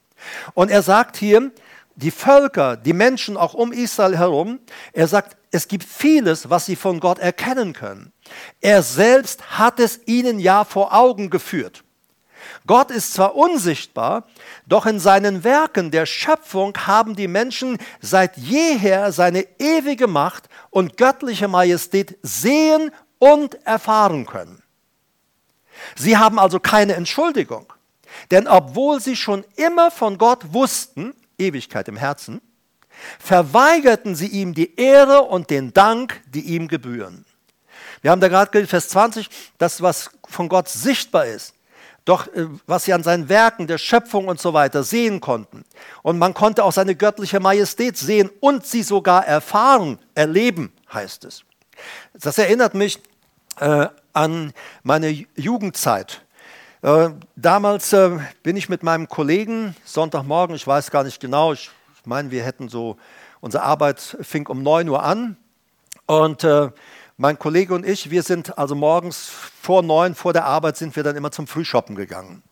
Und 0.53 0.71
er 0.71 0.81
sagt 0.81 1.17
hier, 1.17 1.51
die 1.95 2.11
Völker, 2.11 2.75
die 2.77 2.93
Menschen 2.93 3.37
auch 3.37 3.53
um 3.53 3.71
Israel 3.71 4.17
herum, 4.17 4.59
er 4.93 5.07
sagt, 5.07 5.37
es 5.51 5.67
gibt 5.67 5.83
vieles, 5.83 6.49
was 6.49 6.65
sie 6.65 6.75
von 6.75 6.99
Gott 6.99 7.19
erkennen 7.19 7.73
können. 7.73 8.11
Er 8.61 8.81
selbst 8.81 9.59
hat 9.59 9.79
es 9.79 9.99
ihnen 10.07 10.39
ja 10.39 10.63
vor 10.63 10.93
Augen 10.93 11.29
geführt. 11.29 11.83
Gott 12.65 12.91
ist 12.91 13.13
zwar 13.13 13.35
unsichtbar, 13.35 14.25
doch 14.65 14.85
in 14.85 14.99
seinen 14.99 15.43
Werken 15.43 15.91
der 15.91 16.05
Schöpfung 16.05 16.75
haben 16.77 17.15
die 17.15 17.27
Menschen 17.27 17.77
seit 18.01 18.37
jeher 18.37 19.11
seine 19.11 19.45
ewige 19.59 20.07
Macht 20.07 20.49
und 20.69 20.97
göttliche 20.97 21.47
Majestät 21.47 22.17
sehen 22.21 22.91
und 23.19 23.55
erfahren 23.65 24.25
können. 24.25 24.62
Sie 25.95 26.17
haben 26.17 26.39
also 26.39 26.59
keine 26.59 26.95
Entschuldigung, 26.95 27.71
denn 28.31 28.47
obwohl 28.47 28.99
sie 28.99 29.15
schon 29.15 29.43
immer 29.55 29.91
von 29.91 30.17
Gott 30.17 30.53
wussten, 30.53 31.13
Ewigkeit 31.38 31.88
im 31.88 31.97
Herzen, 31.97 32.41
verweigerten 33.19 34.15
sie 34.15 34.27
ihm 34.27 34.53
die 34.53 34.75
Ehre 34.75 35.23
und 35.23 35.49
den 35.49 35.73
Dank, 35.73 36.21
die 36.27 36.41
ihm 36.41 36.67
gebühren. 36.67 37.25
Wir 38.01 38.12
haben 38.12 38.21
da 38.21 38.27
gerade 38.27 38.67
Vers 38.67 38.89
20, 38.89 39.29
das, 39.57 39.81
was 39.81 40.12
von 40.27 40.49
Gott 40.49 40.69
sichtbar 40.69 41.25
ist, 41.25 41.53
doch 42.05 42.27
äh, 42.33 42.47
was 42.67 42.83
sie 42.83 42.93
an 42.93 43.03
seinen 43.03 43.29
Werken 43.29 43.65
der 43.67 43.77
Schöpfung 43.77 44.27
und 44.27 44.39
so 44.39 44.53
weiter 44.53 44.83
sehen 44.83 45.21
konnten. 45.21 45.63
Und 46.01 46.19
man 46.19 46.33
konnte 46.33 46.63
auch 46.63 46.73
seine 46.73 46.95
göttliche 46.95 47.39
Majestät 47.39 47.97
sehen 47.97 48.29
und 48.41 48.65
sie 48.65 48.83
sogar 48.83 49.25
erfahren, 49.25 49.99
erleben, 50.15 50.73
heißt 50.91 51.23
es. 51.25 51.43
Das 52.13 52.38
erinnert 52.38 52.73
mich 52.73 52.99
äh, 53.59 53.87
an 54.13 54.53
meine 54.83 55.25
Jugendzeit. 55.35 56.23
Äh, 56.81 57.09
damals 57.35 57.93
äh, 57.93 58.19
bin 58.43 58.57
ich 58.57 58.69
mit 58.69 58.83
meinem 58.83 59.07
Kollegen 59.07 59.75
Sonntagmorgen, 59.85 60.55
ich 60.55 60.67
weiß 60.67 60.91
gar 60.91 61.03
nicht 61.03 61.19
genau, 61.19 61.53
ich 61.53 61.71
meine, 62.05 62.31
wir 62.31 62.43
hätten 62.43 62.69
so, 62.69 62.97
unsere 63.39 63.63
Arbeit 63.63 64.17
fing 64.21 64.47
um 64.47 64.63
9 64.63 64.89
Uhr 64.89 65.01
an 65.01 65.37
und 66.05 66.43
äh, 66.43 66.71
mein 67.17 67.39
Kollege 67.39 67.73
und 67.73 67.85
ich, 67.85 68.09
wir 68.09 68.23
sind 68.23 68.57
also 68.57 68.75
morgens 68.75 69.29
vor 69.61 69.81
neun, 69.81 70.15
vor 70.15 70.33
der 70.33 70.45
Arbeit, 70.45 70.77
sind 70.77 70.95
wir 70.95 71.03
dann 71.03 71.15
immer 71.15 71.31
zum 71.31 71.47
Frühshoppen 71.47 71.95
gegangen. 71.95 72.43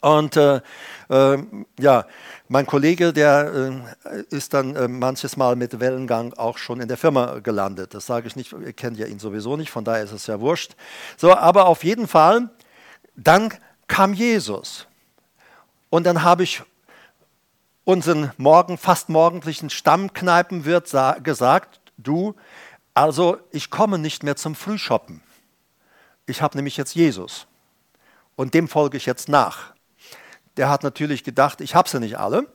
Und 0.00 0.36
äh, 0.36 0.60
äh, 1.10 1.38
ja, 1.78 2.06
mein 2.48 2.66
Kollege, 2.66 3.12
der 3.12 3.82
äh, 4.04 4.22
ist 4.30 4.54
dann 4.54 4.74
äh, 4.74 4.88
manches 4.88 5.36
Mal 5.36 5.56
mit 5.56 5.78
Wellengang 5.78 6.32
auch 6.34 6.56
schon 6.56 6.80
in 6.80 6.88
der 6.88 6.96
Firma 6.96 7.40
gelandet. 7.40 7.92
Das 7.92 8.06
sage 8.06 8.26
ich 8.26 8.34
nicht, 8.34 8.52
ihr 8.52 8.72
kennt 8.72 8.98
ja 8.98 9.06
ihn 9.06 9.18
sowieso 9.18 9.56
nicht, 9.56 9.70
von 9.70 9.84
daher 9.84 10.02
ist 10.02 10.12
es 10.12 10.26
ja 10.26 10.40
wurscht. 10.40 10.74
So, 11.18 11.34
aber 11.34 11.66
auf 11.66 11.84
jeden 11.84 12.08
Fall, 12.08 12.48
dann 13.14 13.52
kam 13.88 14.14
Jesus. 14.14 14.86
Und 15.90 16.06
dann 16.06 16.22
habe 16.22 16.44
ich 16.44 16.62
unseren 17.84 18.30
morgen, 18.38 18.78
fast 18.78 19.10
morgendlichen 19.10 19.68
Stammkneipenwirt 19.68 20.90
gesagt, 21.22 21.80
du, 21.98 22.34
also 22.94 23.38
ich 23.50 23.70
komme 23.70 23.98
nicht 23.98 24.22
mehr 24.22 24.36
zum 24.36 24.54
Frühshoppen. 24.54 25.22
Ich 26.26 26.40
habe 26.40 26.56
nämlich 26.56 26.76
jetzt 26.76 26.94
Jesus 26.94 27.46
und 28.36 28.54
dem 28.54 28.68
folge 28.68 28.96
ich 28.96 29.06
jetzt 29.06 29.28
nach. 29.28 29.74
Der 30.60 30.68
hat 30.68 30.82
natürlich 30.82 31.24
gedacht, 31.24 31.62
ich 31.62 31.74
habe 31.74 31.88
sie 31.88 32.00
nicht 32.00 32.18
alle. 32.18 32.46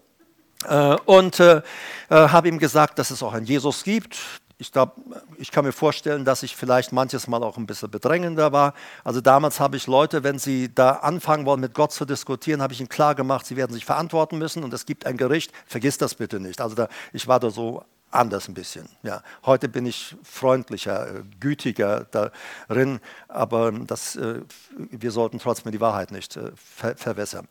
Äh, 0.70 0.96
und 1.06 1.40
äh, 1.40 1.58
äh, 1.58 1.62
habe 2.10 2.48
ihm 2.50 2.60
gesagt, 2.60 3.00
dass 3.00 3.10
es 3.10 3.24
auch 3.24 3.34
einen 3.34 3.48
Jesus 3.48 3.84
gibt. 3.84 4.20
Ich, 4.60 4.72
glaub, 4.72 4.96
ich 5.40 5.50
kann 5.50 5.66
mir 5.66 5.72
vorstellen, 5.72 6.24
dass 6.24 6.44
ich 6.44 6.56
vielleicht 6.56 6.92
manches 6.92 7.26
Mal 7.28 7.42
auch 7.42 7.58
ein 7.58 7.66
bisschen 7.66 7.90
bedrängender 7.90 8.52
war. 8.52 8.76
Also 9.04 9.22
damals 9.22 9.60
habe 9.60 9.76
ich 9.76 9.88
Leute, 9.88 10.24
wenn 10.24 10.38
sie 10.38 10.72
da 10.72 10.92
anfangen 10.92 11.48
wollen, 11.48 11.62
mit 11.62 11.74
Gott 11.74 11.94
zu 11.94 12.06
diskutieren, 12.06 12.62
habe 12.62 12.74
ich 12.74 12.80
ihnen 12.80 12.90
klar 12.90 13.16
gemacht, 13.16 13.48
sie 13.48 13.56
werden 13.56 13.74
sich 13.74 13.86
verantworten 13.86 14.38
müssen 14.38 14.64
und 14.64 14.72
es 14.72 14.86
gibt 14.86 15.08
ein 15.08 15.18
Gericht. 15.18 15.52
Vergiss 15.66 15.98
das 15.98 16.14
bitte 16.14 16.40
nicht. 16.40 16.62
Also 16.62 16.76
da, 16.76 16.90
ich 17.12 17.28
war 17.28 17.40
da 17.40 17.50
so 17.50 17.84
anders 18.16 18.48
ein 18.48 18.54
bisschen. 18.54 18.88
Ja. 19.04 19.22
Heute 19.46 19.70
bin 19.70 19.86
ich 19.86 20.16
freundlicher, 20.24 21.08
äh, 21.08 21.24
gütiger 21.40 22.06
darin, 22.12 23.00
aber 23.28 23.72
das, 23.72 24.16
äh, 24.16 24.42
wir 24.78 25.12
sollten 25.12 25.40
trotzdem 25.40 25.72
die 25.72 25.82
Wahrheit 25.82 26.12
nicht 26.12 26.38
äh, 26.38 26.52
ver 26.56 26.96
verwässern. 26.96 27.48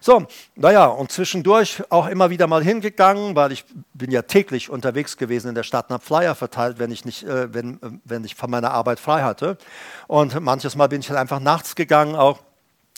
So, 0.00 0.26
naja, 0.56 0.86
und 0.86 1.12
zwischendurch 1.12 1.82
auch 1.90 2.06
immer 2.08 2.30
wieder 2.30 2.46
mal 2.46 2.62
hingegangen, 2.62 3.36
weil 3.36 3.52
ich 3.52 3.64
bin 3.94 4.10
ja 4.10 4.22
täglich 4.22 4.70
unterwegs 4.70 5.16
gewesen 5.16 5.48
in 5.48 5.54
der 5.54 5.62
Stadt 5.62 5.90
und 5.90 5.94
habe 5.94 6.04
Flyer 6.04 6.34
verteilt, 6.34 6.78
wenn 6.78 6.90
ich, 6.90 7.04
nicht, 7.04 7.24
wenn, 7.26 8.00
wenn 8.04 8.24
ich 8.24 8.34
von 8.34 8.50
meiner 8.50 8.72
Arbeit 8.72 9.00
frei 9.00 9.22
hatte. 9.22 9.58
Und 10.06 10.38
manches 10.40 10.76
Mal 10.76 10.88
bin 10.88 11.00
ich 11.00 11.08
halt 11.08 11.18
einfach 11.18 11.40
nachts 11.40 11.74
gegangen 11.74 12.16
auch. 12.16 12.40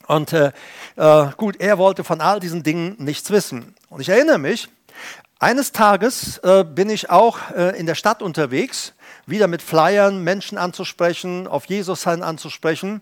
Und 0.06 0.32
äh, 0.32 0.52
gut, 1.36 1.60
er 1.60 1.78
wollte 1.78 2.04
von 2.04 2.20
all 2.20 2.40
diesen 2.40 2.62
Dingen 2.62 2.96
nichts 2.98 3.30
wissen. 3.30 3.74
Und 3.88 4.00
ich 4.00 4.08
erinnere 4.08 4.38
mich, 4.38 4.68
eines 5.43 5.72
Tages 5.72 6.38
äh, 6.38 6.64
bin 6.64 6.88
ich 6.88 7.11
auch 7.11 7.51
äh, 7.51 7.76
in 7.78 7.86
der 7.86 7.97
Stadt 7.97 8.22
unterwegs, 8.22 8.95
wieder 9.26 9.49
mit 9.49 9.61
Flyern 9.61 10.22
Menschen 10.22 10.57
anzusprechen, 10.57 11.49
auf 11.49 11.66
Jesus 11.66 12.03
sein 12.03 12.22
anzusprechen. 12.22 13.01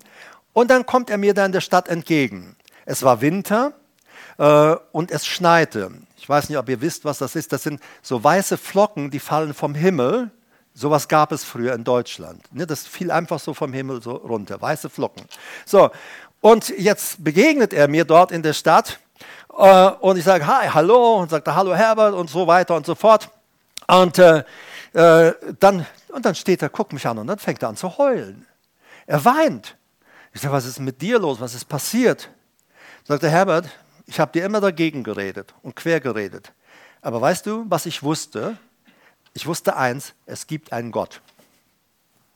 Und 0.55 0.71
dann 0.71 0.87
kommt 0.87 1.11
er 1.11 1.19
mir 1.19 1.35
da 1.35 1.45
in 1.45 1.53
der 1.53 1.61
Stadt 1.61 1.89
entgegen. 1.89 2.57
Es 2.87 3.03
war 3.03 3.21
Winter 3.21 3.75
äh, 4.39 4.75
und 4.93 5.11
es 5.11 5.27
schneite. 5.27 5.91
Ich 6.17 6.29
weiß 6.29 6.49
nicht, 6.49 6.57
ob 6.57 6.69
ihr 6.71 6.81
wisst, 6.81 7.05
was 7.05 7.19
das 7.19 7.37
ist. 7.37 7.53
Das 7.53 7.63
sind 7.63 7.79
so 8.01 8.25
weiße 8.25 8.57
Flocken, 8.57 9.11
die 9.11 9.21
fallen 9.21 9.53
vom 9.53 9.75
Himmel. 9.75 10.31
Sowas 10.73 11.09
gab 11.09 11.33
es 11.33 11.45
früher 11.45 11.75
in 11.75 11.85
Deutschland. 11.85 12.43
Ne, 12.55 12.67
das 12.67 12.87
fiel 12.87 13.11
einfach 13.11 13.39
so 13.39 13.53
vom 13.53 13.75
Himmel 13.75 14.03
so 14.03 14.13
runter, 14.13 14.61
weiße 14.61 14.89
Flocken. 14.89 15.25
So, 15.67 15.91
und 16.41 16.71
jetzt 16.71 17.23
begegnet 17.23 17.75
er 17.75 17.87
mir 17.87 18.07
dort 18.07 18.33
in 18.33 18.43
der 18.43 18.55
Stadt 18.55 18.99
und 19.49 20.17
ich 20.17 20.25
sage, 20.25 20.47
hi, 20.47 20.69
hallo, 20.69 21.17
und 21.17 21.31
sagte, 21.31 21.55
hallo 21.55 21.75
Herbert 21.75 22.15
und 22.15 22.31
so 22.31 22.47
weiter 22.47 22.77
und 22.77 22.87
so 22.87 22.95
fort. 22.95 23.31
Und, 23.87 24.19
äh, 24.19 24.45
äh, 24.93 25.35
dann, 25.59 25.87
und 26.09 26.25
dann 26.25 26.35
steht 26.35 26.63
er, 26.63 26.69
guckt 26.69 26.93
mich 26.93 27.07
an 27.07 27.19
und 27.19 27.27
dann 27.27 27.39
fängt 27.39 27.63
er 27.63 27.69
an 27.69 27.77
zu 27.77 27.99
heulen. 27.99 28.47
Er 29.07 29.25
weint. 29.25 29.77
Ich 30.33 30.41
sage, 30.41 30.55
was 30.55 30.65
ist 30.65 30.79
mit 30.79 31.03
dir 31.03 31.19
los? 31.19 31.41
Was 31.41 31.55
ist 31.55 31.65
passiert? 31.65 32.31
Sagt 33.05 33.23
er, 33.23 33.31
Herbert, 33.31 33.69
ich 34.07 34.21
habe 34.21 34.33
dir 34.33 34.45
immer 34.45 34.61
dagegen 34.61 35.03
geredet 35.03 35.55
und 35.63 35.75
quer 35.75 36.01
geredet. 36.01 36.53
Aber 37.03 37.21
weißt 37.21 37.47
du, 37.47 37.65
was 37.69 37.87
ich 37.87 38.03
wusste? 38.03 38.57
Ich 39.33 39.47
wusste 39.47 39.77
eins, 39.77 40.15
es 40.27 40.47
gibt 40.47 40.73
einen 40.73 40.93
Gott. 40.93 41.21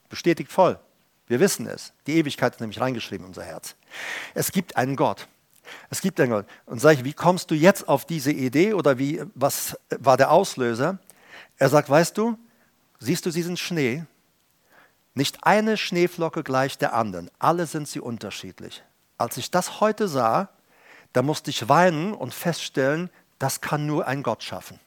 Bestätigt 0.08 0.50
voll. 0.50 0.78
Wir 1.26 1.40
wissen 1.40 1.66
es. 1.66 1.92
Die 2.06 2.16
Ewigkeit 2.16 2.54
ist 2.54 2.60
nämlich 2.60 2.80
reingeschrieben 2.80 3.24
in 3.24 3.28
unser 3.28 3.44
Herz. 3.44 3.74
Es 4.34 4.52
gibt 4.52 4.76
einen 4.76 4.96
Gott. 4.96 5.26
Es 5.90 6.00
gibt 6.00 6.18
Gott. 6.18 6.46
Und 6.66 6.80
sage 6.80 6.98
ich, 6.98 7.04
wie 7.04 7.12
kommst 7.12 7.50
du 7.50 7.54
jetzt 7.54 7.88
auf 7.88 8.04
diese 8.04 8.32
Idee 8.32 8.74
oder 8.74 8.98
wie, 8.98 9.22
was 9.34 9.78
war 9.90 10.16
der 10.16 10.30
Auslöser? 10.30 10.98
Er 11.56 11.68
sagt, 11.68 11.88
weißt 11.88 12.16
du, 12.18 12.38
siehst 12.98 13.26
du 13.26 13.30
diesen 13.30 13.56
Schnee? 13.56 14.04
Nicht 15.14 15.44
eine 15.44 15.76
Schneeflocke 15.76 16.42
gleich 16.42 16.76
der 16.78 16.94
anderen. 16.94 17.30
Alle 17.38 17.66
sind 17.66 17.88
sie 17.88 18.00
unterschiedlich. 18.00 18.82
Als 19.16 19.36
ich 19.36 19.50
das 19.50 19.80
heute 19.80 20.08
sah, 20.08 20.48
da 21.12 21.22
musste 21.22 21.50
ich 21.50 21.68
weinen 21.68 22.12
und 22.12 22.34
feststellen, 22.34 23.10
das 23.38 23.60
kann 23.60 23.86
nur 23.86 24.06
ein 24.06 24.22
Gott 24.22 24.42
schaffen. 24.42 24.80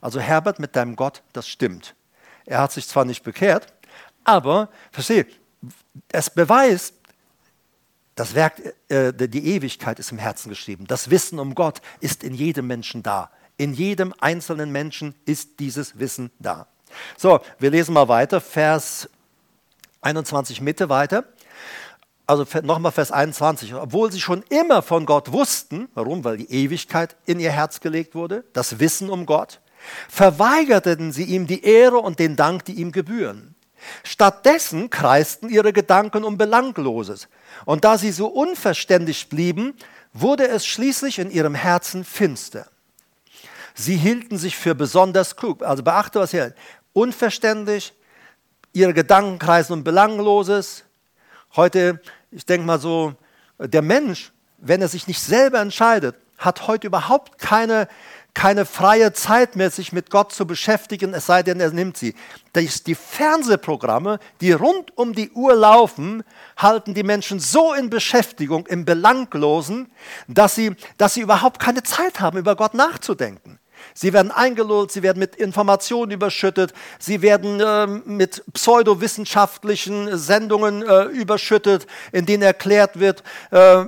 Also 0.00 0.20
Herbert 0.20 0.58
mit 0.58 0.76
deinem 0.76 0.94
Gott, 0.96 1.22
das 1.32 1.48
stimmt. 1.48 1.94
Er 2.44 2.60
hat 2.60 2.72
sich 2.72 2.86
zwar 2.86 3.04
nicht 3.04 3.24
bekehrt, 3.24 3.72
aber, 4.24 4.68
verstehe, 4.90 5.26
es 6.08 6.30
beweist, 6.30 6.94
das 8.22 8.36
Werk, 8.36 8.62
äh, 8.88 9.12
die 9.12 9.48
Ewigkeit 9.48 9.98
ist 9.98 10.12
im 10.12 10.18
Herzen 10.18 10.48
geschrieben. 10.48 10.86
Das 10.86 11.10
Wissen 11.10 11.40
um 11.40 11.56
Gott 11.56 11.82
ist 11.98 12.22
in 12.22 12.34
jedem 12.34 12.68
Menschen 12.68 13.02
da. 13.02 13.32
In 13.56 13.74
jedem 13.74 14.14
einzelnen 14.20 14.70
Menschen 14.70 15.16
ist 15.24 15.58
dieses 15.58 15.98
Wissen 15.98 16.30
da. 16.38 16.68
So, 17.16 17.40
wir 17.58 17.72
lesen 17.72 17.94
mal 17.94 18.06
weiter, 18.06 18.40
Vers 18.40 19.08
21 20.02 20.60
Mitte 20.60 20.88
weiter. 20.88 21.24
Also 22.24 22.46
nochmal 22.62 22.92
Vers 22.92 23.10
21. 23.10 23.74
Obwohl 23.74 24.12
sie 24.12 24.20
schon 24.20 24.44
immer 24.50 24.82
von 24.82 25.04
Gott 25.04 25.32
wussten, 25.32 25.88
warum? 25.94 26.22
Weil 26.22 26.36
die 26.36 26.50
Ewigkeit 26.52 27.16
in 27.26 27.40
ihr 27.40 27.50
Herz 27.50 27.80
gelegt 27.80 28.14
wurde, 28.14 28.44
das 28.52 28.78
Wissen 28.78 29.10
um 29.10 29.26
Gott, 29.26 29.60
verweigerten 30.08 31.10
sie 31.10 31.24
ihm 31.24 31.48
die 31.48 31.64
Ehre 31.64 31.98
und 31.98 32.20
den 32.20 32.36
Dank, 32.36 32.66
die 32.66 32.74
ihm 32.74 32.92
gebühren. 32.92 33.56
Stattdessen 34.04 34.90
kreisten 34.90 35.48
ihre 35.48 35.72
Gedanken 35.72 36.24
um 36.24 36.38
Belangloses. 36.38 37.28
Und 37.64 37.84
da 37.84 37.98
sie 37.98 38.12
so 38.12 38.26
unverständlich 38.26 39.28
blieben, 39.28 39.74
wurde 40.12 40.48
es 40.48 40.66
schließlich 40.66 41.18
in 41.18 41.30
ihrem 41.30 41.54
Herzen 41.54 42.04
finster. 42.04 42.66
Sie 43.74 43.96
hielten 43.96 44.38
sich 44.38 44.56
für 44.56 44.74
besonders 44.74 45.36
klug. 45.36 45.62
Also 45.62 45.82
beachte, 45.82 46.20
was 46.20 46.30
hier 46.30 46.54
unverständlich, 46.92 47.94
ihre 48.72 48.94
Gedanken 48.94 49.38
kreisen 49.38 49.72
um 49.74 49.84
Belangloses. 49.84 50.84
Heute, 51.56 52.00
ich 52.30 52.46
denke 52.46 52.66
mal 52.66 52.80
so, 52.80 53.14
der 53.58 53.82
Mensch, 53.82 54.32
wenn 54.58 54.80
er 54.80 54.88
sich 54.88 55.06
nicht 55.06 55.20
selber 55.20 55.60
entscheidet, 55.60 56.16
hat 56.38 56.66
heute 56.66 56.86
überhaupt 56.86 57.38
keine 57.38 57.88
keine 58.34 58.64
freie 58.64 59.12
Zeit 59.12 59.56
mehr, 59.56 59.70
sich 59.70 59.92
mit 59.92 60.10
Gott 60.10 60.32
zu 60.32 60.46
beschäftigen, 60.46 61.12
es 61.14 61.26
sei 61.26 61.42
denn, 61.42 61.60
er 61.60 61.70
nimmt 61.70 61.96
sie. 61.96 62.14
Die 62.56 62.94
Fernsehprogramme, 62.94 64.18
die 64.40 64.52
rund 64.52 64.96
um 64.96 65.14
die 65.14 65.30
Uhr 65.30 65.54
laufen, 65.54 66.24
halten 66.56 66.94
die 66.94 67.02
Menschen 67.02 67.40
so 67.40 67.74
in 67.74 67.90
Beschäftigung, 67.90 68.66
im 68.66 68.84
Belanglosen, 68.84 69.92
dass 70.28 70.54
sie, 70.54 70.74
dass 70.96 71.14
sie 71.14 71.20
überhaupt 71.20 71.60
keine 71.60 71.82
Zeit 71.82 72.20
haben, 72.20 72.38
über 72.38 72.56
Gott 72.56 72.74
nachzudenken. 72.74 73.58
Sie 73.94 74.12
werden 74.12 74.30
eingelullt, 74.30 74.90
sie 74.90 75.02
werden 75.02 75.18
mit 75.18 75.36
Informationen 75.36 76.10
überschüttet, 76.10 76.72
sie 76.98 77.22
werden 77.22 77.60
äh, 77.60 77.86
mit 77.86 78.42
pseudowissenschaftlichen 78.52 80.16
Sendungen 80.16 80.82
äh, 80.82 81.04
überschüttet, 81.04 81.86
in 82.12 82.26
denen 82.26 82.42
erklärt 82.42 82.98
wird, 82.98 83.22
äh, 83.50 83.84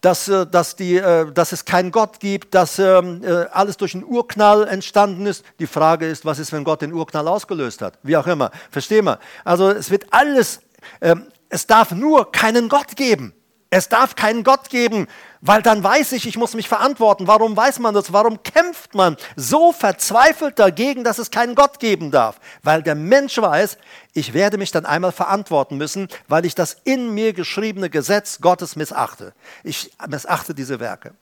dass, 0.00 0.28
äh, 0.28 0.46
dass, 0.46 0.76
die, 0.76 0.96
äh, 0.96 1.30
dass 1.32 1.52
es 1.52 1.64
keinen 1.64 1.90
Gott 1.90 2.20
gibt, 2.20 2.54
dass 2.54 2.78
ähm, 2.78 3.22
äh, 3.24 3.46
alles 3.52 3.76
durch 3.76 3.94
einen 3.94 4.04
Urknall 4.04 4.66
entstanden 4.68 5.26
ist. 5.26 5.44
Die 5.58 5.66
Frage 5.66 6.06
ist, 6.06 6.24
was 6.24 6.38
ist, 6.38 6.52
wenn 6.52 6.64
Gott 6.64 6.82
den 6.82 6.92
Urknall 6.92 7.28
ausgelöst 7.28 7.82
hat? 7.82 7.98
Wie 8.02 8.16
auch 8.16 8.26
immer. 8.26 8.50
Verstehen 8.70 9.04
wir? 9.04 9.18
Also 9.44 9.70
es 9.70 9.90
wird 9.90 10.06
alles, 10.10 10.60
ähm, 11.00 11.26
es 11.48 11.66
darf 11.66 11.90
nur 11.92 12.30
keinen 12.32 12.68
Gott 12.68 12.96
geben. 12.96 13.32
Es 13.70 13.88
darf 13.88 14.14
keinen 14.14 14.44
Gott 14.44 14.70
geben, 14.70 15.08
weil 15.40 15.60
dann 15.60 15.82
weiß 15.82 16.12
ich, 16.12 16.26
ich 16.26 16.36
muss 16.36 16.54
mich 16.54 16.68
verantworten. 16.68 17.26
Warum 17.26 17.56
weiß 17.56 17.80
man 17.80 17.94
das? 17.94 18.12
Warum 18.12 18.42
kämpft 18.42 18.94
man 18.94 19.16
so 19.34 19.72
verzweifelt 19.72 20.58
dagegen, 20.58 21.02
dass 21.02 21.18
es 21.18 21.30
keinen 21.30 21.54
Gott 21.54 21.80
geben 21.80 22.10
darf? 22.10 22.38
Weil 22.62 22.82
der 22.82 22.94
Mensch 22.94 23.38
weiß, 23.38 23.76
ich 24.12 24.34
werde 24.34 24.56
mich 24.56 24.70
dann 24.70 24.86
einmal 24.86 25.12
verantworten 25.12 25.76
müssen, 25.76 26.08
weil 26.28 26.44
ich 26.44 26.54
das 26.54 26.76
in 26.84 27.12
mir 27.12 27.32
geschriebene 27.32 27.90
Gesetz 27.90 28.40
Gottes 28.40 28.76
missachte. 28.76 29.32
Ich 29.64 29.90
missachte 30.08 30.54
diese 30.54 30.78
Werke. 30.78 31.12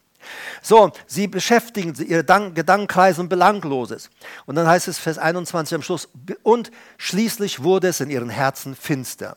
So, 0.63 0.93
sie 1.07 1.27
beschäftigen 1.27 1.95
ihre 2.03 2.25
Gedanken 2.25 2.87
kreisen 2.87 3.29
Belangloses. 3.29 4.11
Und 4.47 4.57
dann 4.57 4.67
heißt 4.67 4.89
es 4.89 4.99
Vers 4.99 5.19
21 5.19 5.75
am 5.75 5.83
Schluss, 5.83 6.09
und 6.43 6.71
schließlich 6.99 7.63
wurde 7.63 7.89
es 7.89 8.01
in 8.01 8.11
ihren 8.11 8.31
Herzen 8.31 8.75
finster. 8.75 9.37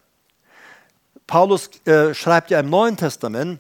Paulus 1.28 1.70
äh, 1.86 2.14
schreibt 2.14 2.50
ja 2.52 2.60
im 2.60 2.70
Neuen 2.70 2.98
Testament, 2.98 3.60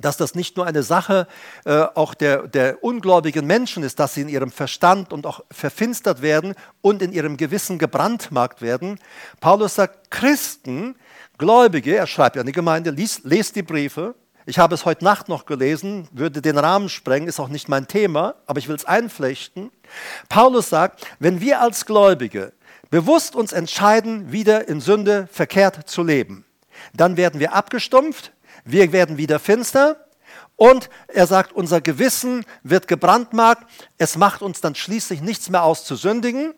dass 0.00 0.16
das 0.16 0.34
nicht 0.34 0.56
nur 0.56 0.66
eine 0.66 0.82
Sache 0.82 1.26
äh, 1.64 1.84
auch 1.94 2.14
der, 2.14 2.48
der 2.48 2.82
ungläubigen 2.82 3.46
Menschen 3.46 3.82
ist, 3.82 4.00
dass 4.00 4.14
sie 4.14 4.22
in 4.22 4.28
ihrem 4.28 4.50
Verstand 4.50 5.12
und 5.12 5.26
auch 5.26 5.44
verfinstert 5.50 6.22
werden 6.22 6.54
und 6.80 7.02
in 7.02 7.12
ihrem 7.12 7.36
Gewissen 7.36 7.78
gebrandmarkt 7.78 8.62
werden. 8.62 8.98
Paulus 9.40 9.74
sagt, 9.76 10.10
Christen, 10.10 10.96
Gläubige, 11.38 11.96
er 11.96 12.06
schreibt 12.06 12.36
ja 12.36 12.40
an 12.40 12.46
die 12.46 12.52
Gemeinde, 12.52 12.90
liest, 12.90 13.24
lest 13.24 13.56
die 13.56 13.62
Briefe. 13.62 14.14
Ich 14.44 14.58
habe 14.58 14.74
es 14.74 14.84
heute 14.84 15.04
Nacht 15.04 15.28
noch 15.28 15.46
gelesen, 15.46 16.08
würde 16.10 16.42
den 16.42 16.58
Rahmen 16.58 16.88
sprengen, 16.88 17.28
ist 17.28 17.38
auch 17.38 17.48
nicht 17.48 17.68
mein 17.68 17.86
Thema, 17.86 18.34
aber 18.46 18.58
ich 18.58 18.68
will 18.68 18.74
es 18.74 18.84
einflechten. 18.84 19.70
Paulus 20.28 20.68
sagt, 20.68 21.06
wenn 21.20 21.40
wir 21.40 21.60
als 21.60 21.86
Gläubige 21.86 22.52
bewusst 22.90 23.36
uns 23.36 23.52
entscheiden, 23.52 24.32
wieder 24.32 24.66
in 24.68 24.80
Sünde 24.80 25.28
verkehrt 25.30 25.88
zu 25.88 26.02
leben, 26.02 26.44
dann 26.94 27.16
werden 27.16 27.40
wir 27.40 27.54
abgestumpft, 27.54 28.32
wir 28.64 28.92
werden 28.92 29.16
wieder 29.16 29.38
finster 29.38 30.06
und 30.56 30.90
er 31.08 31.26
sagt, 31.26 31.52
unser 31.52 31.80
Gewissen 31.80 32.44
wird 32.62 32.86
gebrandmarkt, 32.86 33.64
es 33.98 34.16
macht 34.16 34.42
uns 34.42 34.60
dann 34.60 34.74
schließlich 34.74 35.20
nichts 35.20 35.50
mehr 35.50 35.64
aus 35.64 35.84
zu 35.84 35.96
sündigen. 35.96 36.54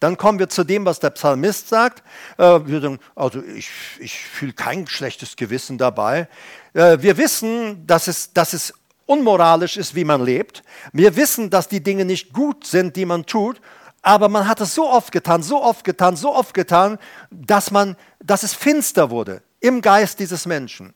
Dann 0.00 0.16
kommen 0.16 0.38
wir 0.38 0.48
zu 0.48 0.64
dem, 0.64 0.84
was 0.84 1.00
der 1.00 1.10
Psalmist 1.10 1.68
sagt. 1.68 2.02
Äh, 2.36 2.60
wir 2.66 2.80
sagen, 2.80 2.98
also 3.14 3.42
ich, 3.42 3.70
ich 4.00 4.18
fühle 4.18 4.52
kein 4.52 4.86
schlechtes 4.86 5.36
Gewissen 5.36 5.78
dabei. 5.78 6.28
Äh, 6.74 6.98
wir 7.00 7.16
wissen, 7.16 7.86
dass 7.86 8.08
es, 8.08 8.32
dass 8.32 8.52
es 8.52 8.74
unmoralisch 9.06 9.76
ist, 9.76 9.94
wie 9.94 10.04
man 10.04 10.24
lebt. 10.24 10.62
Wir 10.92 11.16
wissen, 11.16 11.48
dass 11.50 11.68
die 11.68 11.82
Dinge 11.82 12.04
nicht 12.04 12.32
gut 12.32 12.66
sind, 12.66 12.96
die 12.96 13.06
man 13.06 13.24
tut. 13.24 13.60
Aber 14.02 14.28
man 14.28 14.46
hat 14.48 14.60
es 14.60 14.74
so 14.74 14.88
oft 14.88 15.12
getan, 15.12 15.42
so 15.42 15.62
oft 15.62 15.84
getan, 15.84 16.16
so 16.16 16.34
oft 16.34 16.54
getan, 16.54 16.98
dass, 17.30 17.70
man, 17.70 17.96
dass 18.20 18.42
es 18.42 18.54
finster 18.54 19.10
wurde 19.10 19.42
im 19.60 19.80
Geist 19.80 20.18
dieses 20.18 20.46
Menschen. 20.46 20.94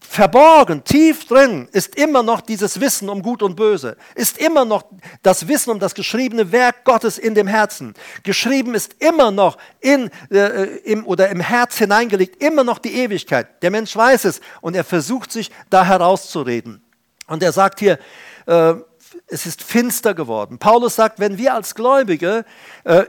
Verborgen, 0.00 0.82
tief 0.82 1.26
drin 1.26 1.68
ist 1.70 1.94
immer 1.94 2.24
noch 2.24 2.40
dieses 2.40 2.80
Wissen 2.80 3.08
um 3.08 3.22
Gut 3.22 3.44
und 3.44 3.54
Böse, 3.54 3.96
ist 4.16 4.38
immer 4.38 4.64
noch 4.64 4.82
das 5.22 5.46
Wissen 5.46 5.70
um 5.70 5.78
das 5.78 5.94
geschriebene 5.94 6.50
Werk 6.50 6.84
Gottes 6.84 7.16
in 7.16 7.36
dem 7.36 7.46
Herzen. 7.46 7.94
Geschrieben 8.24 8.74
ist 8.74 8.96
immer 8.98 9.30
noch 9.30 9.56
in, 9.78 10.10
äh, 10.32 10.64
im, 10.78 11.06
oder 11.06 11.28
im 11.28 11.38
Herz 11.38 11.78
hineingelegt, 11.78 12.42
immer 12.42 12.64
noch 12.64 12.78
die 12.78 12.92
Ewigkeit. 12.92 13.62
Der 13.62 13.70
Mensch 13.70 13.94
weiß 13.94 14.24
es 14.24 14.40
und 14.60 14.74
er 14.74 14.82
versucht 14.82 15.30
sich 15.30 15.52
da 15.70 15.84
herauszureden. 15.84 16.82
Und 17.28 17.44
er 17.44 17.52
sagt 17.52 17.78
hier, 17.78 18.00
äh, 18.46 18.74
es 19.28 19.46
ist 19.46 19.62
finster 19.62 20.14
geworden. 20.14 20.58
Paulus 20.58 20.96
sagt, 20.96 21.20
wenn 21.20 21.38
wir 21.38 21.54
als 21.54 21.76
Gläubige 21.76 22.44
äh, 22.82 23.04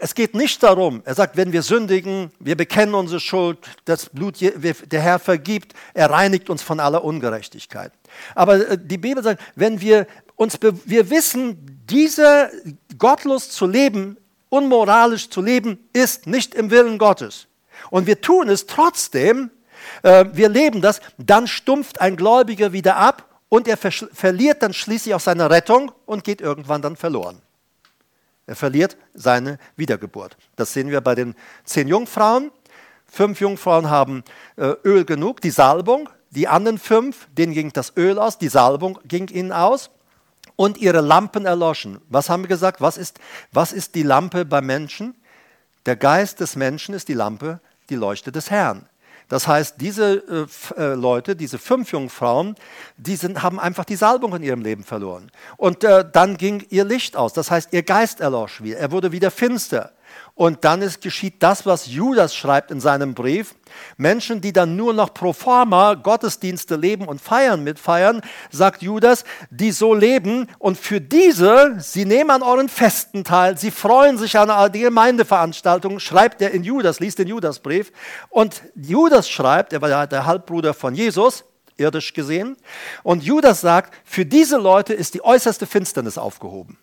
es 0.00 0.14
geht 0.14 0.34
nicht 0.34 0.62
darum, 0.62 1.02
er 1.04 1.14
sagt, 1.14 1.36
wenn 1.36 1.52
wir 1.52 1.62
sündigen, 1.62 2.30
wir 2.38 2.56
bekennen 2.56 2.94
unsere 2.94 3.20
Schuld, 3.20 3.58
das 3.84 4.08
Blut, 4.08 4.36
der 4.40 5.00
Herr 5.00 5.18
vergibt, 5.18 5.74
er 5.94 6.10
reinigt 6.10 6.50
uns 6.50 6.62
von 6.62 6.80
aller 6.80 7.04
Ungerechtigkeit. 7.04 7.92
Aber 8.34 8.68
äh, 8.68 8.78
die 8.78 8.98
Bibel 8.98 9.22
sagt, 9.22 9.42
wenn 9.54 9.80
wir 9.80 10.06
uns, 10.36 10.58
wir 10.60 11.10
wissen, 11.10 11.80
diese 11.88 12.50
gottlos 12.98 13.50
zu 13.50 13.66
leben, 13.66 14.16
unmoralisch 14.48 15.30
zu 15.30 15.40
leben, 15.40 15.88
ist 15.92 16.26
nicht 16.26 16.54
im 16.54 16.70
Willen 16.70 16.98
Gottes. 16.98 17.46
Und 17.90 18.06
wir 18.06 18.20
tun 18.20 18.48
es 18.48 18.66
trotzdem, 18.66 19.50
äh, 20.02 20.26
wir 20.32 20.48
leben 20.48 20.80
das, 20.82 21.00
dann 21.18 21.46
stumpft 21.46 22.00
ein 22.00 22.16
Gläubiger 22.16 22.72
wieder 22.72 22.96
ab 22.96 23.40
und 23.48 23.68
er 23.68 23.76
verliert 23.76 24.62
dann 24.62 24.72
schließlich 24.72 25.14
auch 25.14 25.20
seine 25.20 25.50
Rettung 25.50 25.92
und 26.06 26.24
geht 26.24 26.40
irgendwann 26.40 26.82
dann 26.82 26.96
verloren. 26.96 27.42
Er 28.46 28.56
verliert 28.56 28.96
seine 29.14 29.58
Wiedergeburt. 29.76 30.36
Das 30.56 30.72
sehen 30.72 30.90
wir 30.90 31.00
bei 31.00 31.14
den 31.14 31.34
zehn 31.64 31.88
Jungfrauen. 31.88 32.50
Fünf 33.06 33.40
Jungfrauen 33.40 33.90
haben 33.90 34.24
äh, 34.56 34.74
Öl 34.84 35.04
genug, 35.04 35.40
die 35.40 35.50
Salbung. 35.50 36.08
Die 36.30 36.48
anderen 36.48 36.78
fünf, 36.78 37.28
denen 37.36 37.52
ging 37.52 37.72
das 37.72 37.92
Öl 37.96 38.18
aus, 38.18 38.38
die 38.38 38.48
Salbung 38.48 38.98
ging 39.04 39.28
ihnen 39.28 39.52
aus 39.52 39.90
und 40.56 40.78
ihre 40.78 41.02
Lampen 41.02 41.44
erloschen. 41.44 42.00
Was 42.08 42.30
haben 42.30 42.44
wir 42.44 42.48
gesagt? 42.48 42.80
Was 42.80 42.96
ist, 42.96 43.20
was 43.52 43.72
ist 43.72 43.94
die 43.94 44.02
Lampe 44.02 44.46
beim 44.46 44.64
Menschen? 44.64 45.14
Der 45.84 45.96
Geist 45.96 46.40
des 46.40 46.56
Menschen 46.56 46.94
ist 46.94 47.08
die 47.08 47.14
Lampe, 47.14 47.60
die 47.90 47.96
Leuchte 47.96 48.32
des 48.32 48.50
Herrn. 48.50 48.88
Das 49.32 49.48
heißt, 49.48 49.76
diese 49.80 50.48
äh, 50.76 50.78
äh, 50.78 50.92
Leute, 50.92 51.34
diese 51.34 51.56
fünf 51.56 51.90
Jungfrauen, 51.90 52.54
die 52.98 53.16
sind, 53.16 53.42
haben 53.42 53.58
einfach 53.58 53.86
die 53.86 53.96
Salbung 53.96 54.36
in 54.36 54.42
ihrem 54.42 54.60
Leben 54.60 54.84
verloren. 54.84 55.30
Und 55.56 55.84
äh, 55.84 56.04
dann 56.12 56.36
ging 56.36 56.66
ihr 56.68 56.84
Licht 56.84 57.16
aus. 57.16 57.32
Das 57.32 57.50
heißt, 57.50 57.72
ihr 57.72 57.82
Geist 57.82 58.20
erlosch 58.20 58.62
wieder. 58.62 58.76
Er 58.76 58.92
wurde 58.92 59.10
wieder 59.10 59.30
finster. 59.30 59.92
Und 60.34 60.64
dann 60.64 60.80
ist, 60.80 61.02
geschieht 61.02 61.42
das, 61.42 61.66
was 61.66 61.86
Judas 61.86 62.34
schreibt 62.34 62.70
in 62.70 62.80
seinem 62.80 63.14
Brief. 63.14 63.54
Menschen, 63.96 64.40
die 64.40 64.52
dann 64.52 64.76
nur 64.76 64.94
noch 64.94 65.12
pro 65.12 65.32
forma 65.32 65.94
Gottesdienste 65.94 66.76
leben 66.76 67.06
und 67.06 67.20
feiern 67.20 67.62
mitfeiern, 67.62 68.22
sagt 68.50 68.82
Judas, 68.82 69.24
die 69.50 69.72
so 69.72 69.94
leben 69.94 70.48
und 70.58 70.78
für 70.78 71.00
diese, 71.00 71.76
sie 71.78 72.06
nehmen 72.06 72.30
an 72.30 72.42
euren 72.42 72.68
Festen 72.68 73.24
teil, 73.24 73.58
sie 73.58 73.70
freuen 73.70 74.16
sich 74.16 74.38
an 74.38 74.72
die 74.72 74.80
Gemeindeveranstaltungen, 74.80 76.00
schreibt 76.00 76.40
er 76.40 76.52
in 76.52 76.64
Judas, 76.64 76.98
liest 76.98 77.18
den 77.18 77.28
Judasbrief. 77.28 77.92
Und 78.30 78.62
Judas 78.74 79.28
schreibt, 79.28 79.72
er 79.72 79.82
war 79.82 80.06
der 80.06 80.26
Halbbruder 80.26 80.72
von 80.72 80.94
Jesus, 80.94 81.44
irdisch 81.76 82.14
gesehen. 82.14 82.56
Und 83.02 83.22
Judas 83.22 83.60
sagt, 83.60 83.94
für 84.04 84.24
diese 84.24 84.56
Leute 84.56 84.94
ist 84.94 85.14
die 85.14 85.24
äußerste 85.24 85.66
Finsternis 85.66 86.16
aufgehoben. 86.16 86.78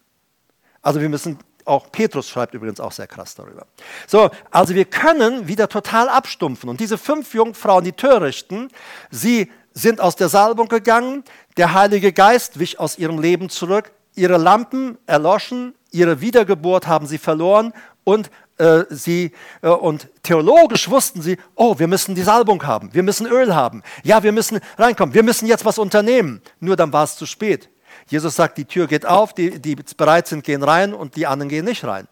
Also 0.82 1.02
wir 1.02 1.10
müssen 1.10 1.40
auch 1.70 1.92
Petrus 1.92 2.28
schreibt 2.30 2.54
übrigens 2.54 2.80
auch 2.80 2.92
sehr 2.92 3.08
krass 3.08 3.36
darüber. 3.36 3.66
So, 4.08 4.30
also 4.52 4.76
wir 4.76 4.86
können 4.86 5.48
wieder 5.48 5.70
total 5.70 6.10
abstumpfen. 6.10 6.70
Und 6.70 6.80
diese 6.80 6.98
fünf 6.98 7.34
Jungfrauen, 7.34 7.84
die 7.84 7.94
Törichten, 7.94 8.70
sie 9.12 9.52
sind 9.74 10.02
aus 10.02 10.16
der 10.16 10.30
Salbung 10.30 10.68
gegangen, 10.68 11.24
der 11.58 11.74
Heilige 11.74 12.12
Geist 12.12 12.60
wich 12.60 12.80
aus 12.80 12.98
ihrem 12.98 13.20
Leben 13.20 13.50
zurück, 13.50 13.92
ihre 14.16 14.38
Lampen 14.38 14.98
erloschen, 15.06 15.74
ihre 15.92 16.22
Wiedergeburt 16.22 16.88
haben 16.88 17.08
sie 17.08 17.18
verloren 17.18 17.74
und 18.04 18.30
äh, 18.58 18.84
sie 18.90 19.32
äh, 19.62 19.70
und 19.70 20.10
theologisch 20.24 20.90
wussten 20.90 21.22
sie, 21.22 21.38
oh, 21.56 21.80
wir 21.80 21.88
müssen 21.88 22.16
die 22.16 22.24
Salbung 22.24 22.66
haben, 22.66 22.94
wir 22.94 23.04
müssen 23.04 23.26
Öl 23.26 23.56
haben, 23.56 23.84
ja, 24.04 24.22
wir 24.22 24.32
müssen 24.32 24.60
reinkommen, 24.78 25.16
wir 25.16 25.24
müssen 25.24 25.48
jetzt 25.48 25.66
was 25.66 25.78
unternehmen. 25.78 26.42
Nur 26.60 26.76
dann 26.76 26.92
war 26.92 27.06
es 27.06 27.16
zu 27.16 27.26
spät. 27.26 27.70
Jesus 28.10 28.36
sagt, 28.36 28.58
die 28.58 28.66
Tür 28.66 28.88
geht 28.88 29.06
auf, 29.06 29.34
die, 29.34 29.60
die 29.60 29.76
bereit 29.76 30.28
sind, 30.28 30.44
gehen 30.44 30.64
rein 30.64 30.94
und 30.94 31.16
die 31.16 31.28
anderen 31.28 31.50
gehen 31.50 31.66
nicht 31.66 31.86
rein. 31.86 32.08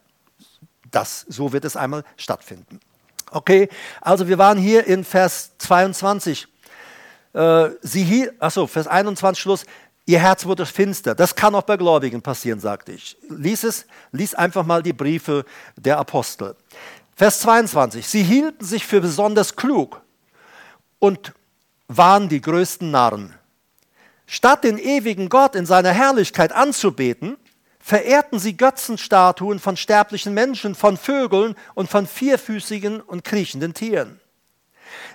Das, 0.92 1.26
so 1.28 1.52
wird 1.52 1.66
es 1.66 1.76
einmal 1.76 2.04
stattfinden. 2.16 2.80
Okay, 3.32 3.68
also 4.00 4.28
wir 4.28 4.38
waren 4.38 4.58
hier 4.58 4.86
in 4.88 5.04
Vers 5.04 5.52
22. 5.58 6.48
Äh, 7.34 7.70
sie 7.82 8.04
hier, 8.04 8.34
achso, 8.40 8.68
Vers 8.68 8.88
21 8.88 9.42
Schluss. 9.42 9.66
Ihr 10.06 10.20
Herz 10.20 10.46
wurde 10.46 10.66
finster. 10.66 11.16
Das 11.16 11.36
kann 11.36 11.54
auch 11.54 11.64
bei 11.64 11.76
Gläubigen 11.76 12.22
passieren, 12.22 12.62
sagte 12.62 12.94
ich. 12.94 13.18
Lies 13.30 13.66
es, 13.66 13.86
lies 14.14 14.34
einfach 14.34 14.66
mal 14.66 14.82
die 14.82 14.94
Briefe 14.94 15.44
der 15.76 15.98
Apostel. 15.98 16.56
Vers 17.16 17.42
22. 17.42 18.08
Sie 18.08 18.24
hielten 18.24 18.64
sich 18.64 18.86
für 18.86 19.02
besonders 19.02 19.56
klug 19.56 20.02
und 21.00 21.34
waren 21.88 22.30
die 22.30 22.40
größten 22.40 22.90
Narren. 22.90 23.37
Statt 24.28 24.66
den 24.66 24.78
ewigen 24.78 25.30
Gott 25.30 25.56
in 25.56 25.66
seiner 25.66 25.92
Herrlichkeit 25.92 26.52
anzubeten, 26.52 27.38
verehrten 27.80 28.38
sie 28.38 28.58
Götzenstatuen 28.58 29.60
von 29.60 29.78
sterblichen 29.78 30.34
Menschen, 30.34 30.76
von 30.76 30.98
Vögeln 30.98 31.56
und 31.74 31.90
von 31.90 32.06
vierfüßigen 32.06 33.00
und 33.00 33.24
kriechenden 33.24 33.74
Tieren. 33.74 34.20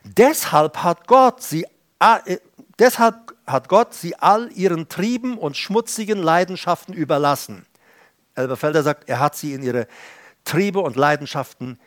Deshalb 0.04 0.78
hat 0.78 1.06
Gott 1.06 1.42
sie, 1.42 1.66
äh, 2.00 2.38
deshalb 2.78 3.34
hat 3.46 3.68
Gott 3.68 3.92
sie 3.92 4.16
all 4.18 4.50
ihren 4.52 4.88
Trieben 4.88 5.36
und 5.36 5.58
schmutzigen 5.58 6.22
Leidenschaften 6.22 6.94
überlassen. 6.94 7.66
Elberfelder 8.34 8.82
sagt, 8.82 9.10
er 9.10 9.20
hat 9.20 9.36
sie 9.36 9.52
in 9.52 9.62
ihre 9.62 9.86
Triebe 10.44 10.80
und 10.80 10.96
Leidenschaften 10.96 11.78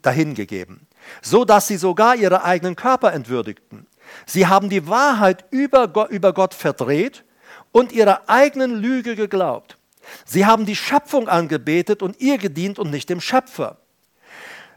dahingegeben, 0.00 0.86
so 1.20 1.44
dass 1.44 1.66
sie 1.66 1.76
sogar 1.76 2.16
ihre 2.16 2.44
eigenen 2.44 2.76
Körper 2.76 3.12
entwürdigten. 3.12 3.86
Sie 4.26 4.46
haben 4.46 4.68
die 4.68 4.88
Wahrheit 4.88 5.44
über 5.50 5.88
Gott, 5.88 6.10
über 6.10 6.32
Gott 6.32 6.54
verdreht 6.54 7.24
und 7.72 7.92
ihrer 7.92 8.28
eigenen 8.28 8.74
Lüge 8.76 9.16
geglaubt. 9.16 9.76
Sie 10.24 10.46
haben 10.46 10.66
die 10.66 10.76
Schöpfung 10.76 11.28
angebetet 11.28 12.02
und 12.02 12.20
ihr 12.20 12.38
gedient 12.38 12.78
und 12.78 12.90
nicht 12.90 13.08
dem 13.10 13.20
Schöpfer. 13.20 13.78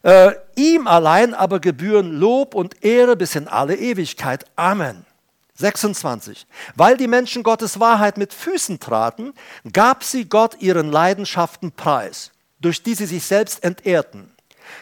Äh, 0.04 0.34
ihm 0.56 0.88
allein 0.88 1.34
aber 1.34 1.60
gebühren 1.60 2.12
Lob 2.12 2.56
und 2.56 2.84
Ehre 2.84 3.16
bis 3.16 3.36
in 3.36 3.48
alle 3.48 3.76
Ewigkeit. 3.76 4.46
Amen. 4.56 5.06
26. 5.56 6.46
Weil 6.76 6.98
die 6.98 7.08
Menschen 7.08 7.44
Gottes 7.44 7.80
Wahrheit 7.80 8.18
mit 8.18 8.34
Füßen 8.34 8.80
traten, 8.80 9.34
gab 9.72 10.04
sie 10.04 10.28
Gott 10.28 10.62
ihren 10.62 10.92
Leidenschaften 10.92 11.72
preis, 11.72 12.32
durch 12.60 12.84
die 12.84 12.96
sie 12.96 13.06
sich 13.06 13.24
selbst 13.24 13.64
entehrten. 13.64 14.33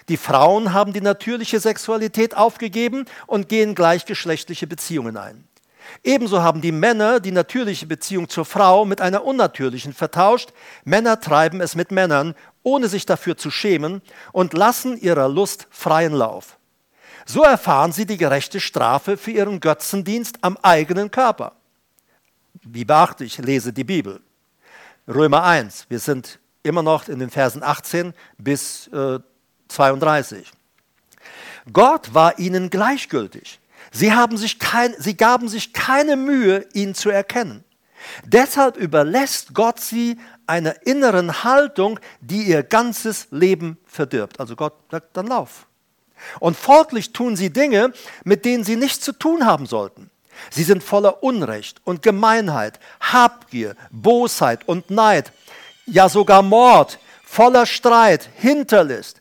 Die 0.09 0.17
Frauen 0.17 0.73
haben 0.73 0.93
die 0.93 1.01
natürliche 1.01 1.59
Sexualität 1.59 2.35
aufgegeben 2.35 3.05
und 3.27 3.49
gehen 3.49 3.75
gleichgeschlechtliche 3.75 4.67
Beziehungen 4.67 5.17
ein. 5.17 5.47
Ebenso 6.03 6.41
haben 6.41 6.61
die 6.61 6.71
Männer 6.71 7.19
die 7.19 7.31
natürliche 7.31 7.85
Beziehung 7.85 8.29
zur 8.29 8.45
Frau 8.45 8.85
mit 8.85 9.01
einer 9.01 9.25
unnatürlichen 9.25 9.93
vertauscht. 9.93 10.53
Männer 10.83 11.19
treiben 11.19 11.61
es 11.61 11.75
mit 11.75 11.91
Männern, 11.91 12.35
ohne 12.63 12.87
sich 12.87 13.05
dafür 13.05 13.37
zu 13.37 13.51
schämen, 13.51 14.01
und 14.31 14.53
lassen 14.53 14.97
ihrer 14.97 15.27
Lust 15.27 15.67
freien 15.69 16.13
Lauf. 16.13 16.57
So 17.25 17.43
erfahren 17.43 17.91
sie 17.91 18.05
die 18.05 18.17
gerechte 18.17 18.59
Strafe 18.59 19.17
für 19.17 19.31
ihren 19.31 19.59
Götzendienst 19.59 20.37
am 20.41 20.57
eigenen 20.61 21.11
Körper. 21.11 21.53
Wie 22.63 22.85
beachte 22.85 23.23
ich, 23.23 23.37
lese 23.37 23.73
die 23.73 23.83
Bibel. 23.83 24.21
Römer 25.07 25.43
1, 25.43 25.85
wir 25.89 25.99
sind 25.99 26.39
immer 26.63 26.83
noch 26.83 27.07
in 27.07 27.19
den 27.19 27.29
Versen 27.29 27.63
18 27.63 28.13
bis 28.37 28.87
äh, 28.87 29.19
32. 29.71 30.51
Gott 31.71 32.13
war 32.13 32.39
ihnen 32.39 32.69
gleichgültig. 32.69 33.59
Sie, 33.91 34.13
haben 34.13 34.37
sich 34.37 34.59
kein, 34.59 34.93
sie 34.99 35.15
gaben 35.15 35.49
sich 35.49 35.73
keine 35.73 36.15
Mühe, 36.15 36.65
ihn 36.73 36.95
zu 36.95 37.09
erkennen. 37.09 37.63
Deshalb 38.25 38.77
überlässt 38.77 39.53
Gott 39.53 39.79
sie 39.79 40.17
einer 40.47 40.85
inneren 40.87 41.43
Haltung, 41.43 41.99
die 42.19 42.43
ihr 42.43 42.63
ganzes 42.63 43.27
Leben 43.31 43.77
verdirbt. 43.85 44.39
Also 44.39 44.55
Gott 44.55 44.73
sagt, 44.89 45.15
dann 45.15 45.27
lauf. 45.27 45.67
Und 46.39 46.57
folglich 46.57 47.13
tun 47.13 47.35
sie 47.35 47.51
Dinge, 47.51 47.93
mit 48.23 48.45
denen 48.45 48.63
sie 48.63 48.75
nichts 48.75 49.03
zu 49.03 49.11
tun 49.11 49.45
haben 49.45 49.65
sollten. 49.65 50.09
Sie 50.49 50.63
sind 50.63 50.83
voller 50.83 51.23
Unrecht 51.23 51.81
und 51.83 52.01
Gemeinheit, 52.01 52.79
Habgier, 52.99 53.75
Bosheit 53.91 54.67
und 54.67 54.89
Neid, 54.89 55.31
ja 55.85 56.09
sogar 56.09 56.41
Mord, 56.41 56.99
voller 57.23 57.65
Streit, 57.65 58.29
Hinterlist 58.35 59.20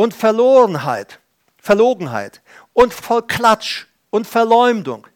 und 0.00 0.14
Verlorenheit, 0.14 1.20
Verlogenheit 1.58 2.40
und 2.72 2.94
voll 2.94 3.20
Klatsch 3.26 3.84
und 4.08 4.26
Verleumdung. 4.26 5.06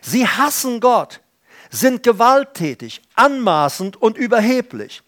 Sie 0.00 0.26
hassen 0.26 0.80
Gott. 0.80 1.20
sind 1.72 2.02
gewalttätig, 2.02 3.02
anmaßend 3.14 4.00
und 4.00 4.16
überheblich. 4.16 5.02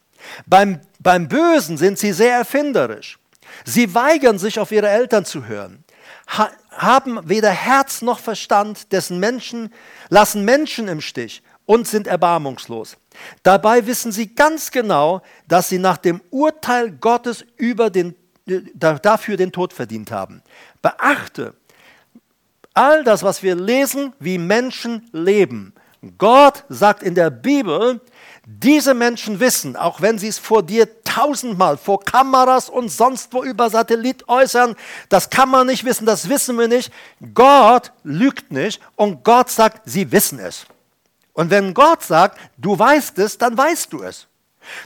Beim, 0.46 0.80
beim 1.00 1.26
Bösen 1.28 1.76
sind 1.76 1.98
sie 1.98 2.12
sehr 2.12 2.36
erfinderisch. 2.36 3.18
Sie 3.64 3.94
weigern 3.94 4.38
sich, 4.38 4.60
auf 4.60 4.70
ihre 4.70 4.88
Eltern 4.88 5.24
zu 5.24 5.46
hören, 5.46 5.82
ha 6.28 6.50
haben 6.70 7.18
weder 7.28 7.50
Herz 7.50 8.02
noch 8.02 8.18
Verstand, 8.18 8.92
dessen 8.92 9.18
Menschen 9.18 9.72
lassen 10.10 10.44
Menschen 10.44 10.88
im 10.88 11.00
Stich 11.00 11.42
und 11.66 11.88
sind 11.88 12.06
erbarmungslos. 12.06 12.96
Dabei 13.42 13.86
wissen 13.86 14.12
sie 14.12 14.34
ganz 14.34 14.70
genau, 14.70 15.22
dass 15.48 15.68
sie 15.68 15.78
nach 15.78 15.96
dem 15.96 16.20
Urteil 16.30 16.92
Gottes 16.92 17.44
über 17.56 17.90
den, 17.90 18.14
dafür 18.46 19.36
den 19.36 19.52
Tod 19.52 19.72
verdient 19.72 20.10
haben. 20.10 20.42
Beachte, 20.80 21.54
all 22.74 23.04
das, 23.04 23.22
was 23.22 23.42
wir 23.42 23.54
lesen, 23.54 24.12
wie 24.18 24.38
Menschen 24.38 25.08
leben. 25.12 25.74
Gott 26.18 26.64
sagt 26.68 27.02
in 27.02 27.14
der 27.14 27.30
Bibel, 27.30 28.00
diese 28.44 28.92
Menschen 28.92 29.38
wissen, 29.38 29.76
auch 29.76 30.00
wenn 30.00 30.18
sie 30.18 30.26
es 30.26 30.38
vor 30.38 30.64
dir 30.64 31.02
tausendmal, 31.04 31.76
vor 31.76 32.00
Kameras 32.00 32.68
und 32.68 32.88
sonst 32.88 33.32
wo 33.32 33.44
über 33.44 33.70
Satellit 33.70 34.28
äußern, 34.28 34.74
das 35.08 35.30
kann 35.30 35.48
man 35.48 35.68
nicht 35.68 35.84
wissen, 35.84 36.06
das 36.06 36.28
wissen 36.28 36.58
wir 36.58 36.66
nicht. 36.66 36.92
Gott 37.34 37.92
lügt 38.02 38.50
nicht 38.50 38.80
und 38.96 39.22
Gott 39.22 39.48
sagt, 39.50 39.82
sie 39.88 40.10
wissen 40.10 40.40
es. 40.40 40.66
Und 41.34 41.50
wenn 41.50 41.72
Gott 41.72 42.02
sagt, 42.02 42.38
du 42.58 42.76
weißt 42.76 43.18
es, 43.18 43.38
dann 43.38 43.56
weißt 43.56 43.92
du 43.92 44.02
es. 44.02 44.26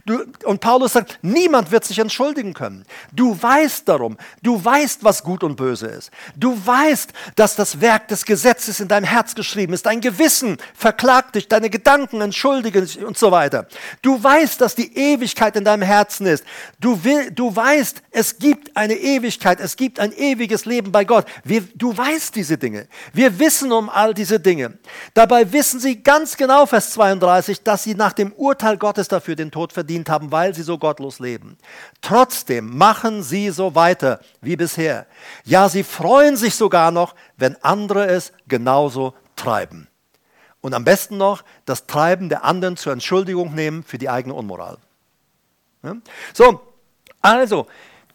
Du, 0.05 0.25
und 0.45 0.61
Paulus 0.61 0.93
sagt, 0.93 1.19
niemand 1.23 1.71
wird 1.71 1.85
sich 1.85 1.99
entschuldigen 1.99 2.55
können. 2.55 2.85
Du 3.13 3.41
weißt 3.41 3.89
darum, 3.89 4.17
du 4.43 4.63
weißt, 4.63 5.05
was 5.05 5.23
gut 5.23 5.43
und 5.43 5.57
böse 5.57 5.87
ist. 5.87 6.11
Du 6.35 6.57
weißt, 6.65 7.13
dass 7.35 7.57
das 7.57 7.81
Werk 7.81 8.09
des 8.09 8.25
Gesetzes 8.25 8.81
in 8.81 8.89
deinem 8.89 9.05
Herz 9.05 9.35
geschrieben 9.35 9.73
ist. 9.73 9.87
Dein 9.87 10.01
Gewissen 10.01 10.59
verklagt 10.75 11.35
dich, 11.35 11.49
deine 11.49 11.71
Gedanken 11.71 12.21
entschuldigen 12.21 12.85
dich 12.85 13.05
und 13.05 13.19
so 13.19 13.31
weiter. 13.31 13.67
Du 14.03 14.23
weißt, 14.23 14.61
dass 14.61 14.75
die 14.75 14.97
Ewigkeit 14.97 15.57
in 15.57 15.65
deinem 15.65 15.83
Herzen 15.83 16.27
ist. 16.27 16.45
Du, 16.81 17.05
will, 17.05 17.31
du 17.31 17.55
weißt, 17.55 18.03
es 18.11 18.39
gibt 18.39 18.66
eine 18.77 18.95
Ewigkeit, 18.95 19.59
es 19.59 19.77
gibt 19.77 19.99
ein 19.99 20.13
ewiges 20.13 20.67
Leben 20.67 20.93
bei 20.93 21.05
Gott. 21.05 21.27
Wir, 21.45 21.63
du 21.75 21.97
weißt 21.97 22.37
diese 22.37 22.59
Dinge. 22.59 22.89
Wir 23.13 23.39
wissen 23.39 23.73
um 23.73 23.89
all 23.89 24.13
diese 24.13 24.39
Dinge. 24.39 24.79
Dabei 25.15 25.51
wissen 25.53 25.81
sie 25.81 26.03
ganz 26.03 26.37
genau, 26.37 26.67
Vers 26.67 26.91
32, 26.91 27.63
dass 27.63 27.85
sie 27.85 27.95
nach 27.95 28.13
dem 28.13 28.33
Urteil 28.33 28.77
Gottes 28.77 29.09
dafür 29.09 29.35
den 29.35 29.51
Tod 29.51 29.73
verdient 29.73 30.11
haben, 30.11 30.31
weil 30.31 30.55
sie 30.55 30.63
so 30.63 30.77
gottlos 30.77 31.19
leben. 31.19 31.57
Trotzdem 32.03 32.77
machen 32.77 33.23
sie 33.23 33.51
so 33.51 33.75
weiter 33.75 34.21
wie 34.43 34.57
bisher. 34.57 35.07
Ja, 35.45 35.69
sie 35.69 35.83
freuen 35.83 36.37
sich 36.37 36.55
sogar 36.55 36.91
noch, 36.91 37.15
wenn 37.37 37.57
andere 37.63 38.07
es 38.07 38.33
genauso 38.47 39.15
treiben. 39.37 39.89
Und 40.61 40.75
am 40.75 40.85
besten 40.85 41.17
noch 41.17 41.45
das 41.65 41.87
Treiben 41.87 42.29
der 42.29 42.45
anderen 42.45 42.77
zur 42.77 42.93
Entschuldigung 42.93 43.55
nehmen 43.55 43.85
für 43.85 43.99
die 43.99 44.11
eigene 44.11 44.35
Unmoral. 44.35 44.77
So, 46.35 46.61
also, 47.23 47.67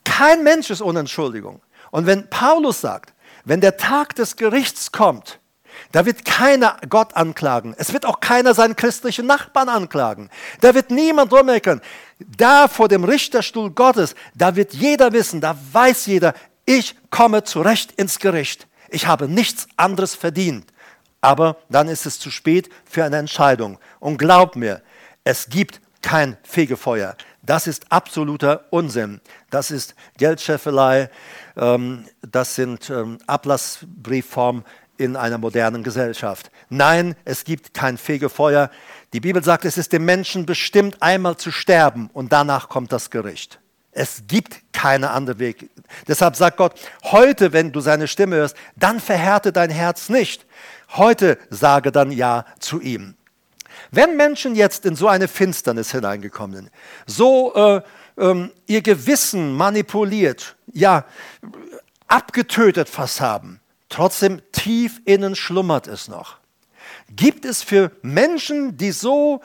kein 0.04 0.44
Mensch 0.44 0.70
ist 0.70 0.82
ohne 0.82 1.00
Entschuldigung. 1.00 1.62
Und 1.92 2.06
wenn 2.06 2.30
Paulus 2.30 2.82
sagt, 2.82 3.14
wenn 3.46 3.62
der 3.62 3.78
Tag 3.78 4.16
des 4.16 4.36
Gerichts 4.36 4.92
kommt, 4.92 5.40
da 5.92 6.06
wird 6.06 6.26
keiner 6.26 6.78
Gott 6.90 7.16
anklagen. 7.16 7.76
Es 7.78 7.94
wird 7.94 8.06
auch 8.06 8.20
keiner 8.20 8.54
seinen 8.54 8.76
christlichen 8.76 9.26
Nachbarn 9.26 9.70
anklagen. 9.70 10.30
Da 10.62 10.74
wird 10.74 10.92
niemand 10.92 11.32
rummeckern. 11.32 11.82
Da 12.20 12.68
vor 12.68 12.88
dem 12.88 13.04
Richterstuhl 13.04 13.72
Gottes, 13.72 14.16
da 14.36 14.56
wird 14.56 14.74
jeder 14.74 15.12
wissen, 15.14 15.42
da 15.42 15.58
weiß 15.72 16.06
jeder, 16.06 16.34
ich 16.66 16.96
komme 17.10 17.44
zurecht 17.44 17.94
ins 17.94 18.20
Gericht. 18.20 18.68
Ich 18.90 19.08
habe 19.08 19.28
nichts 19.28 19.68
anderes 19.78 20.16
verdient. 20.16 20.72
Aber 21.22 21.58
dann 21.70 21.88
ist 21.88 22.06
es 22.06 22.20
zu 22.20 22.32
spät 22.32 22.70
für 22.86 23.04
eine 23.04 23.18
Entscheidung. 23.18 23.80
Und 24.00 24.18
glaub 24.18 24.56
mir, 24.56 24.82
es 25.24 25.50
gibt 25.50 25.82
kein 26.02 26.38
Fegefeuer. 26.44 27.16
Das 27.44 27.68
ist 27.68 27.92
absoluter 27.92 28.66
Unsinn. 28.70 29.20
Das 29.50 29.72
ist 29.72 29.96
Geldscheffelei. 30.18 31.10
Ähm, 31.58 32.06
das 32.22 32.56
sind 32.56 32.90
ähm, 32.90 33.18
Ablassbriefformen 33.28 34.64
in 34.98 35.16
einer 35.16 35.40
modernen 35.40 35.84
Gesellschaft. 35.84 36.52
Nein, 36.70 37.16
es 37.26 37.44
gibt 37.44 37.74
kein 37.74 37.98
Fegefeuer. 37.98 38.70
Die 39.14 39.20
Bibel 39.20 39.44
sagt, 39.44 39.66
es 39.66 39.78
ist 39.78 39.92
dem 39.94 40.06
Menschen 40.06 40.46
bestimmt, 40.46 41.02
einmal 41.02 41.38
zu 41.38 41.52
sterben 41.52 42.10
und 42.14 42.32
danach 42.32 42.70
kommt 42.70 42.92
das 42.92 43.10
Gericht. 43.10 43.60
Es 43.92 44.24
gibt 44.28 44.62
keinen 44.74 45.04
anderen 45.04 45.40
Weg. 45.40 45.70
Deshalb 46.08 46.36
sagt 46.36 46.58
Gott, 46.58 46.80
heute, 47.04 47.52
wenn 47.52 47.72
du 47.72 47.82
seine 47.82 48.08
Stimme 48.08 48.38
hörst, 48.38 48.56
dann 48.78 49.00
verhärte 49.00 49.52
dein 49.52 49.70
Herz 49.70 50.08
nicht. 50.08 50.46
Heute 50.92 51.38
sage 51.50 51.92
dann 51.92 52.12
Ja 52.12 52.46
zu 52.60 52.80
ihm. 52.80 53.16
Wenn 53.90 54.16
Menschen 54.18 54.56
jetzt 54.56 54.86
in 54.86 54.96
so 54.96 55.08
eine 55.08 55.28
Finsternis 55.28 55.92
hineingekommen 55.92 56.56
sind, 56.56 56.72
so 57.08 57.54
äh, 57.56 57.82
ähm, 58.18 58.52
ihr 58.68 58.82
Gewissen 58.82 59.54
manipuliert, 59.54 60.56
ja, 60.72 61.06
abgetötet 62.08 62.90
fast 62.90 63.22
haben, 63.22 63.62
Trotzdem 63.92 64.42
tief 64.54 65.02
innen 65.04 65.36
schlummert 65.36 65.86
es 65.86 66.08
noch. 66.08 66.38
Gibt 67.10 67.44
es 67.44 67.62
für 67.62 67.92
Menschen, 68.02 68.78
die 68.78 68.92
so, 68.92 69.42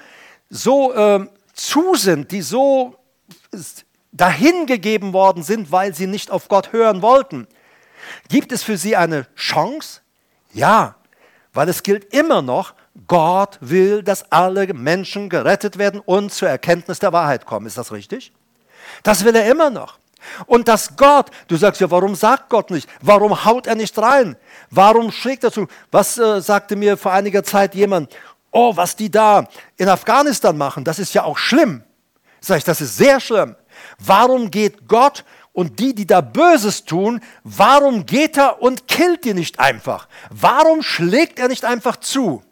so 0.49 0.95
äh, 0.95 1.27
zu 1.53 1.97
sind, 1.97 2.31
die 2.31 2.43
so 2.43 2.97
dahingegeben 4.13 5.13
worden 5.13 5.43
sind, 5.43 5.73
weil 5.73 5.97
sie 5.97 6.07
nicht 6.07 6.31
auf 6.31 6.47
Gott 6.47 6.73
hören 6.73 7.03
wollten, 7.03 7.49
gibt 8.29 8.53
es 8.53 8.63
für 8.63 8.77
sie 8.77 8.95
eine 8.95 9.27
Chance? 9.35 10.01
Ja, 10.53 10.95
weil 11.53 11.69
es 11.69 11.83
gilt 11.83 12.15
immer 12.15 12.41
noch, 12.41 12.75
Gott 13.07 13.59
will, 13.61 14.03
dass 14.03 14.31
alle 14.33 14.73
Menschen 14.73 15.29
gerettet 15.29 15.79
werden 15.79 16.01
und 16.05 16.33
zur 16.33 16.49
Erkenntnis 16.49 16.99
der 16.99 17.13
Wahrheit 17.13 17.47
kommen. 17.47 17.67
Ist 17.67 17.79
das 17.79 17.93
richtig? 17.93 18.33
Das 19.03 19.25
will 19.25 19.35
er 19.35 19.51
immer 19.51 19.71
noch. 19.71 19.99
Und 20.47 20.69
dass 20.69 20.97
Gott, 20.97 21.31
du 21.49 21.57
sagst 21.57 21.81
ja, 21.81 21.91
warum 21.91 22.15
sagt 22.15 22.49
Gott 22.49 22.71
nicht? 22.71 22.89
Warum 23.01 23.45
haut 23.45 23.67
er 23.67 23.75
nicht 23.75 23.97
rein? 23.99 24.37
Warum 24.71 25.13
schlägt 25.13 25.45
er 25.45 25.53
zu? 25.53 25.67
Was 25.91 26.19
äh, 26.19 26.41
sagte 26.41 26.75
mir 26.77 26.97
vor 26.97 27.13
einiger 27.13 27.45
Zeit 27.45 27.75
jemand? 27.75 28.15
Oh, 28.51 28.77
was 28.77 28.97
die 28.97 29.11
da 29.11 29.47
in 29.77 29.89
Afghanistan 29.89 30.57
machen, 30.57 30.83
das 30.83 30.99
ist 30.99 31.15
ja 31.15 31.25
auch 31.25 31.39
schlimm. 31.39 31.83
Sag 32.41 32.59
ich, 32.59 32.65
das 32.65 32.81
ist 32.81 32.97
sehr 32.97 33.21
schlimm. 33.21 33.55
Warum 33.99 34.51
geht 34.51 34.89
Gott 34.89 35.25
und 35.53 35.79
die, 35.79 35.95
die 35.95 36.07
da 36.07 36.21
Böses 36.21 36.85
tun, 36.85 37.21
warum 37.45 38.07
geht 38.07 38.37
er 38.37 38.63
und 38.63 38.89
killt 38.89 39.25
die 39.25 39.35
nicht 39.35 39.61
einfach? 39.61 40.09
Warum 40.31 40.83
schlägt 40.83 41.39
er 41.39 41.49
nicht 41.49 41.65
einfach 41.65 41.97
zu? 41.97 42.43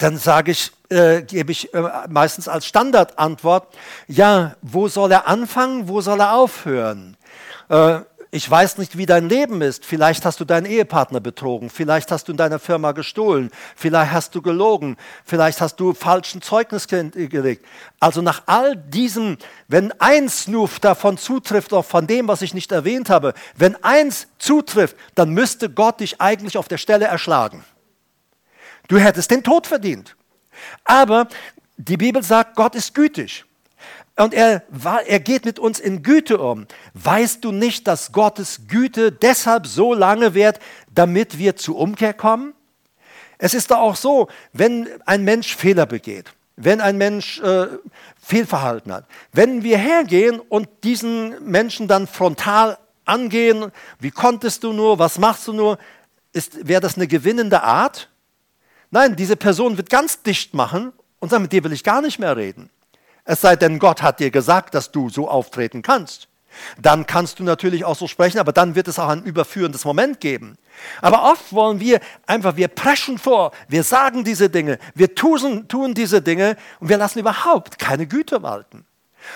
Dann 0.00 0.16
sage 0.16 0.52
ich, 0.52 0.72
äh, 0.88 1.20
gebe 1.20 1.52
ich 1.52 1.74
äh, 1.74 1.82
meistens 2.08 2.48
als 2.48 2.64
Standardantwort, 2.64 3.68
ja, 4.08 4.56
wo 4.62 4.88
soll 4.88 5.12
er 5.12 5.28
anfangen, 5.28 5.88
wo 5.88 6.00
soll 6.00 6.20
er 6.20 6.32
aufhören? 6.32 7.18
Äh, 7.68 8.00
ich 8.30 8.50
weiß 8.50 8.78
nicht, 8.78 8.96
wie 8.96 9.04
dein 9.04 9.28
Leben 9.28 9.60
ist. 9.60 9.84
Vielleicht 9.84 10.24
hast 10.24 10.40
du 10.40 10.46
deinen 10.46 10.64
Ehepartner 10.64 11.20
betrogen, 11.20 11.68
vielleicht 11.68 12.10
hast 12.12 12.28
du 12.28 12.32
in 12.32 12.38
deiner 12.38 12.58
Firma 12.58 12.92
gestohlen, 12.92 13.50
vielleicht 13.76 14.12
hast 14.12 14.34
du 14.34 14.40
gelogen, 14.40 14.96
vielleicht 15.26 15.60
hast 15.60 15.76
du 15.76 15.92
falschen 15.92 16.40
Zeugnis 16.40 16.86
gelegt. 16.88 17.66
Also 17.98 18.22
nach 18.22 18.44
all 18.46 18.76
diesem, 18.76 19.36
wenn 19.68 19.92
eins 20.00 20.48
nur 20.48 20.70
davon 20.80 21.18
zutrifft, 21.18 21.74
auch 21.74 21.84
von 21.84 22.06
dem, 22.06 22.26
was 22.26 22.40
ich 22.40 22.54
nicht 22.54 22.72
erwähnt 22.72 23.10
habe, 23.10 23.34
wenn 23.54 23.76
eins 23.84 24.28
zutrifft, 24.38 24.96
dann 25.14 25.30
müsste 25.30 25.68
Gott 25.68 26.00
dich 26.00 26.22
eigentlich 26.22 26.56
auf 26.56 26.68
der 26.68 26.78
Stelle 26.78 27.04
erschlagen. 27.04 27.64
Du 28.90 28.98
hättest 28.98 29.30
den 29.30 29.44
Tod 29.44 29.68
verdient. 29.68 30.16
Aber 30.82 31.28
die 31.76 31.96
Bibel 31.96 32.24
sagt, 32.24 32.56
Gott 32.56 32.74
ist 32.74 32.92
gütig. 32.92 33.44
Und 34.16 34.34
er, 34.34 34.64
er 35.06 35.20
geht 35.20 35.44
mit 35.44 35.60
uns 35.60 35.78
in 35.78 36.02
Güte 36.02 36.38
um. 36.38 36.66
Weißt 36.94 37.44
du 37.44 37.52
nicht, 37.52 37.86
dass 37.86 38.10
Gottes 38.10 38.62
Güte 38.66 39.12
deshalb 39.12 39.68
so 39.68 39.94
lange 39.94 40.34
währt, 40.34 40.58
damit 40.92 41.38
wir 41.38 41.54
zur 41.54 41.78
Umkehr 41.78 42.12
kommen? 42.12 42.52
Es 43.38 43.54
ist 43.54 43.70
doch 43.70 43.78
auch 43.78 43.94
so, 43.94 44.26
wenn 44.52 44.88
ein 45.06 45.22
Mensch 45.22 45.54
Fehler 45.54 45.86
begeht, 45.86 46.32
wenn 46.56 46.80
ein 46.80 46.98
Mensch 46.98 47.40
äh, 47.40 47.68
Fehlverhalten 48.20 48.92
hat, 48.92 49.06
wenn 49.32 49.62
wir 49.62 49.78
hergehen 49.78 50.40
und 50.40 50.68
diesen 50.82 51.48
Menschen 51.48 51.86
dann 51.86 52.08
frontal 52.08 52.76
angehen, 53.04 53.70
wie 54.00 54.10
konntest 54.10 54.64
du 54.64 54.72
nur, 54.72 54.98
was 54.98 55.20
machst 55.20 55.46
du 55.46 55.52
nur, 55.52 55.78
wäre 56.32 56.80
das 56.80 56.96
eine 56.96 57.06
gewinnende 57.06 57.62
Art? 57.62 58.09
Nein, 58.90 59.16
diese 59.16 59.36
Person 59.36 59.76
wird 59.76 59.90
ganz 59.90 60.22
dicht 60.22 60.54
machen 60.54 60.92
und 61.20 61.30
sagen, 61.30 61.42
mit 61.42 61.52
dir 61.52 61.62
will 61.64 61.72
ich 61.72 61.84
gar 61.84 62.02
nicht 62.02 62.18
mehr 62.18 62.36
reden. 62.36 62.70
Es 63.24 63.40
sei 63.40 63.54
denn, 63.56 63.78
Gott 63.78 64.02
hat 64.02 64.20
dir 64.20 64.30
gesagt, 64.30 64.74
dass 64.74 64.90
du 64.90 65.08
so 65.08 65.28
auftreten 65.28 65.82
kannst. 65.82 66.28
Dann 66.80 67.06
kannst 67.06 67.38
du 67.38 67.44
natürlich 67.44 67.84
auch 67.84 67.94
so 67.94 68.08
sprechen, 68.08 68.40
aber 68.40 68.52
dann 68.52 68.74
wird 68.74 68.88
es 68.88 68.98
auch 68.98 69.08
ein 69.08 69.22
überführendes 69.22 69.84
Moment 69.84 70.20
geben. 70.20 70.56
Aber 71.00 71.30
oft 71.30 71.52
wollen 71.52 71.78
wir 71.78 72.00
einfach, 72.26 72.56
wir 72.56 72.66
preschen 72.66 73.18
vor, 73.18 73.52
wir 73.68 73.84
sagen 73.84 74.24
diese 74.24 74.50
Dinge, 74.50 74.78
wir 74.94 75.14
tun, 75.14 75.68
tun 75.68 75.94
diese 75.94 76.22
Dinge 76.22 76.56
und 76.80 76.88
wir 76.88 76.96
lassen 76.96 77.20
überhaupt 77.20 77.78
keine 77.78 78.08
Güte 78.08 78.42
walten. 78.42 78.84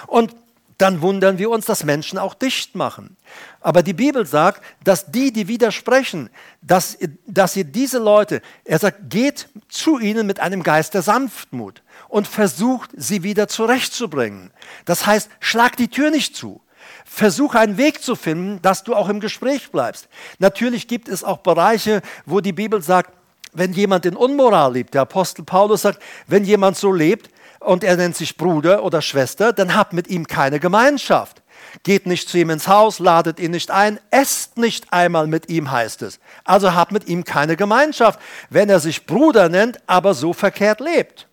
Und 0.09 0.35
dann 0.79 1.03
wundern 1.03 1.39
wir 1.39 1.51
uns, 1.51 1.67
dass 1.67 1.85
Menschen 1.85 2.19
auch 2.19 2.35
dicht 2.35 2.75
machen. 2.75 3.17
Aber 3.61 3.83
die 3.83 3.93
Bibel 3.93 4.27
sagt, 4.27 4.63
dass 4.83 5.07
die, 5.07 5.33
die 5.33 5.49
widersprechen, 5.49 6.31
dass, 6.63 6.99
dass 7.27 7.57
ihr 7.57 7.65
diese 7.65 7.99
Leute, 7.99 8.43
er 8.65 8.79
sagt, 8.79 9.11
geht 9.11 9.49
zu 9.69 9.99
ihnen 9.99 10.27
mit 10.27 10.41
einem 10.41 10.63
Geist 10.63 10.95
der 10.95 11.03
Sanftmut 11.03 11.83
und 12.09 12.27
versucht, 12.27 12.91
sie 12.97 13.23
wieder 13.23 13.49
zurechtzubringen. 13.49 14.51
Das 14.85 15.07
heißt, 15.07 15.31
schlag 15.41 15.77
die 15.77 15.89
Tür 15.89 16.11
nicht 16.11 16.37
zu. 16.37 16.61
Versuche 17.05 17.59
einen 17.59 17.77
Weg 17.77 18.03
zu 18.03 18.17
finden, 18.17 18.61
dass 18.63 18.83
du 18.83 18.95
auch 18.95 19.09
im 19.09 19.21
Gespräch 19.21 19.71
bleibst. 19.71 20.09
Natürlich 20.39 20.89
gibt 20.89 21.09
es 21.09 21.23
auch 21.23 21.39
Bereiche, 21.39 22.03
wo 22.27 22.41
die 22.41 22.53
Bibel 22.53 22.83
sagt, 22.83 23.13
wenn 23.53 23.73
jemand 23.73 24.05
in 24.05 24.17
Unmoral 24.17 24.73
lebt, 24.73 24.95
der 24.95 25.03
Apostel 25.03 25.45
Paulus 25.45 25.83
sagt, 25.83 26.03
wenn 26.27 26.45
jemand 26.45 26.77
so 26.77 26.93
lebt, 26.93 27.31
und 27.65 27.85
er 27.85 27.97
nennt 27.97 28.17
sich 28.17 28.37
Bruder 28.37 28.85
oder 28.85 29.03
Schwester, 29.03 29.53
dann 29.53 29.75
habt 29.75 29.93
mit 29.93 30.09
ihm 30.09 30.27
keine 30.27 30.61
Gemeinschaft. 30.61 31.43
Geht 31.83 32.07
nicht 32.07 32.29
zu 32.29 32.39
ihm 32.39 32.51
ins 32.51 32.69
Haus, 32.69 32.99
ladet 32.99 33.41
ihn 33.41 33.51
nicht 33.51 33.71
ein, 33.71 33.99
esst 34.11 34.59
nicht 34.59 34.93
einmal 34.93 35.27
mit 35.27 35.49
ihm, 35.49 35.71
heißt 35.71 36.03
es. 36.03 36.21
Also 36.45 36.75
habt 36.75 36.93
mit 36.93 37.09
ihm 37.09 37.25
keine 37.25 37.57
Gemeinschaft, 37.57 38.21
wenn 38.51 38.69
er 38.69 38.81
sich 38.81 39.07
Bruder 39.07 39.49
nennt, 39.49 39.79
aber 39.87 40.15
so 40.15 40.33
verkehrt 40.33 40.81
lebt. 40.81 41.27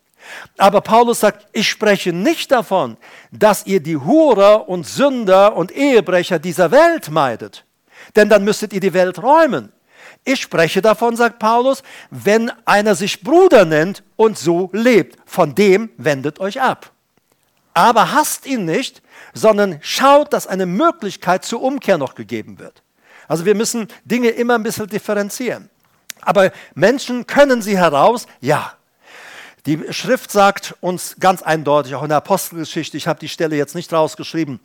Aber 0.58 0.82
Paulus 0.82 1.20
sagt, 1.20 1.48
ich 1.52 1.70
spreche 1.70 2.14
nicht 2.14 2.52
davon, 2.52 2.98
dass 3.32 3.66
ihr 3.66 3.82
die 3.82 3.98
Hurer 3.98 4.70
und 4.70 4.88
Sünder 4.88 5.56
und 5.56 5.72
Ehebrecher 5.72 6.40
dieser 6.40 6.72
Welt 6.72 7.10
meidet. 7.10 7.66
Denn 8.16 8.30
dann 8.30 8.44
müsstet 8.44 8.74
ihr 8.74 8.80
die 8.80 8.94
Welt 8.94 9.22
räumen. 9.22 9.72
Ich 10.24 10.42
spreche 10.42 10.82
davon, 10.82 11.16
sagt 11.16 11.40
Paulus, 11.40 11.82
wenn 12.12 12.52
einer 12.66 12.96
sich 12.96 13.22
Bruder 13.22 13.66
nennt 13.66 14.04
und 14.16 14.38
so 14.38 14.70
lebt, 14.72 15.18
von 15.26 15.56
dem 15.56 15.90
wendet 15.98 16.40
euch 16.40 16.62
ab. 16.62 16.92
Aber 17.74 18.12
hasst 18.12 18.46
ihn 18.46 18.66
nicht, 18.66 19.02
sondern 19.34 19.80
schaut, 19.82 20.34
dass 20.34 20.46
eine 20.46 20.66
Möglichkeit 20.66 21.46
zur 21.46 21.62
Umkehr 21.62 21.98
noch 21.98 22.16
gegeben 22.16 22.60
wird. 22.60 22.84
Also 23.28 23.46
wir 23.46 23.56
müssen 23.56 23.88
Dinge 24.04 24.30
immer 24.30 24.56
ein 24.56 24.64
bisschen 24.64 24.88
differenzieren. 24.88 25.70
Aber 26.22 26.52
Menschen 26.76 27.26
können 27.26 27.62
sie 27.62 27.78
heraus, 27.78 28.28
ja. 28.42 28.74
Die 29.66 29.92
Schrift 29.92 30.32
sagt 30.32 30.76
uns 30.82 31.16
ganz 31.20 31.42
eindeutig, 31.42 31.96
auch 31.96 32.04
in 32.04 32.10
der 32.10 32.18
Apostelgeschichte, 32.18 32.98
ich 32.98 33.08
habe 33.08 33.20
die 33.20 33.30
Stelle 33.30 33.56
jetzt 33.56 33.76
nicht 33.76 33.94
rausgeschrieben, 33.94 34.60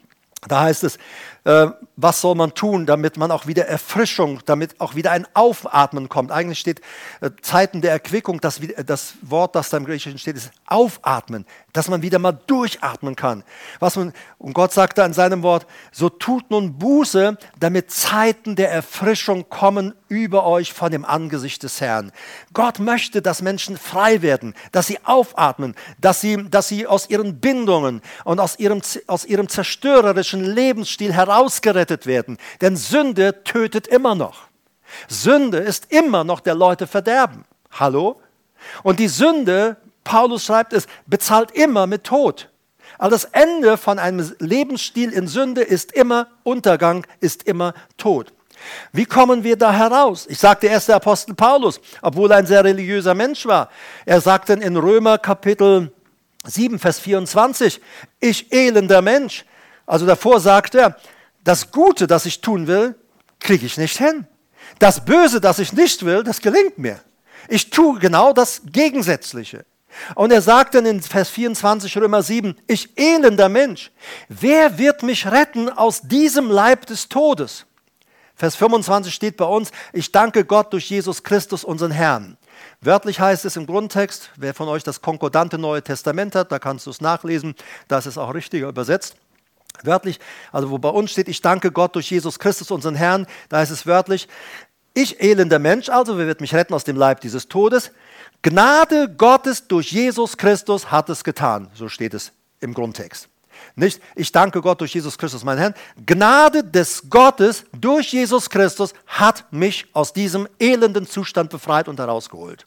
da 0.48 0.62
heißt 0.62 0.84
es, 0.84 0.98
äh, 1.46 1.68
was 1.96 2.20
soll 2.20 2.34
man 2.34 2.54
tun, 2.54 2.86
damit 2.86 3.16
man 3.16 3.30
auch 3.30 3.46
wieder 3.46 3.66
Erfrischung, 3.66 4.40
damit 4.46 4.80
auch 4.80 4.96
wieder 4.96 5.12
ein 5.12 5.26
Aufatmen 5.32 6.08
kommt. 6.08 6.32
Eigentlich 6.32 6.58
steht 6.58 6.80
äh, 7.20 7.30
Zeiten 7.40 7.80
der 7.80 7.92
Erquickung, 7.92 8.40
das, 8.40 8.60
das, 8.84 9.14
Wort, 9.22 9.54
das 9.54 9.70
da 9.70 9.76
im 9.76 9.84
Griechischen 9.84 10.18
steht, 10.18 10.36
ist 10.36 10.50
Aufatmen, 10.66 11.46
dass 11.72 11.88
man 11.88 12.02
wieder 12.02 12.18
mal 12.18 12.32
durchatmen 12.32 13.14
kann. 13.14 13.44
Was 13.78 13.94
man, 13.94 14.12
und 14.38 14.54
Gott 14.54 14.72
sagt 14.72 14.98
da 14.98 15.06
in 15.06 15.12
seinem 15.12 15.44
Wort, 15.44 15.66
so 15.92 16.08
tut 16.08 16.50
nun 16.50 16.78
Buße, 16.78 17.38
damit 17.60 17.92
Zeiten 17.92 18.56
der 18.56 18.72
Erfrischung 18.72 19.48
kommen 19.48 19.94
über 20.08 20.44
euch 20.44 20.72
von 20.72 20.90
dem 20.90 21.04
Angesicht 21.04 21.62
des 21.62 21.80
Herrn. 21.80 22.10
Gott 22.54 22.80
möchte, 22.80 23.22
dass 23.22 23.40
Menschen 23.40 23.76
frei 23.76 24.20
werden, 24.20 24.54
dass 24.72 24.88
sie 24.88 24.98
aufatmen, 25.04 25.76
dass 26.00 26.20
sie, 26.20 26.48
dass 26.50 26.68
sie 26.68 26.86
aus 26.86 27.08
ihren 27.08 27.40
Bindungen 27.40 28.02
und 28.24 28.40
aus 28.40 28.58
ihrem, 28.58 28.82
aus 29.06 29.24
ihrem 29.24 29.48
zerstörerischen 29.48 30.44
Lebensstil 30.44 31.12
heraus 31.12 31.35
herausgerettet 31.36 32.06
werden. 32.06 32.38
Denn 32.60 32.76
Sünde 32.76 33.44
tötet 33.44 33.86
immer 33.86 34.14
noch. 34.14 34.48
Sünde 35.08 35.58
ist 35.58 35.92
immer 35.92 36.24
noch 36.24 36.40
der 36.40 36.54
Leute 36.54 36.86
Verderben. 36.86 37.44
Hallo? 37.72 38.20
Und 38.82 38.98
die 38.98 39.08
Sünde, 39.08 39.76
Paulus 40.04 40.44
schreibt 40.44 40.72
es, 40.72 40.86
bezahlt 41.06 41.50
immer 41.52 41.86
mit 41.86 42.04
Tod. 42.04 42.48
Also 42.98 43.10
das 43.10 43.24
Ende 43.24 43.76
von 43.76 43.98
einem 43.98 44.34
Lebensstil 44.38 45.12
in 45.12 45.28
Sünde 45.28 45.62
ist 45.62 45.92
immer 45.92 46.28
Untergang, 46.44 47.06
ist 47.20 47.42
immer 47.42 47.74
Tod. 47.98 48.32
Wie 48.92 49.04
kommen 49.04 49.44
wir 49.44 49.56
da 49.56 49.70
heraus? 49.72 50.26
Ich 50.30 50.38
sagte 50.38 50.68
erst 50.68 50.88
der 50.88 50.96
Apostel 50.96 51.34
Paulus, 51.34 51.78
obwohl 52.00 52.30
er 52.30 52.38
ein 52.38 52.46
sehr 52.46 52.64
religiöser 52.64 53.14
Mensch 53.14 53.44
war. 53.44 53.68
Er 54.06 54.22
sagte 54.22 54.54
in 54.54 54.76
Römer 54.76 55.18
Kapitel 55.18 55.92
7, 56.44 56.78
Vers 56.78 56.98
24, 57.00 57.80
ich 58.20 58.50
elender 58.50 59.02
Mensch. 59.02 59.44
Also 59.84 60.06
davor 60.06 60.40
sagt 60.40 60.74
er, 60.74 60.96
das 61.46 61.70
Gute, 61.70 62.08
das 62.08 62.26
ich 62.26 62.40
tun 62.40 62.66
will, 62.66 62.96
kriege 63.38 63.64
ich 63.64 63.78
nicht 63.78 63.96
hin. 63.96 64.26
Das 64.80 65.04
Böse, 65.04 65.40
das 65.40 65.60
ich 65.60 65.72
nicht 65.72 66.04
will, 66.04 66.24
das 66.24 66.40
gelingt 66.40 66.76
mir. 66.76 67.00
Ich 67.48 67.70
tue 67.70 68.00
genau 68.00 68.32
das 68.32 68.62
Gegensätzliche. 68.66 69.64
Und 70.16 70.32
er 70.32 70.42
sagt 70.42 70.74
dann 70.74 70.84
in 70.84 71.00
Vers 71.00 71.30
24 71.30 71.96
Römer 71.98 72.22
7, 72.22 72.56
ich 72.66 72.90
elender 72.98 73.48
Mensch, 73.48 73.92
wer 74.28 74.76
wird 74.76 75.04
mich 75.04 75.24
retten 75.26 75.70
aus 75.70 76.02
diesem 76.02 76.50
Leib 76.50 76.84
des 76.86 77.08
Todes? 77.08 77.64
Vers 78.34 78.56
25 78.56 79.14
steht 79.14 79.36
bei 79.36 79.46
uns, 79.46 79.70
ich 79.92 80.10
danke 80.10 80.44
Gott 80.44 80.72
durch 80.72 80.90
Jesus 80.90 81.22
Christus, 81.22 81.62
unseren 81.62 81.92
Herrn. 81.92 82.36
Wörtlich 82.80 83.20
heißt 83.20 83.44
es 83.44 83.56
im 83.56 83.66
Grundtext, 83.66 84.30
wer 84.36 84.52
von 84.52 84.68
euch 84.68 84.82
das 84.82 85.00
konkordante 85.00 85.58
Neue 85.58 85.82
Testament 85.82 86.34
hat, 86.34 86.50
da 86.50 86.58
kannst 86.58 86.86
du 86.86 86.90
es 86.90 87.00
nachlesen, 87.00 87.54
da 87.86 87.98
ist 87.98 88.18
auch 88.18 88.34
richtiger 88.34 88.68
übersetzt. 88.68 89.16
Wörtlich, 89.84 90.20
also 90.52 90.70
wo 90.70 90.78
bei 90.78 90.88
uns 90.88 91.10
steht, 91.10 91.28
ich 91.28 91.42
danke 91.42 91.72
Gott 91.72 91.94
durch 91.94 92.10
Jesus 92.10 92.38
Christus, 92.38 92.70
unseren 92.70 92.94
Herrn, 92.94 93.26
da 93.48 93.58
heißt 93.58 93.72
es 93.72 93.86
wörtlich, 93.86 94.28
ich 94.94 95.20
elender 95.20 95.58
Mensch, 95.58 95.88
also 95.88 96.16
wer 96.16 96.26
wird 96.26 96.40
mich 96.40 96.54
retten 96.54 96.72
aus 96.72 96.84
dem 96.84 96.96
Leib 96.96 97.20
dieses 97.20 97.48
Todes? 97.48 97.92
Gnade 98.42 99.14
Gottes 99.16 99.68
durch 99.68 99.92
Jesus 99.92 100.36
Christus 100.36 100.90
hat 100.90 101.10
es 101.10 101.22
getan, 101.22 101.68
so 101.74 101.88
steht 101.88 102.14
es 102.14 102.32
im 102.60 102.72
Grundtext. 102.72 103.28
Nicht, 103.74 104.00
ich 104.14 104.32
danke 104.32 104.60
Gott 104.60 104.80
durch 104.80 104.94
Jesus 104.94 105.18
Christus, 105.18 105.44
mein 105.44 105.58
Herr. 105.58 105.74
Gnade 106.04 106.64
des 106.64 107.08
Gottes 107.10 107.64
durch 107.78 108.12
Jesus 108.12 108.48
Christus 108.48 108.94
hat 109.06 109.44
mich 109.50 109.86
aus 109.92 110.12
diesem 110.12 110.48
elenden 110.58 111.06
Zustand 111.06 111.50
befreit 111.50 111.88
und 111.88 111.98
herausgeholt. 111.98 112.66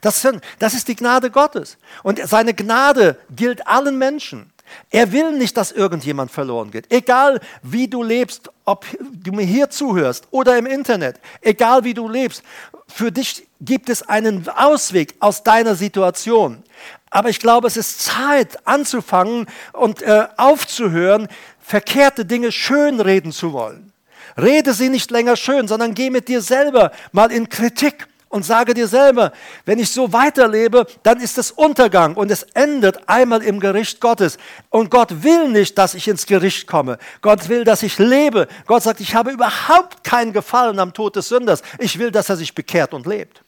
Das 0.00 0.24
ist 0.24 0.88
die 0.88 0.96
Gnade 0.96 1.30
Gottes. 1.30 1.78
Und 2.02 2.20
seine 2.26 2.54
Gnade 2.54 3.18
gilt 3.30 3.66
allen 3.66 3.98
Menschen. 3.98 4.52
Er 4.90 5.12
will 5.12 5.32
nicht, 5.32 5.56
dass 5.56 5.72
irgendjemand 5.72 6.30
verloren 6.30 6.70
geht. 6.70 6.92
Egal 6.92 7.40
wie 7.62 7.88
du 7.88 8.02
lebst, 8.02 8.50
ob 8.64 8.84
du 8.98 9.32
mir 9.32 9.44
hier 9.44 9.70
zuhörst 9.70 10.28
oder 10.30 10.56
im 10.58 10.66
Internet, 10.66 11.20
egal 11.40 11.84
wie 11.84 11.94
du 11.94 12.08
lebst, 12.08 12.42
für 12.88 13.10
dich 13.10 13.46
gibt 13.60 13.88
es 13.88 14.02
einen 14.02 14.48
Ausweg 14.48 15.14
aus 15.20 15.42
deiner 15.42 15.74
Situation. 15.74 16.62
Aber 17.10 17.28
ich 17.30 17.40
glaube, 17.40 17.66
es 17.66 17.76
ist 17.76 18.02
Zeit 18.02 18.66
anzufangen 18.66 19.46
und 19.72 20.02
äh, 20.02 20.26
aufzuhören, 20.36 21.28
verkehrte 21.60 22.24
Dinge 22.24 22.52
schönreden 22.52 23.32
zu 23.32 23.52
wollen. 23.52 23.92
Rede 24.36 24.74
sie 24.74 24.88
nicht 24.88 25.10
länger 25.10 25.36
schön, 25.36 25.66
sondern 25.66 25.94
geh 25.94 26.10
mit 26.10 26.28
dir 26.28 26.42
selber 26.42 26.92
mal 27.12 27.32
in 27.32 27.48
Kritik 27.48 28.06
und 28.28 28.44
sage 28.44 28.74
dir 28.74 28.88
selber, 28.88 29.32
wenn 29.64 29.78
ich 29.78 29.90
so 29.90 30.12
weiterlebe, 30.12 30.86
dann 31.02 31.20
ist 31.20 31.38
es 31.38 31.50
Untergang 31.52 32.14
und 32.14 32.30
es 32.30 32.42
endet 32.54 33.08
einmal 33.08 33.42
im 33.42 33.60
Gericht 33.60 34.00
Gottes. 34.00 34.36
Und 34.68 34.90
Gott 34.90 35.22
will 35.22 35.48
nicht, 35.48 35.78
dass 35.78 35.94
ich 35.94 36.08
ins 36.08 36.26
Gericht 36.26 36.66
komme. 36.66 36.98
Gott 37.22 37.48
will, 37.48 37.64
dass 37.64 37.82
ich 37.82 37.98
lebe. 37.98 38.48
Gott 38.66 38.82
sagt, 38.82 39.00
ich 39.00 39.14
habe 39.14 39.30
überhaupt 39.30 40.02
keinen 40.02 40.32
Gefallen 40.32 40.78
am 40.80 40.92
Tod 40.92 41.16
des 41.16 41.28
Sünders. 41.28 41.62
Ich 41.78 41.98
will, 41.98 42.10
dass 42.10 42.28
er 42.28 42.36
sich 42.36 42.54
bekehrt 42.54 42.94
und 42.94 43.06
lebt. 43.06 43.42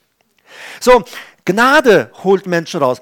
So, 0.80 1.04
Gnade 1.44 2.10
holt 2.22 2.46
Menschen 2.46 2.80
raus. 2.80 3.00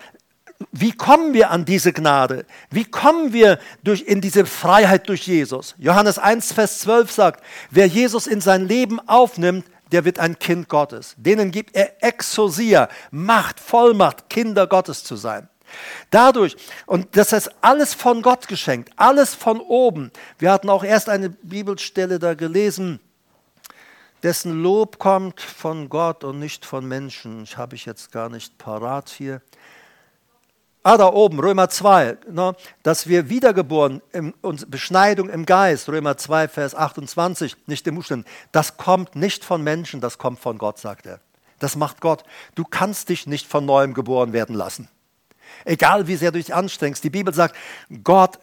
Wie 0.72 0.92
kommen 0.92 1.34
wir 1.34 1.50
an 1.50 1.66
diese 1.66 1.92
Gnade? 1.92 2.46
Wie 2.70 2.84
kommen 2.84 3.34
wir 3.34 3.58
durch, 3.82 4.02
in 4.02 4.22
diese 4.22 4.46
Freiheit 4.46 5.08
durch 5.08 5.26
Jesus? 5.26 5.74
Johannes 5.76 6.18
1, 6.18 6.52
Vers 6.52 6.78
12 6.80 7.10
sagt, 7.10 7.44
wer 7.70 7.86
Jesus 7.86 8.26
in 8.26 8.40
sein 8.40 8.66
Leben 8.66 8.98
aufnimmt, 9.06 9.66
der 9.92 10.04
wird 10.04 10.18
ein 10.18 10.38
Kind 10.38 10.68
Gottes. 10.68 11.14
Denen 11.16 11.50
gibt 11.50 11.76
er 11.76 12.02
Exosia, 12.02 12.88
Macht, 13.10 13.60
Vollmacht, 13.60 14.28
Kinder 14.28 14.66
Gottes 14.66 15.04
zu 15.04 15.16
sein. 15.16 15.48
Dadurch, 16.10 16.56
und 16.86 17.16
das 17.16 17.32
heißt 17.32 17.50
alles 17.60 17.94
von 17.94 18.22
Gott 18.22 18.48
geschenkt, 18.48 18.90
alles 18.96 19.34
von 19.34 19.60
oben. 19.60 20.12
Wir 20.38 20.52
hatten 20.52 20.70
auch 20.70 20.84
erst 20.84 21.08
eine 21.08 21.30
Bibelstelle 21.30 22.18
da 22.18 22.34
gelesen, 22.34 23.00
dessen 24.22 24.62
Lob 24.62 24.98
kommt 24.98 25.40
von 25.40 25.88
Gott 25.88 26.24
und 26.24 26.38
nicht 26.38 26.64
von 26.64 26.86
Menschen. 26.86 27.42
Ich 27.42 27.56
habe 27.56 27.74
ich 27.74 27.84
jetzt 27.84 28.12
gar 28.12 28.28
nicht 28.28 28.58
parat 28.58 29.08
hier. 29.08 29.42
Ah, 30.88 30.96
da 30.96 31.12
oben, 31.12 31.40
Römer 31.40 31.68
2, 31.68 32.16
ne, 32.30 32.54
dass 32.84 33.08
wir 33.08 33.28
wiedergeboren, 33.28 34.02
im, 34.12 34.34
und 34.40 34.70
Beschneidung 34.70 35.28
im 35.30 35.44
Geist, 35.44 35.88
Römer 35.88 36.16
2, 36.16 36.46
Vers 36.46 36.76
28, 36.76 37.56
nicht 37.66 37.88
im 37.88 37.96
Umstand, 37.96 38.24
das 38.52 38.76
kommt 38.76 39.16
nicht 39.16 39.44
von 39.44 39.64
Menschen, 39.64 40.00
das 40.00 40.16
kommt 40.16 40.38
von 40.38 40.58
Gott, 40.58 40.78
sagt 40.78 41.06
er. 41.06 41.18
Das 41.58 41.74
macht 41.74 42.00
Gott. 42.00 42.22
Du 42.54 42.62
kannst 42.62 43.08
dich 43.08 43.26
nicht 43.26 43.48
von 43.48 43.66
neuem 43.66 43.94
geboren 43.94 44.32
werden 44.32 44.54
lassen. 44.54 44.88
Egal 45.64 46.06
wie 46.06 46.14
sehr 46.14 46.30
du 46.30 46.38
dich 46.38 46.54
anstrengst, 46.54 47.02
die 47.02 47.10
Bibel 47.10 47.34
sagt, 47.34 47.56
Gott, 48.04 48.38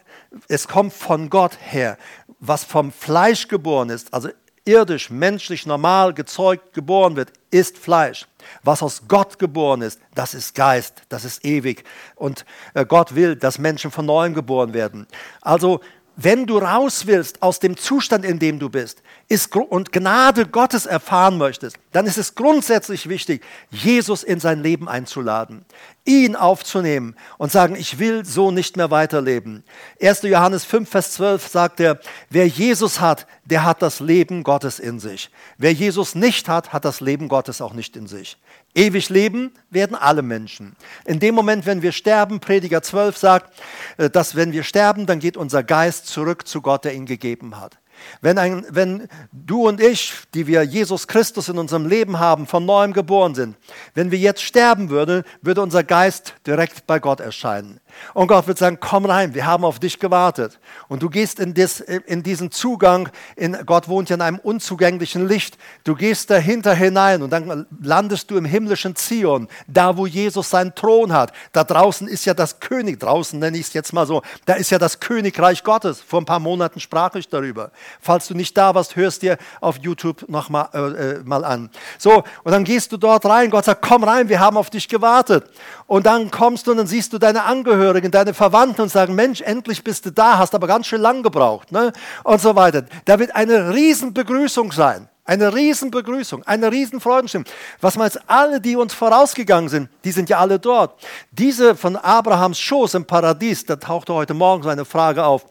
es 0.49 0.67
kommt 0.67 0.91
von 0.91 1.29
Gott 1.29 1.57
her. 1.61 1.97
Was 2.41 2.65
vom 2.65 2.91
Fleisch 2.91 3.47
geboren 3.47 3.89
ist, 3.89 4.13
also 4.13 4.27
irdisch, 4.65 5.09
menschlich, 5.09 5.65
normal 5.65 6.13
gezeugt, 6.13 6.73
geboren 6.73 7.15
wird, 7.15 7.31
ist 7.51 7.77
Fleisch. 7.77 8.27
Was 8.63 8.81
aus 8.81 9.03
Gott 9.07 9.39
geboren 9.39 9.81
ist, 9.81 9.99
das 10.15 10.33
ist 10.33 10.55
Geist, 10.55 11.03
das 11.09 11.25
ist 11.25 11.45
ewig. 11.45 11.83
Und 12.15 12.45
äh, 12.73 12.85
Gott 12.85 13.15
will, 13.15 13.35
dass 13.35 13.57
Menschen 13.59 13.91
von 13.91 14.05
neuem 14.05 14.33
geboren 14.33 14.73
werden. 14.73 15.07
Also 15.41 15.81
wenn 16.15 16.45
du 16.45 16.59
raus 16.59 17.07
willst 17.07 17.41
aus 17.41 17.59
dem 17.59 17.75
Zustand, 17.75 18.23
in 18.23 18.37
dem 18.37 18.59
du 18.59 18.69
bist, 18.69 19.01
ist, 19.29 19.55
und 19.55 19.91
Gnade 19.91 20.45
Gottes 20.45 20.85
erfahren 20.85 21.37
möchtest, 21.37 21.77
dann 21.91 22.05
ist 22.05 22.17
es 22.17 22.35
grundsätzlich 22.35 23.09
wichtig, 23.09 23.43
Jesus 23.71 24.23
in 24.23 24.39
sein 24.39 24.61
Leben 24.61 24.87
einzuladen, 24.87 25.65
ihn 26.05 26.35
aufzunehmen 26.35 27.15
und 27.37 27.51
sagen, 27.51 27.75
ich 27.75 27.97
will 27.97 28.25
so 28.25 28.51
nicht 28.51 28.77
mehr 28.77 28.91
weiterleben. 28.91 29.63
1. 30.01 30.21
Johannes 30.23 30.65
5, 30.65 30.87
Vers 30.87 31.13
12 31.13 31.47
sagt 31.47 31.79
er, 31.79 31.99
wer 32.29 32.47
Jesus 32.47 32.99
hat, 32.99 33.25
der 33.45 33.63
hat 33.63 33.81
das 33.81 33.99
Leben 33.99 34.43
Gottes 34.43 34.79
in 34.79 34.99
sich. 34.99 35.31
Wer 35.57 35.73
Jesus 35.73 36.13
nicht 36.13 36.47
hat, 36.47 36.73
hat 36.73 36.85
das 36.85 37.01
Leben 37.01 37.27
Gottes 37.27 37.59
auch 37.59 37.73
nicht 37.73 37.95
in 37.95 38.07
sich. 38.07 38.37
Ewig 38.75 39.09
leben 39.09 39.51
werden 39.69 39.95
alle 39.95 40.21
Menschen. 40.21 40.75
In 41.05 41.19
dem 41.19 41.35
Moment, 41.35 41.65
wenn 41.65 41.81
wir 41.81 41.91
sterben, 41.91 42.39
Prediger 42.39 42.81
12 42.81 43.17
sagt, 43.17 43.53
äh, 43.97 44.09
dass 44.09 44.35
wenn 44.35 44.51
wir 44.51 44.63
sterben, 44.63 45.05
dann 45.05 45.19
geht 45.19 45.37
unser 45.37 45.63
Geist 45.63 46.07
zurück 46.07 46.47
zu 46.47 46.61
Gott, 46.61 46.85
der 46.85 46.93
ihn 46.93 47.05
gegeben 47.05 47.59
hat. 47.59 47.77
Wenn, 48.21 48.37
ein, 48.37 48.65
wenn 48.69 49.07
du 49.31 49.67
und 49.67 49.79
ich, 49.79 50.13
die 50.33 50.47
wir 50.47 50.63
Jesus 50.63 51.07
Christus 51.07 51.49
in 51.49 51.57
unserem 51.57 51.85
Leben 51.85 52.19
haben, 52.19 52.47
von 52.47 52.65
neuem 52.65 52.93
geboren 52.93 53.35
sind, 53.35 53.55
wenn 53.93 54.11
wir 54.11 54.17
jetzt 54.17 54.41
sterben 54.41 54.89
würden, 54.89 55.23
würde 55.41 55.61
unser 55.61 55.83
Geist 55.83 56.33
direkt 56.45 56.87
bei 56.87 56.99
Gott 56.99 57.19
erscheinen. 57.19 57.79
Und 58.13 58.27
Gott 58.27 58.47
wird 58.47 58.57
sagen, 58.57 58.77
komm 58.79 59.05
rein, 59.05 59.33
wir 59.33 59.45
haben 59.45 59.65
auf 59.65 59.79
dich 59.79 59.99
gewartet. 59.99 60.59
Und 60.87 61.01
du 61.01 61.09
gehst 61.09 61.39
in, 61.39 61.53
dis, 61.53 61.79
in 61.79 62.23
diesen 62.23 62.51
Zugang, 62.51 63.09
in, 63.35 63.57
Gott 63.65 63.87
wohnt 63.87 64.09
ja 64.09 64.15
in 64.15 64.21
einem 64.21 64.39
unzugänglichen 64.39 65.27
Licht, 65.27 65.57
du 65.83 65.95
gehst 65.95 66.29
dahinter 66.29 66.73
hinein 66.73 67.21
und 67.21 67.31
dann 67.31 67.65
landest 67.81 68.29
du 68.31 68.37
im 68.37 68.45
himmlischen 68.45 68.95
Zion, 68.95 69.47
da 69.67 69.97
wo 69.97 70.05
Jesus 70.05 70.49
seinen 70.49 70.75
Thron 70.75 71.13
hat. 71.13 71.31
Da 71.51 71.63
draußen 71.63 72.07
ist 72.07 72.25
ja 72.25 72.33
das 72.33 72.59
König, 72.59 72.99
draußen 72.99 73.39
nenne 73.39 73.57
ich 73.57 73.67
es 73.67 73.73
jetzt 73.73 73.93
mal 73.93 74.05
so, 74.05 74.21
da 74.45 74.53
ist 74.53 74.69
ja 74.69 74.79
das 74.79 74.99
Königreich 74.99 75.63
Gottes. 75.63 76.01
Vor 76.01 76.21
ein 76.21 76.25
paar 76.25 76.39
Monaten 76.39 76.79
sprach 76.79 77.15
ich 77.15 77.27
darüber. 77.27 77.71
Falls 78.01 78.27
du 78.27 78.33
nicht 78.33 78.57
da 78.57 78.75
warst, 78.75 78.95
hörst 78.95 79.21
dir 79.21 79.37
auf 79.61 79.77
YouTube 79.77 80.27
noch 80.29 80.49
mal, 80.49 80.69
äh, 80.73 80.79
äh 80.79 81.23
mal 81.23 81.43
an. 81.45 81.69
So, 81.97 82.23
und 82.43 82.51
dann 82.51 82.63
gehst 82.63 82.91
du 82.91 82.97
dort 82.97 83.25
rein, 83.25 83.49
Gott 83.49 83.65
sagt, 83.65 83.81
komm 83.81 84.03
rein, 84.03 84.29
wir 84.29 84.39
haben 84.39 84.57
auf 84.57 84.69
dich 84.69 84.87
gewartet. 84.87 85.45
Und 85.87 86.05
dann 86.05 86.31
kommst 86.31 86.67
du 86.67 86.71
und 86.71 86.77
dann 86.77 86.87
siehst 86.87 87.13
du 87.13 87.17
deine 87.17 87.43
Angehörigen, 87.43 87.82
deine 87.91 88.33
Verwandten 88.33 88.81
und 88.81 88.89
sagen, 88.89 89.15
Mensch, 89.15 89.41
endlich 89.41 89.83
bist 89.83 90.05
du 90.05 90.11
da, 90.11 90.37
hast 90.37 90.55
aber 90.55 90.67
ganz 90.67 90.87
schön 90.87 91.01
lang 91.01 91.23
gebraucht. 91.23 91.71
Ne? 91.71 91.91
Und 92.23 92.41
so 92.41 92.55
weiter. 92.55 92.85
Da 93.05 93.19
wird 93.19 93.35
eine 93.35 93.73
Riesenbegrüßung 93.73 94.71
sein. 94.71 95.09
Eine 95.25 95.53
Riesenbegrüßung, 95.53 96.43
eine 96.43 96.69
Riesenfreudenstimmung. 96.69 97.47
Was 97.79 97.95
meinst 97.95 98.19
alle, 98.27 98.59
die 98.59 98.75
uns 98.75 98.93
vorausgegangen 98.93 99.69
sind, 99.69 99.89
die 100.03 100.11
sind 100.11 100.29
ja 100.29 100.39
alle 100.39 100.59
dort. 100.59 100.99
Diese 101.31 101.77
von 101.77 101.95
Abrahams 101.95 102.59
Schoß 102.59 102.95
im 102.95 103.05
Paradies, 103.05 103.65
da 103.65 103.77
tauchte 103.77 104.13
heute 104.13 104.33
Morgen 104.33 104.63
so 104.63 104.69
eine 104.69 104.83
Frage 104.83 105.23
auf. 105.23 105.45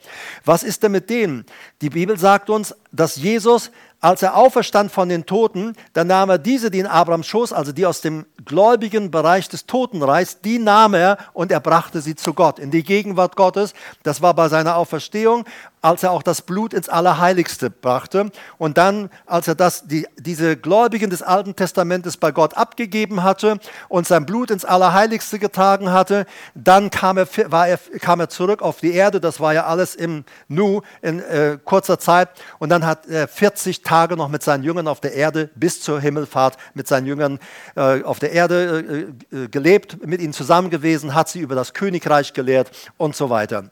Was 0.45 0.63
ist 0.63 0.83
denn 0.83 0.93
mit 0.93 1.09
denen? 1.09 1.47
Die 1.81 1.89
Bibel 1.89 2.19
sagt 2.19 2.51
uns, 2.51 2.75
dass 2.91 3.17
Jesus 3.17 3.71
als 4.03 4.21
er 4.21 4.37
auferstand 4.37 4.91
von 4.91 5.09
den 5.09 5.27
Toten, 5.27 5.75
dann 5.93 6.09
nahm 6.09 6.29
er 6.29 6.39
diese, 6.39 6.73
die 6.73 6.81
in 6.81 6.87
Abrahams 6.87 7.27
Schoß, 7.29 7.53
also 7.53 7.71
die 7.71 7.87
aus 7.87 8.01
dem 8.01 8.27
gläubigen 8.45 9.13
Bereich 9.13 9.49
des 9.49 9.65
Totenreichs, 9.65 10.41
die 10.41 10.59
nahm 10.59 10.95
er 10.95 11.19
und 11.33 11.53
er 11.53 11.61
brachte 11.61 12.01
sie 12.01 12.17
zu 12.17 12.35
Gott, 12.35 12.59
in 12.59 12.73
die 12.73 12.83
Gegenwart 12.83 13.37
Gottes. 13.37 13.75
Das 14.03 14.21
war 14.21 14.35
bei 14.35 14.49
seiner 14.49 14.77
Auferstehung 14.77 15.45
als 15.83 16.05
er 16.05 16.13
auch 16.13 16.23
das 16.23 16.43
Blut 16.43 16.73
ins 16.73 16.89
Allerheiligste 16.89 17.69
brachte. 17.69 18.31
Und 18.57 18.79
dann, 18.79 19.11
als 19.27 19.49
er 19.49 19.57
das, 19.57 19.89
die, 19.89 20.07
diese 20.17 20.57
Gläubigen 20.57 21.11
des 21.11 21.23
Alten 21.23 21.57
Testamentes 21.57 22.17
bei 22.17 22.31
Gott 22.31 22.57
abgegeben 22.57 23.25
hatte 23.25 23.59
und 23.89 24.07
sein 24.07 24.25
Blut 24.25 24.53
ins 24.53 24.65
Allerheiligste 24.65 25.41
getragen 25.41 25.91
hatte, 25.91 26.25
dann 26.55 26.91
kam 26.91 27.19
er, 27.19 27.27
war 27.51 27.67
er, 27.67 27.79
kam 28.01 28.21
er 28.21 28.29
zurück 28.29 28.63
auf 28.63 28.79
die 28.79 28.93
Erde. 28.93 29.21
Das 29.21 29.41
war 29.41 29.53
ja 29.53 29.67
alles 29.67 29.97
im 29.97 30.25
Nu 30.47 30.83
in 31.03 31.19
äh, 31.19 31.59
kurzer 31.63 31.99
Zeit. 31.99 32.29
Und 32.61 32.69
dann 32.69 32.87
hat 32.87 33.07
er 33.07 33.27
40 33.27 33.83
Tage 33.93 34.17
noch 34.17 34.31
mit 34.31 34.43
seinen 34.43 34.65
Jüngern 34.65 34.89
auf 34.89 35.01
der 35.01 35.13
Erde 35.13 35.51
bis 35.55 35.83
zur 35.83 36.01
Himmelfahrt 36.01 36.57
mit 36.73 36.89
seinen 36.89 37.07
Jüngern 37.07 37.39
äh, 37.77 38.03
auf 38.03 38.21
der 38.21 38.33
Erde 38.33 39.13
äh, 39.31 39.37
äh 39.37 39.49
gelebt, 39.49 40.07
mit 40.07 40.23
ihnen 40.23 40.33
zusammen 40.33 40.71
gewesen, 40.71 41.15
hat 41.15 41.29
sie 41.29 41.41
über 41.41 41.55
das 41.55 41.75
Königreich 41.75 42.33
gelehrt 42.33 42.71
und 42.97 43.15
so 43.15 43.29
weiter. 43.29 43.65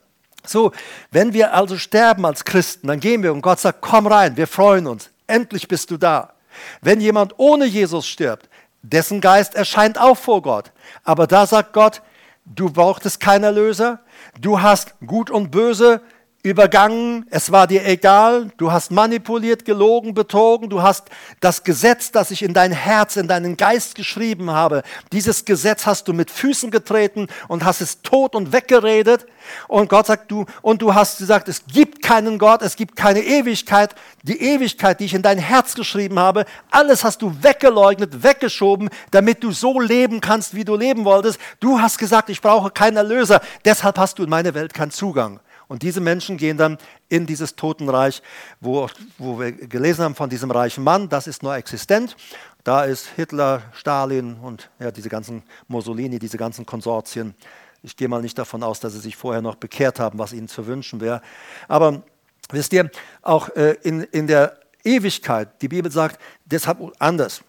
So, 0.45 0.73
wenn 1.09 1.33
wir 1.33 1.55
also 1.55 1.75
sterben 1.75 2.23
als 2.23 2.45
Christen, 2.45 2.87
dann 2.87 2.99
gehen 2.99 3.23
wir 3.23 3.33
und 3.33 3.41
Gott 3.41 3.59
sagt, 3.59 3.81
komm 3.81 4.05
rein, 4.05 4.37
wir 4.37 4.45
freuen 4.45 4.85
uns, 4.85 5.09
endlich 5.25 5.67
bist 5.67 5.89
du 5.89 5.97
da. 5.97 6.33
Wenn 6.81 7.01
jemand 7.01 7.33
ohne 7.37 7.65
Jesus 7.65 8.07
stirbt, 8.07 8.47
dessen 8.83 9.21
Geist 9.21 9.55
erscheint 9.55 9.99
auch 9.99 10.17
vor 10.17 10.43
Gott. 10.43 10.71
Aber 11.03 11.25
da 11.25 11.47
sagt 11.47 11.73
Gott, 11.73 12.03
du 12.45 12.69
brauchtest 12.69 13.19
keinen 13.19 13.45
Erlöser, 13.45 14.01
du 14.39 14.61
hast 14.61 14.93
Gut 15.03 15.31
und 15.31 15.49
Böse 15.49 15.99
übergangen, 16.43 17.25
es 17.29 17.51
war 17.51 17.67
dir 17.67 17.85
egal, 17.85 18.49
du 18.57 18.71
hast 18.71 18.91
manipuliert, 18.91 19.63
gelogen, 19.63 20.13
betrogen, 20.13 20.69
du 20.69 20.81
hast 20.81 21.09
das 21.39 21.63
Gesetz, 21.63 22.11
das 22.11 22.31
ich 22.31 22.41
in 22.41 22.53
dein 22.53 22.71
Herz, 22.71 23.15
in 23.15 23.27
deinen 23.27 23.57
Geist 23.57 23.93
geschrieben 23.93 24.49
habe, 24.49 24.81
dieses 25.11 25.45
Gesetz 25.45 25.85
hast 25.85 26.07
du 26.07 26.13
mit 26.13 26.31
Füßen 26.31 26.71
getreten 26.71 27.27
und 27.47 27.63
hast 27.63 27.81
es 27.81 28.01
tot 28.01 28.35
und 28.35 28.51
weggeredet. 28.51 29.27
Und 29.67 29.89
Gott 29.89 30.07
sagt 30.07 30.31
du, 30.31 30.45
und 30.61 30.81
du 30.81 30.93
hast 30.93 31.19
gesagt, 31.19 31.47
es 31.47 31.63
gibt 31.65 32.01
keinen 32.01 32.39
Gott, 32.39 32.61
es 32.61 32.75
gibt 32.75 32.95
keine 32.95 33.21
Ewigkeit. 33.21 33.95
Die 34.23 34.41
Ewigkeit, 34.41 34.99
die 34.99 35.05
ich 35.05 35.13
in 35.13 35.21
dein 35.21 35.37
Herz 35.37 35.75
geschrieben 35.75 36.19
habe, 36.19 36.45
alles 36.69 37.03
hast 37.03 37.21
du 37.21 37.35
weggeleugnet, 37.41 38.23
weggeschoben, 38.23 38.89
damit 39.11 39.43
du 39.43 39.51
so 39.51 39.79
leben 39.79 40.21
kannst, 40.21 40.55
wie 40.55 40.65
du 40.65 40.75
leben 40.75 41.05
wolltest. 41.05 41.39
Du 41.59 41.79
hast 41.79 41.97
gesagt, 41.97 42.29
ich 42.29 42.41
brauche 42.41 42.71
keinen 42.71 42.97
Erlöser, 42.97 43.41
deshalb 43.65 43.97
hast 43.97 44.19
du 44.19 44.23
in 44.23 44.29
meine 44.29 44.53
Welt 44.53 44.73
keinen 44.73 44.91
Zugang. 44.91 45.39
Und 45.71 45.83
diese 45.83 46.01
Menschen 46.01 46.35
gehen 46.35 46.57
dann 46.57 46.77
in 47.07 47.25
dieses 47.25 47.55
Totenreich, 47.55 48.21
wo, 48.59 48.89
wo 49.17 49.39
wir 49.39 49.53
gelesen 49.53 50.03
haben 50.03 50.15
von 50.15 50.29
diesem 50.29 50.51
reichen 50.51 50.83
Mann, 50.83 51.07
das 51.07 51.27
ist 51.27 51.43
nur 51.43 51.55
existent. 51.55 52.17
Da 52.65 52.83
ist 52.83 53.07
Hitler, 53.15 53.61
Stalin 53.71 54.35
und 54.35 54.69
ja, 54.79 54.91
diese 54.91 55.07
ganzen 55.07 55.43
Mussolini, 55.69 56.19
diese 56.19 56.37
ganzen 56.37 56.65
Konsortien. 56.65 57.35
Ich 57.83 57.95
gehe 57.95 58.09
mal 58.09 58.21
nicht 58.21 58.37
davon 58.37 58.63
aus, 58.63 58.81
dass 58.81 58.91
sie 58.91 58.99
sich 58.99 59.15
vorher 59.15 59.41
noch 59.41 59.55
bekehrt 59.55 59.97
haben, 59.97 60.19
was 60.19 60.33
ihnen 60.33 60.49
zu 60.49 60.67
wünschen 60.67 60.99
wäre. 60.99 61.21
Aber 61.69 62.03
wisst 62.49 62.73
ihr, 62.73 62.91
auch 63.21 63.47
äh, 63.55 63.77
in, 63.81 64.01
in 64.01 64.27
der 64.27 64.59
Ewigkeit, 64.83 65.61
die 65.61 65.69
Bibel 65.69 65.89
sagt 65.89 66.19
deshalb 66.43 66.79
anders. 66.99 67.43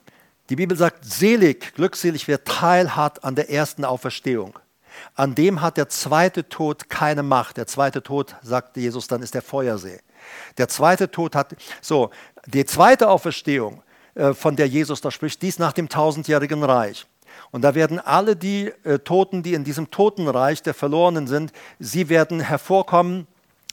Die 0.48 0.54
Bibel 0.54 0.76
sagt, 0.76 1.04
selig, 1.04 1.74
glückselig, 1.74 2.28
wer 2.28 2.44
teilhat 2.44 3.24
an 3.24 3.34
der 3.34 3.50
ersten 3.50 3.84
Auferstehung. 3.84 4.60
An 5.14 5.34
dem 5.34 5.60
hat 5.60 5.76
der 5.76 5.88
zweite 5.88 6.48
Tod 6.48 6.88
keine 6.88 7.22
Macht. 7.22 7.56
Der 7.56 7.66
zweite 7.66 8.02
Tod, 8.02 8.36
sagt 8.42 8.76
Jesus, 8.76 9.06
dann 9.06 9.22
ist 9.22 9.34
der 9.34 9.42
Feuersee. 9.42 10.00
Der 10.58 10.68
zweite 10.68 11.10
Tod 11.10 11.34
hat, 11.34 11.54
so, 11.80 12.10
die 12.46 12.64
zweite 12.64 13.08
Auferstehung, 13.08 13.82
äh, 14.14 14.34
von 14.34 14.56
der 14.56 14.68
Jesus 14.68 15.00
da 15.00 15.10
spricht, 15.10 15.42
dies 15.42 15.58
nach 15.58 15.72
dem 15.72 15.88
tausendjährigen 15.88 16.62
Reich. 16.62 17.06
Und 17.50 17.62
da 17.62 17.74
werden 17.74 17.98
alle 17.98 18.36
die 18.36 18.72
äh, 18.84 18.98
Toten, 18.98 19.42
die 19.42 19.54
in 19.54 19.64
diesem 19.64 19.90
Totenreich 19.90 20.62
der 20.62 20.74
Verlorenen 20.74 21.26
sind, 21.26 21.52
sie 21.78 22.08
werden 22.08 22.40
hervorkommen 22.40 23.26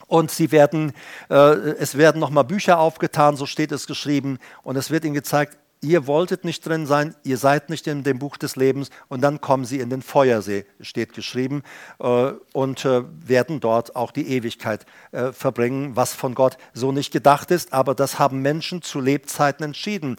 und 0.08 0.32
sie 0.32 0.52
werden, 0.52 0.94
äh, 1.30 1.34
es 1.34 1.98
werden 1.98 2.20
nochmal 2.20 2.44
Bücher 2.44 2.80
aufgetan, 2.80 3.36
so 3.36 3.46
steht 3.46 3.72
es 3.72 3.86
geschrieben, 3.86 4.40
und 4.64 4.76
es 4.76 4.92
wird 4.92 5.06
ihnen 5.06 5.14
gezeigt, 5.14 5.58
ihr 5.82 6.08
wolltet 6.08 6.44
nicht 6.44 6.66
drin 6.66 6.86
sein, 6.86 7.16
ihr 7.24 7.38
seid 7.38 7.70
nicht 7.70 7.88
in 7.88 8.04
dem 8.04 8.20
Buch 8.20 8.38
des 8.38 8.56
Lebens 8.56 8.90
und 9.08 9.22
dann 9.22 9.40
kommen 9.40 9.66
sie 9.66 9.80
in 9.80 9.90
den 9.90 10.02
Feuersee, 10.02 10.66
steht 10.82 11.14
geschrieben, 11.14 11.64
äh, 12.00 12.34
und 12.54 12.86
äh, 12.86 13.04
werden 13.26 13.60
dort 13.60 13.96
auch 13.96 14.12
die 14.12 14.28
Ewigkeit 14.30 14.86
äh, 15.12 15.32
verbringen, 15.32 15.96
was 15.96 16.14
von 16.14 16.36
Gott 16.36 16.58
so 16.74 16.92
nicht 16.92 17.12
gedacht 17.12 17.52
ist, 17.52 17.72
aber 17.74 17.96
das 17.96 18.20
haben 18.20 18.42
Menschen 18.42 18.82
zu 18.82 19.00
Lebzeiten 19.00 19.64
entschieden. 19.64 20.18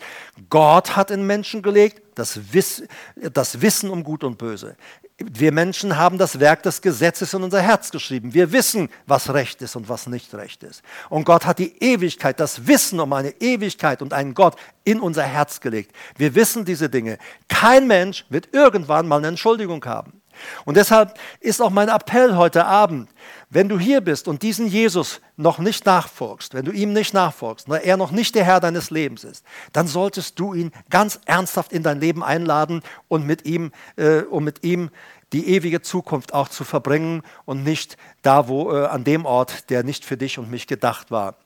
Gott 0.48 0.96
hat 0.96 1.10
in 1.10 1.26
Menschen 1.26 1.62
gelegt, 1.62 2.02
das, 2.14 2.52
Wiss, 2.52 2.84
das 3.16 3.60
Wissen 3.60 3.90
um 3.90 4.02
Gut 4.02 4.24
und 4.24 4.38
Böse. 4.38 4.76
Wir 5.22 5.52
Menschen 5.52 5.98
haben 5.98 6.16
das 6.16 6.40
Werk 6.40 6.62
des 6.62 6.80
Gesetzes 6.80 7.34
in 7.34 7.42
unser 7.42 7.60
Herz 7.60 7.90
geschrieben. 7.90 8.32
Wir 8.32 8.52
wissen, 8.52 8.88
was 9.06 9.34
recht 9.34 9.60
ist 9.60 9.76
und 9.76 9.88
was 9.88 10.06
nicht 10.06 10.32
recht 10.34 10.62
ist. 10.62 10.82
Und 11.10 11.24
Gott 11.24 11.44
hat 11.44 11.58
die 11.58 11.76
Ewigkeit, 11.82 12.40
das 12.40 12.66
Wissen 12.66 13.00
um 13.00 13.12
eine 13.12 13.30
Ewigkeit 13.40 14.00
und 14.00 14.14
einen 14.14 14.32
Gott 14.32 14.56
in 14.84 14.98
unser 14.98 15.24
Herz 15.24 15.60
gelegt. 15.60 15.94
Wir 16.16 16.34
wissen 16.34 16.64
diese 16.64 16.88
Dinge. 16.88 17.18
Kein 17.48 17.86
Mensch 17.86 18.24
wird 18.30 18.48
irgendwann 18.52 19.06
mal 19.06 19.18
eine 19.18 19.28
Entschuldigung 19.28 19.84
haben. 19.84 20.22
Und 20.64 20.76
deshalb 20.76 21.18
ist 21.40 21.60
auch 21.60 21.70
mein 21.70 21.88
Appell 21.88 22.36
heute 22.36 22.64
Abend, 22.66 23.08
wenn 23.50 23.68
du 23.68 23.78
hier 23.78 24.00
bist 24.00 24.28
und 24.28 24.42
diesen 24.42 24.66
Jesus 24.66 25.20
noch 25.36 25.58
nicht 25.58 25.86
nachfolgst, 25.86 26.54
wenn 26.54 26.64
du 26.64 26.72
ihm 26.72 26.92
nicht 26.92 27.14
nachfolgst, 27.14 27.68
weil 27.68 27.82
er 27.84 27.96
noch 27.96 28.10
nicht 28.10 28.34
der 28.34 28.44
Herr 28.44 28.60
deines 28.60 28.90
Lebens 28.90 29.24
ist, 29.24 29.44
dann 29.72 29.86
solltest 29.86 30.38
du 30.38 30.54
ihn 30.54 30.72
ganz 30.88 31.18
ernsthaft 31.24 31.72
in 31.72 31.82
dein 31.82 32.00
Leben 32.00 32.22
einladen 32.22 32.82
und 33.08 33.26
mit 33.26 33.44
ihm, 33.46 33.72
äh, 33.96 34.20
um 34.20 34.44
mit 34.44 34.62
ihm 34.62 34.90
die 35.32 35.48
ewige 35.48 35.82
Zukunft 35.82 36.34
auch 36.34 36.48
zu 36.48 36.64
verbringen 36.64 37.22
und 37.44 37.64
nicht 37.64 37.96
da, 38.22 38.48
wo 38.48 38.72
äh, 38.72 38.86
an 38.86 39.04
dem 39.04 39.24
Ort, 39.24 39.70
der 39.70 39.82
nicht 39.82 40.04
für 40.04 40.16
dich 40.16 40.38
und 40.38 40.50
mich 40.50 40.66
gedacht 40.66 41.10
war. 41.10 41.36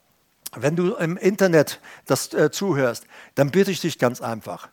Wenn 0.56 0.76
du 0.76 0.94
im 0.94 1.16
Internet 1.16 1.80
das 2.06 2.32
äh, 2.32 2.50
zuhörst, 2.50 3.06
dann 3.34 3.50
bitte 3.50 3.70
ich 3.70 3.80
dich 3.80 3.98
ganz 3.98 4.20
einfach, 4.20 4.68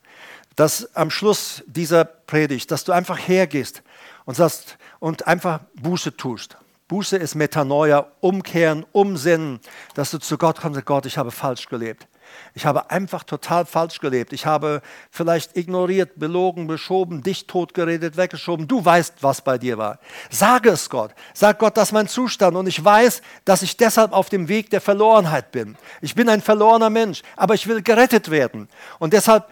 dass 0.55 0.95
am 0.95 1.09
Schluss 1.09 1.63
dieser 1.65 2.05
Predigt, 2.05 2.71
dass 2.71 2.83
du 2.83 2.91
einfach 2.91 3.17
hergehst 3.17 3.81
und 4.25 4.35
sagst 4.35 4.77
und 4.99 5.27
einfach 5.27 5.61
Buße 5.75 6.15
tust. 6.15 6.57
Buße 6.87 7.15
ist 7.15 7.35
Metanoia, 7.35 8.07
umkehren, 8.19 8.85
umsinnen, 8.91 9.61
dass 9.93 10.11
du 10.11 10.17
zu 10.17 10.37
Gott 10.37 10.59
kommst 10.59 10.77
und 10.77 10.85
Gott, 10.85 11.05
ich 11.05 11.17
habe 11.17 11.31
falsch 11.31 11.67
gelebt. 11.67 12.07
Ich 12.53 12.65
habe 12.65 12.91
einfach 12.91 13.23
total 13.23 13.65
falsch 13.65 13.99
gelebt. 13.99 14.33
Ich 14.33 14.45
habe 14.45 14.81
vielleicht 15.09 15.55
ignoriert, 15.55 16.19
belogen, 16.19 16.67
beschoben, 16.67 17.23
dich 17.23 17.47
totgeredet, 17.47 18.17
weggeschoben. 18.17 18.67
Du 18.67 18.83
weißt, 18.83 19.15
was 19.21 19.41
bei 19.41 19.57
dir 19.57 19.77
war. 19.77 19.99
Sage 20.29 20.69
es 20.69 20.89
Gott. 20.89 21.11
Sag 21.33 21.59
Gott, 21.59 21.77
das 21.77 21.89
ist 21.89 21.93
mein 21.93 22.07
Zustand 22.07 22.57
und 22.57 22.67
ich 22.67 22.83
weiß, 22.83 23.21
dass 23.45 23.61
ich 23.61 23.77
deshalb 23.77 24.11
auf 24.11 24.29
dem 24.29 24.47
Weg 24.47 24.69
der 24.69 24.81
Verlorenheit 24.81 25.51
bin. 25.51 25.77
Ich 26.01 26.15
bin 26.15 26.29
ein 26.29 26.41
verlorener 26.41 26.89
Mensch, 26.89 27.21
aber 27.35 27.53
ich 27.53 27.67
will 27.67 27.81
gerettet 27.81 28.31
werden. 28.31 28.67
Und 28.99 29.13
deshalb 29.13 29.47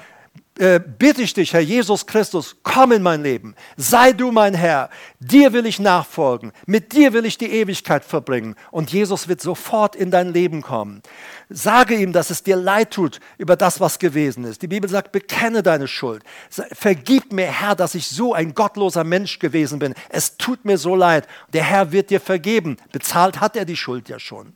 äh, 0.60 0.80
bitte 0.80 1.22
ich 1.22 1.34
dich, 1.34 1.53
Herr 1.53 1.62
Jesus 1.62 2.05
Christus, 2.05 2.57
komm 2.64 2.91
in 2.91 3.01
mein 3.01 3.24
Leben. 3.24 3.55
Sei 3.78 4.12
du 4.12 4.32
mein 4.32 4.53
Herr. 4.53 4.89
Dir 5.20 5.53
will 5.53 5.66
ich 5.66 5.80
nachfolgen. 5.80 6.51
Mit 6.66 6.91
dir 6.91 7.14
will 7.14 7.26
ich 7.26 7.38
die 7.38 7.51
Ewigkeit 7.51 8.03
verbringen. 8.03 8.55
Und 8.70 8.91
Jesus 8.91 9.28
wird 9.30 9.41
sofort 9.41 9.95
in 9.95 10.12
dein 10.12 10.34
Leben 10.34 10.62
kommen. 10.62 11.01
Sage 11.49 11.95
ihm, 11.95 12.12
dass 12.12 12.30
es 12.30 12.43
dir 12.43 12.57
leid 12.57 12.91
tut 12.91 13.20
über 13.38 13.55
das, 13.55 13.80
was 13.80 13.99
gewesen 13.99 14.43
ist. 14.43 14.62
Die 14.62 14.68
Bibel 14.68 14.89
sagt, 14.89 15.14
bekenne 15.14 15.64
deine 15.64 15.88
Schuld. 15.88 16.24
Vergib 16.49 17.32
mir, 17.32 17.47
Herr, 17.47 17.76
dass 17.76 17.95
ich 17.95 18.07
so 18.07 18.34
ein 18.34 18.53
gottloser 18.53 19.05
Mensch 19.05 19.39
gewesen 19.39 19.80
bin. 19.80 19.95
Es 20.10 20.36
tut 20.38 20.66
mir 20.66 20.78
so 20.78 20.93
leid. 20.93 21.26
Der 21.53 21.64
Herr 21.64 21.93
wird 21.93 22.10
dir 22.10 22.20
vergeben. 22.20 22.76
Bezahlt 22.91 23.39
hat 23.39 23.55
er 23.55 23.66
die 23.66 23.78
Schuld 23.78 24.10
ja 24.10 24.20
schon. 24.20 24.53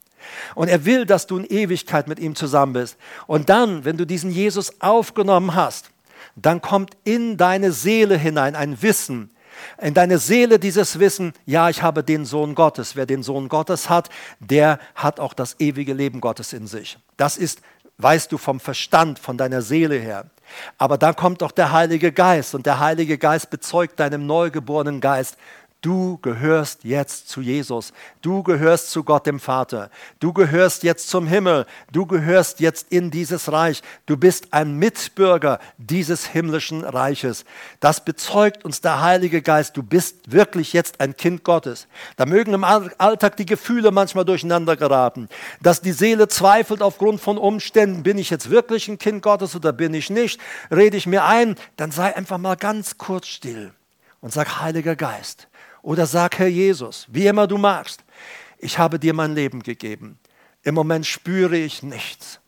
Und 0.54 0.68
er 0.68 0.84
will, 0.84 1.06
dass 1.06 1.26
du 1.26 1.38
in 1.38 1.46
Ewigkeit 1.46 2.08
mit 2.08 2.18
ihm 2.18 2.34
zusammen 2.34 2.74
bist. 2.74 2.96
Und 3.26 3.48
dann, 3.48 3.84
wenn 3.84 3.96
du 3.96 4.06
diesen 4.06 4.30
Jesus 4.30 4.80
aufgenommen 4.80 5.54
hast, 5.54 5.90
dann 6.36 6.60
kommt 6.60 6.96
in 7.04 7.36
deine 7.36 7.72
Seele 7.72 8.16
hinein 8.16 8.56
ein 8.56 8.80
Wissen, 8.82 9.30
in 9.80 9.94
deine 9.94 10.18
Seele 10.18 10.58
dieses 10.58 10.98
Wissen, 10.98 11.32
ja, 11.46 11.68
ich 11.68 11.82
habe 11.82 12.04
den 12.04 12.24
Sohn 12.24 12.54
Gottes. 12.54 12.96
Wer 12.96 13.06
den 13.06 13.22
Sohn 13.22 13.48
Gottes 13.48 13.88
hat, 13.88 14.08
der 14.40 14.78
hat 14.94 15.20
auch 15.20 15.32
das 15.32 15.56
ewige 15.58 15.92
Leben 15.92 16.20
Gottes 16.20 16.52
in 16.52 16.66
sich. 16.66 16.98
Das 17.16 17.36
ist, 17.36 17.60
weißt 17.98 18.30
du, 18.32 18.38
vom 18.38 18.60
Verstand, 18.60 19.18
von 19.18 19.36
deiner 19.36 19.62
Seele 19.62 19.96
her. 19.96 20.30
Aber 20.78 20.98
dann 20.98 21.16
kommt 21.16 21.42
auch 21.42 21.52
der 21.52 21.72
Heilige 21.72 22.12
Geist 22.12 22.54
und 22.54 22.66
der 22.66 22.78
Heilige 22.78 23.18
Geist 23.18 23.50
bezeugt 23.50 23.98
deinem 24.00 24.26
neugeborenen 24.26 25.00
Geist, 25.00 25.36
Du 25.84 26.16
gehörst 26.22 26.84
jetzt 26.84 27.28
zu 27.28 27.42
Jesus. 27.42 27.92
Du 28.22 28.42
gehörst 28.42 28.90
zu 28.90 29.04
Gott 29.04 29.26
dem 29.26 29.38
Vater. 29.38 29.90
Du 30.18 30.32
gehörst 30.32 30.82
jetzt 30.82 31.10
zum 31.10 31.26
Himmel. 31.26 31.66
Du 31.92 32.06
gehörst 32.06 32.60
jetzt 32.60 32.90
in 32.90 33.10
dieses 33.10 33.52
Reich. 33.52 33.82
Du 34.06 34.16
bist 34.16 34.54
ein 34.54 34.78
Mitbürger 34.78 35.60
dieses 35.76 36.24
himmlischen 36.26 36.84
Reiches. 36.84 37.44
Das 37.80 38.02
bezeugt 38.02 38.64
uns 38.64 38.80
der 38.80 39.02
Heilige 39.02 39.42
Geist. 39.42 39.76
Du 39.76 39.82
bist 39.82 40.32
wirklich 40.32 40.72
jetzt 40.72 41.00
ein 41.00 41.18
Kind 41.18 41.44
Gottes. 41.44 41.86
Da 42.16 42.24
mögen 42.24 42.54
im 42.54 42.64
Alltag 42.64 43.36
die 43.36 43.44
Gefühle 43.44 43.90
manchmal 43.90 44.24
durcheinander 44.24 44.76
geraten, 44.78 45.28
dass 45.60 45.82
die 45.82 45.92
Seele 45.92 46.28
zweifelt 46.28 46.80
aufgrund 46.80 47.20
von 47.20 47.36
Umständen. 47.36 48.02
Bin 48.02 48.16
ich 48.16 48.30
jetzt 48.30 48.48
wirklich 48.48 48.88
ein 48.88 48.96
Kind 48.96 49.20
Gottes 49.20 49.54
oder 49.54 49.74
bin 49.74 49.92
ich 49.92 50.08
nicht? 50.08 50.40
Rede 50.70 50.96
ich 50.96 51.06
mir 51.06 51.26
ein? 51.26 51.56
Dann 51.76 51.90
sei 51.90 52.16
einfach 52.16 52.38
mal 52.38 52.56
ganz 52.56 52.96
kurz 52.96 53.26
still 53.26 53.74
und 54.24 54.32
sag, 54.32 54.62
Heiliger 54.62 54.96
Geist, 54.96 55.48
oder 55.84 56.06
sag, 56.06 56.38
Herr 56.38 56.48
Jesus, 56.48 57.06
wie 57.10 57.26
immer 57.26 57.46
du 57.46 57.58
magst, 57.58 58.02
ich 58.58 58.78
habe 58.78 58.98
dir 58.98 59.12
mein 59.12 59.34
Leben 59.34 59.62
gegeben. 59.62 60.18
Im 60.62 60.74
Moment 60.74 61.04
spüre 61.04 61.56
ich 61.56 61.82
nichts. 61.82 62.40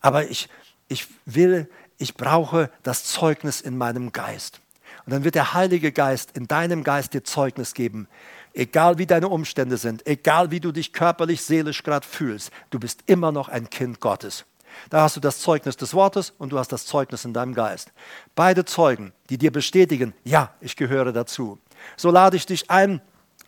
Aber 0.00 0.28
ich, 0.28 0.48
ich 0.88 1.06
will, 1.26 1.68
ich 1.98 2.14
brauche 2.14 2.70
das 2.82 3.04
Zeugnis 3.04 3.60
in 3.60 3.76
meinem 3.76 4.12
Geist. 4.12 4.60
Und 5.04 5.12
dann 5.12 5.24
wird 5.24 5.34
der 5.34 5.52
Heilige 5.52 5.92
Geist 5.92 6.34
in 6.36 6.48
deinem 6.48 6.82
Geist 6.82 7.12
dir 7.12 7.22
Zeugnis 7.22 7.74
geben. 7.74 8.08
Egal 8.54 8.96
wie 8.96 9.06
deine 9.06 9.28
Umstände 9.28 9.76
sind, 9.76 10.06
egal 10.06 10.50
wie 10.50 10.60
du 10.60 10.72
dich 10.72 10.94
körperlich, 10.94 11.42
seelisch 11.42 11.82
gerade 11.82 12.06
fühlst, 12.06 12.50
du 12.70 12.80
bist 12.80 13.02
immer 13.04 13.30
noch 13.30 13.50
ein 13.50 13.68
Kind 13.68 14.00
Gottes. 14.00 14.46
Da 14.88 15.02
hast 15.02 15.16
du 15.16 15.20
das 15.20 15.40
Zeugnis 15.40 15.76
des 15.76 15.92
Wortes 15.92 16.32
und 16.38 16.50
du 16.50 16.58
hast 16.58 16.72
das 16.72 16.86
Zeugnis 16.86 17.26
in 17.26 17.34
deinem 17.34 17.54
Geist. 17.54 17.92
Beide 18.34 18.64
Zeugen, 18.64 19.12
die 19.28 19.36
dir 19.36 19.52
bestätigen, 19.52 20.14
ja, 20.24 20.54
ich 20.60 20.76
gehöre 20.76 21.12
dazu. 21.12 21.58
So 21.96 22.10
lade 22.10 22.36
ich 22.36 22.46
dich 22.46 22.70
ein, 22.70 23.00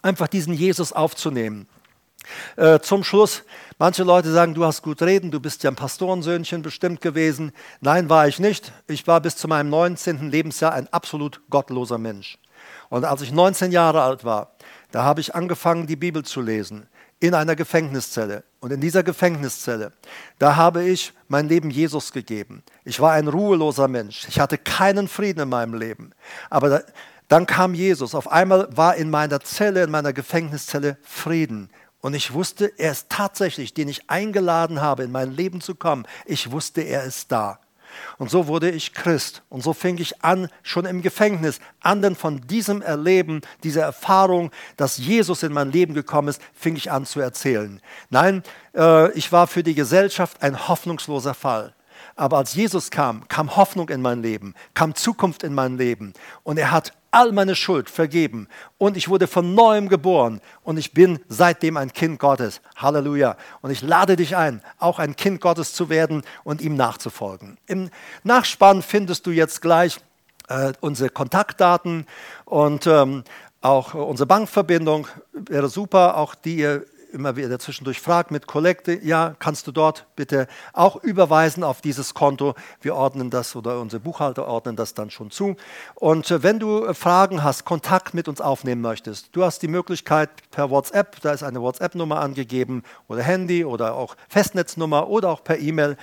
einfach 0.03 0.29
diesen 0.29 0.55
Jesus 0.55 0.93
aufzunehmen. 0.93 1.67
Äh, 2.57 2.81
zum 2.81 3.03
Schluss, 3.03 3.43
manche 3.79 4.05
Leute 4.05 4.33
sagen, 4.33 4.55
du 4.55 4.65
hast 4.65 4.83
gut 4.83 5.03
reden, 5.03 5.31
du 5.31 5.41
bist 5.41 5.63
ja 5.65 5.71
ein 5.71 5.77
Pastorensöhnchen 5.77 6.63
bestimmt 6.63 7.01
gewesen. 7.01 7.53
Nein, 7.81 8.09
war 8.09 8.29
ich 8.29 8.39
nicht. 8.39 8.73
Ich 8.87 9.07
war 9.07 9.21
bis 9.21 9.37
zu 9.37 9.49
meinem 9.49 9.71
19. 9.71 10.31
Lebensjahr 10.31 10.73
ein 10.73 10.93
absolut 10.93 11.41
gottloser 11.51 11.99
Mensch. 11.99 12.39
Und 12.91 13.05
als 13.05 13.23
ich 13.23 13.33
19 13.33 13.73
Jahre 13.73 14.03
alt 14.03 14.25
war, 14.25 14.53
da 14.93 15.03
habe 15.03 15.21
ich 15.21 15.35
angefangen, 15.35 15.87
die 15.87 15.97
Bibel 15.97 16.25
zu 16.25 16.41
lesen 16.41 16.87
in 17.19 17.35
einer 17.35 17.57
Gefängniszelle. 17.57 18.45
Und 18.61 18.73
in 18.73 18.81
dieser 18.81 19.03
Gefängniszelle, 19.03 19.93
da 20.39 20.57
habe 20.57 20.85
ich 20.85 21.13
mein 21.29 21.49
Leben 21.49 21.71
Jesus 21.71 22.13
gegeben. 22.13 22.63
Ich 22.85 23.01
war 23.01 23.13
ein 23.13 23.29
ruheloser 23.29 23.89
Mensch. 23.89 24.27
Ich 24.29 24.41
hatte 24.41 24.59
keinen 24.59 25.09
Frieden 25.09 25.41
in 25.41 25.49
meinem 25.49 25.75
Leben. 25.75 26.11
Aber 26.51 26.69
da, 26.69 26.81
dann 27.33 27.47
kam 27.47 27.73
Jesus. 27.73 28.15
Auf 28.15 28.31
einmal 28.31 28.69
war 28.77 28.95
in 28.97 29.09
meiner 29.09 29.41
Zelle, 29.41 29.85
in 29.85 29.91
meiner 29.91 30.13
Gefängniszelle 30.13 30.99
Frieden. 31.03 31.71
Und 32.03 32.13
ich 32.13 32.35
wusste, 32.35 32.71
er 32.77 32.93
ist 32.93 33.09
tatsächlich, 33.09 33.73
den 33.73 33.89
ich 33.89 34.11
eingeladen 34.11 34.83
habe, 34.83 35.05
in 35.05 35.11
mein 35.11 35.33
Leben 35.33 35.63
zu 35.63 35.75
kommen. 35.75 36.07
Ich 36.27 36.51
wusste, 36.51 36.83
er 36.83 37.05
ist 37.05 37.33
da. 37.33 37.59
Und 38.19 38.31
so 38.31 38.49
wurde 38.49 38.71
ich 38.71 38.93
Christ. 38.93 39.43
Und 39.49 39.63
so 39.63 39.73
fing 39.73 39.97
ich 39.97 40.23
an, 40.23 40.49
schon 40.63 40.85
im 40.85 41.01
Gefängnis, 41.01 41.61
anderen 41.81 42.17
von 42.17 42.43
diesem 42.49 42.83
Erleben, 42.83 43.41
dieser 43.63 43.83
Erfahrung, 43.83 44.51
dass 44.77 44.99
Jesus 44.99 45.43
in 45.43 45.55
mein 45.55 45.73
Leben 45.73 45.95
gekommen 45.95 46.29
ist, 46.29 46.43
fing 46.53 46.77
ich 46.77 46.91
an 46.91 47.07
zu 47.07 47.19
erzählen. 47.21 47.81
Nein, 48.11 48.43
äh, 48.75 49.11
ich 49.13 49.33
war 49.33 49.47
für 49.47 49.63
die 49.63 49.75
Gesellschaft 49.75 50.43
ein 50.43 50.69
hoffnungsloser 50.69 51.33
Fall. 51.33 51.73
Aber 52.15 52.37
als 52.37 52.55
Jesus 52.55 52.91
kam, 52.91 53.27
kam 53.29 53.57
Hoffnung 53.57 53.89
in 53.89 54.03
mein 54.03 54.21
Leben, 54.21 54.55
kam 54.75 54.95
Zukunft 54.95 55.45
in 55.45 55.55
mein 55.55 55.79
Leben. 55.79 56.13
Und 56.43 56.59
er 56.59 56.73
hat 56.73 56.93
all 57.13 57.31
meine 57.31 57.55
Schuld 57.55 57.89
vergeben 57.89 58.49
und 58.79 58.97
ich 58.97 59.09
wurde 59.09 59.27
von 59.29 59.55
neuem 59.55 59.89
geboren 59.89 60.41
und 60.65 60.79
ich 60.79 60.93
bin 60.93 61.21
seitdem 61.29 61.77
ein 61.77 61.93
Kind 61.93 62.19
Gottes. 62.19 62.61
Halleluja. 62.77 63.37
Und 63.61 63.71
ich 63.71 63.83
lade 63.83 64.17
dich 64.17 64.37
ein, 64.37 64.63
auch 64.79 64.99
ein 64.99 65.15
Kind 65.15 65.41
Gottes 65.41 65.75
zu 65.75 65.89
werden 65.89 66.23
und 66.43 66.61
ihm 66.61 66.75
nachzufolgen. 66.75 67.59
Im 67.67 67.91
Nachspann 68.25 68.83
findest 68.83 69.27
du 69.27 69.31
jetzt 69.31 69.63
gleich 69.63 70.01
äh, 70.49 70.73
unsere 70.81 71.11
Kontaktdaten 71.11 72.07
und 72.47 72.87
ähm, 72.87 73.25
auch 73.61 73.95
unsere 73.95 74.27
Bankverbindung. 74.27 75.07
Wäre 75.33 75.69
super, 75.69 76.17
auch 76.17 76.35
die 76.35 76.57
ihr 76.57 76.87
immer 77.13 77.37
wieder 77.37 77.59
zwischendurch 77.59 78.01
fragt 78.01 78.31
mit 78.31 78.47
Kollekte, 78.47 78.99
ja, 79.05 79.37
kannst 79.39 79.67
du 79.67 79.73
dort 79.73 80.07
bitte 80.17 80.49
auch 80.73 80.97
überweisen 80.97 81.63
auf 81.63 81.81
dieses 81.81 82.15
Konto. 82.15 82.55
Wir 82.81 82.95
ordnen 82.95 83.31
das 83.31 83.55
oder 83.55 83.81
unsere 83.81 84.01
Buchhalter 84.01 84.47
ordnen 84.47 84.77
das 84.77 84.95
dann 84.95 85.11
schon 85.11 85.31
zu. 85.31 85.57
Und 85.95 86.31
äh, 86.31 86.43
wenn 86.43 86.59
du 86.59 86.85
äh, 86.85 86.95
Fragen 86.95 87.43
hast, 87.43 87.65
Kontakt 87.65 88.15
mit 88.15 88.29
uns 88.29 88.41
aufnehmen 88.41 88.81
möchtest, 88.81 89.29
du 89.33 89.45
hast 89.45 89.61
die 89.63 89.69
Möglichkeit 89.69 90.31
per 90.51 90.71
WhatsApp, 90.71 91.21
da 91.21 91.33
ist 91.33 91.43
eine 91.43 91.61
WhatsApp-Nummer 91.61 92.21
angegeben 92.21 92.83
oder 93.09 93.23
Handy 93.23 93.65
oder 93.65 93.95
auch 93.95 94.17
Festnetznummer 94.29 95.09
oder 95.09 95.29
auch 95.29 95.45
per 95.45 95.59
E-Mail. 95.59 95.97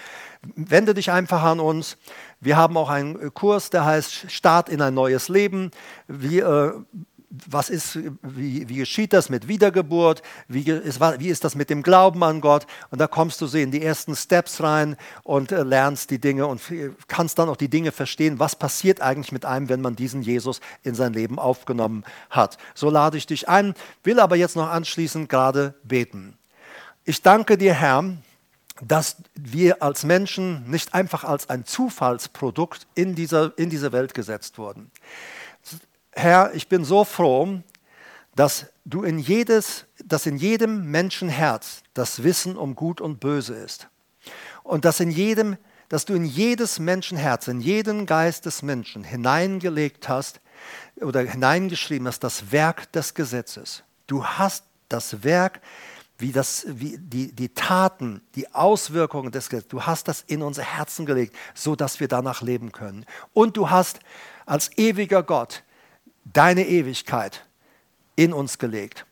Wende 0.55 0.93
dich 0.93 1.11
einfach 1.11 1.43
an 1.43 1.59
uns. 1.59 1.97
Wir 2.39 2.55
haben 2.55 2.77
auch 2.77 2.89
einen 2.89 3.19
äh, 3.19 3.29
Kurs, 3.33 3.69
der 3.69 3.85
heißt 3.85 4.31
Start 4.31 4.69
in 4.69 4.81
ein 4.81 4.93
neues 4.93 5.27
Leben. 5.27 5.71
Wir 6.07 6.85
was 7.29 7.69
ist, 7.69 7.99
wie, 8.23 8.67
wie 8.67 8.77
geschieht 8.77 9.13
das 9.13 9.29
mit 9.29 9.47
Wiedergeburt, 9.47 10.23
wie 10.47 10.63
ist, 10.63 10.99
wie 10.99 11.29
ist 11.29 11.43
das 11.43 11.53
mit 11.53 11.69
dem 11.69 11.83
Glauben 11.83 12.23
an 12.23 12.41
Gott. 12.41 12.65
Und 12.89 12.99
da 12.99 13.07
kommst 13.07 13.39
du 13.41 13.47
so 13.47 13.57
in 13.57 13.71
die 13.71 13.83
ersten 13.83 14.15
Steps 14.15 14.61
rein 14.61 14.97
und 15.23 15.51
äh, 15.51 15.63
lernst 15.63 16.09
die 16.09 16.19
Dinge 16.19 16.47
und 16.47 16.61
kannst 17.07 17.37
dann 17.37 17.49
auch 17.49 17.57
die 17.57 17.69
Dinge 17.69 17.91
verstehen, 17.91 18.39
was 18.39 18.55
passiert 18.55 19.01
eigentlich 19.01 19.31
mit 19.31 19.45
einem, 19.45 19.69
wenn 19.69 19.81
man 19.81 19.95
diesen 19.95 20.23
Jesus 20.23 20.59
in 20.83 20.95
sein 20.95 21.13
Leben 21.13 21.37
aufgenommen 21.37 22.03
hat. 22.31 22.57
So 22.73 22.89
lade 22.89 23.17
ich 23.17 23.27
dich 23.27 23.47
ein, 23.47 23.75
will 24.03 24.19
aber 24.19 24.35
jetzt 24.35 24.55
noch 24.55 24.69
anschließend 24.69 25.29
gerade 25.29 25.75
beten. 25.83 26.35
Ich 27.05 27.21
danke 27.21 27.57
dir, 27.57 27.73
Herr, 27.73 28.03
dass 28.81 29.17
wir 29.35 29.83
als 29.83 30.03
Menschen 30.03 30.69
nicht 30.69 30.93
einfach 30.93 31.23
als 31.23 31.49
ein 31.49 31.65
Zufallsprodukt 31.65 32.87
in 32.95 33.13
dieser, 33.15 33.57
in 33.57 33.69
diese 33.69 33.91
Welt 33.91 34.13
gesetzt 34.13 34.57
wurden. 34.57 34.89
Herr, 36.11 36.53
ich 36.53 36.67
bin 36.67 36.83
so 36.83 37.03
froh, 37.03 37.61
dass 38.35 38.67
du 38.85 39.03
in 39.03 39.19
jedes, 39.19 39.85
dass 40.03 40.25
in 40.25 40.37
jedem 40.37 40.89
Menschenherz 40.89 41.83
das 41.93 42.23
Wissen 42.23 42.57
um 42.57 42.75
Gut 42.75 43.01
und 43.01 43.19
Böse 43.19 43.53
ist. 43.53 43.89
Und 44.63 44.85
dass 44.85 44.99
in 44.99 45.11
jedem, 45.11 45.57
dass 45.89 46.05
du 46.05 46.13
in 46.13 46.25
jedes 46.25 46.79
Menschenherz, 46.79 47.47
in 47.47 47.61
jeden 47.61 48.05
Geist 48.05 48.45
des 48.45 48.61
Menschen 48.61 49.03
hineingelegt 49.03 50.09
hast 50.09 50.41
oder 50.97 51.21
hineingeschrieben 51.21 52.07
hast, 52.07 52.23
das 52.23 52.51
Werk 52.51 52.91
des 52.91 53.13
Gesetzes. 53.13 53.83
Du 54.07 54.25
hast 54.25 54.63
das 54.89 55.23
Werk, 55.23 55.61
wie, 56.17 56.31
das, 56.31 56.65
wie 56.67 56.97
die, 56.97 57.33
die 57.33 57.49
Taten, 57.49 58.21
die 58.35 58.53
Auswirkungen 58.53 59.31
des 59.31 59.49
Gesetzes, 59.49 59.69
du 59.69 59.83
hast 59.83 60.07
das 60.07 60.23
in 60.27 60.41
unser 60.41 60.63
Herzen 60.63 61.05
gelegt, 61.05 61.35
so 61.53 61.75
dass 61.75 61.99
wir 61.99 62.07
danach 62.07 62.41
leben 62.41 62.71
können. 62.71 63.05
Und 63.33 63.55
du 63.55 63.69
hast 63.69 63.99
als 64.45 64.77
ewiger 64.77 65.23
Gott 65.23 65.63
deine 66.33 66.67
Ewigkeit 66.67 67.45
in 68.15 68.33
uns 68.33 68.57
gelegt. 68.57 69.05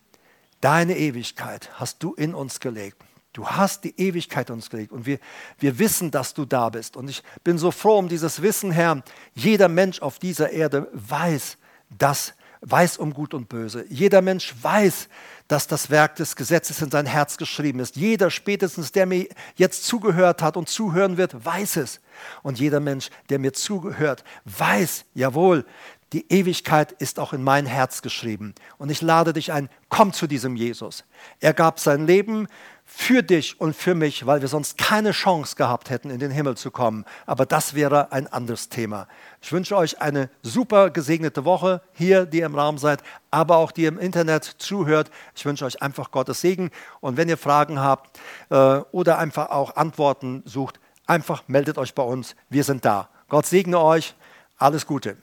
deine 0.60 0.98
Ewigkeit 0.98 1.70
hast 1.74 2.02
du 2.02 2.14
in 2.16 2.34
uns 2.34 2.60
gelegt. 2.60 2.98
Du 3.32 3.48
hast 3.48 3.84
die 3.84 3.94
Ewigkeit 4.00 4.50
uns 4.50 4.72
gelegt 4.72 4.92
und 4.92 5.06
wir, 5.06 5.20
wir 5.60 5.78
wissen, 5.78 6.10
dass 6.10 6.34
du 6.34 6.46
da 6.46 6.70
bist. 6.70 6.98
Und 6.98 7.08
ich 7.08 7.22
bin 7.44 7.60
so 7.60 7.70
froh 7.70 8.00
um 8.00 8.10
dieses 8.10 8.42
Wissen, 8.42 8.72
Herr. 8.72 9.04
Jeder 9.36 9.68
Mensch 9.70 10.02
auf 10.02 10.18
dieser 10.18 10.50
Erde 10.50 10.90
weiß, 10.94 11.58
dass 12.00 12.34
weiß 12.62 12.98
um 12.98 13.14
Gut 13.14 13.34
und 13.34 13.50
Böse. 13.50 13.86
Jeder 13.90 14.22
Mensch 14.22 14.54
weiß, 14.62 15.10
dass 15.48 15.68
das 15.68 15.90
Werk 15.90 16.16
des 16.16 16.36
Gesetzes 16.36 16.82
in 16.82 16.92
sein 16.92 17.06
Herz 17.06 17.38
geschrieben 17.38 17.80
ist. 17.80 17.96
Jeder 17.96 18.32
spätestens, 18.32 18.92
der 18.92 19.06
mir 19.06 19.28
jetzt 19.56 19.86
zugehört 19.86 20.42
hat 20.42 20.58
und 20.58 20.68
zuhören 20.68 21.18
wird, 21.18 21.46
weiß 21.46 21.78
es. 21.78 22.02
Und 22.42 22.60
jeder 22.60 22.80
Mensch, 22.80 23.10
der 23.30 23.40
mir 23.40 23.54
zugehört, 23.54 24.24
weiß, 24.46 25.06
jawohl, 25.14 25.66
die 26.14 26.32
Ewigkeit 26.32 26.94
ist 26.94 27.20
auch 27.20 27.34
in 27.34 27.44
mein 27.44 27.66
Herz 27.66 28.02
geschrieben. 28.02 28.56
Und 28.78 28.90
ich 28.90 29.02
lade 29.02 29.34
dich 29.34 29.52
ein, 29.52 29.70
komm 29.90 30.14
zu 30.14 30.26
diesem 30.26 30.56
Jesus. 30.56 31.04
Er 31.42 31.54
gab 31.54 31.80
sein 31.82 32.08
Leben 32.08 32.48
für 32.86 33.22
dich 33.22 33.60
und 33.60 33.76
für 33.76 33.94
mich, 33.94 34.26
weil 34.26 34.40
wir 34.40 34.48
sonst 34.48 34.78
keine 34.78 35.12
Chance 35.12 35.58
gehabt 35.58 35.90
hätten, 35.90 36.10
in 36.10 36.20
den 36.20 36.32
Himmel 36.32 36.56
zu 36.56 36.72
kommen. 36.72 37.04
Aber 37.26 37.46
das 37.46 37.74
wäre 37.74 38.14
ein 38.14 38.28
anderes 38.28 38.70
Thema. 38.70 39.10
Ich 39.42 39.52
wünsche 39.52 39.76
euch 39.76 40.02
eine 40.02 40.30
super 40.42 40.90
gesegnete 40.92 41.44
Woche 41.44 41.82
hier, 41.92 42.26
die 42.26 42.40
ihr 42.40 42.46
im 42.46 42.56
Raum 42.56 42.78
seid, 42.78 43.04
aber 43.30 43.58
auch 43.58 43.74
die 43.74 43.82
ihr 43.82 43.90
im 43.90 44.00
Internet 44.00 44.46
zuhört. 44.46 45.12
Ich 45.36 45.46
wünsche 45.46 45.66
euch 45.66 45.82
einfach 45.82 46.12
Gottes 46.12 46.40
Segen. 46.40 46.72
Und 47.02 47.18
wenn 47.18 47.28
ihr 47.28 47.38
Fragen 47.38 47.82
habt 47.82 48.18
äh, 48.50 48.78
oder 48.92 49.18
einfach 49.18 49.50
auch 49.50 49.76
Antworten 49.76 50.42
sucht, 50.46 50.80
einfach 51.06 51.44
meldet 51.48 51.78
euch 51.78 51.94
bei 51.94 52.04
uns. 52.04 52.38
Wir 52.50 52.64
sind 52.64 52.86
da. 52.86 53.10
Gott 53.28 53.46
segne 53.46 53.82
euch. 53.82 54.16
Alles 54.58 54.88
Gute. 54.88 55.18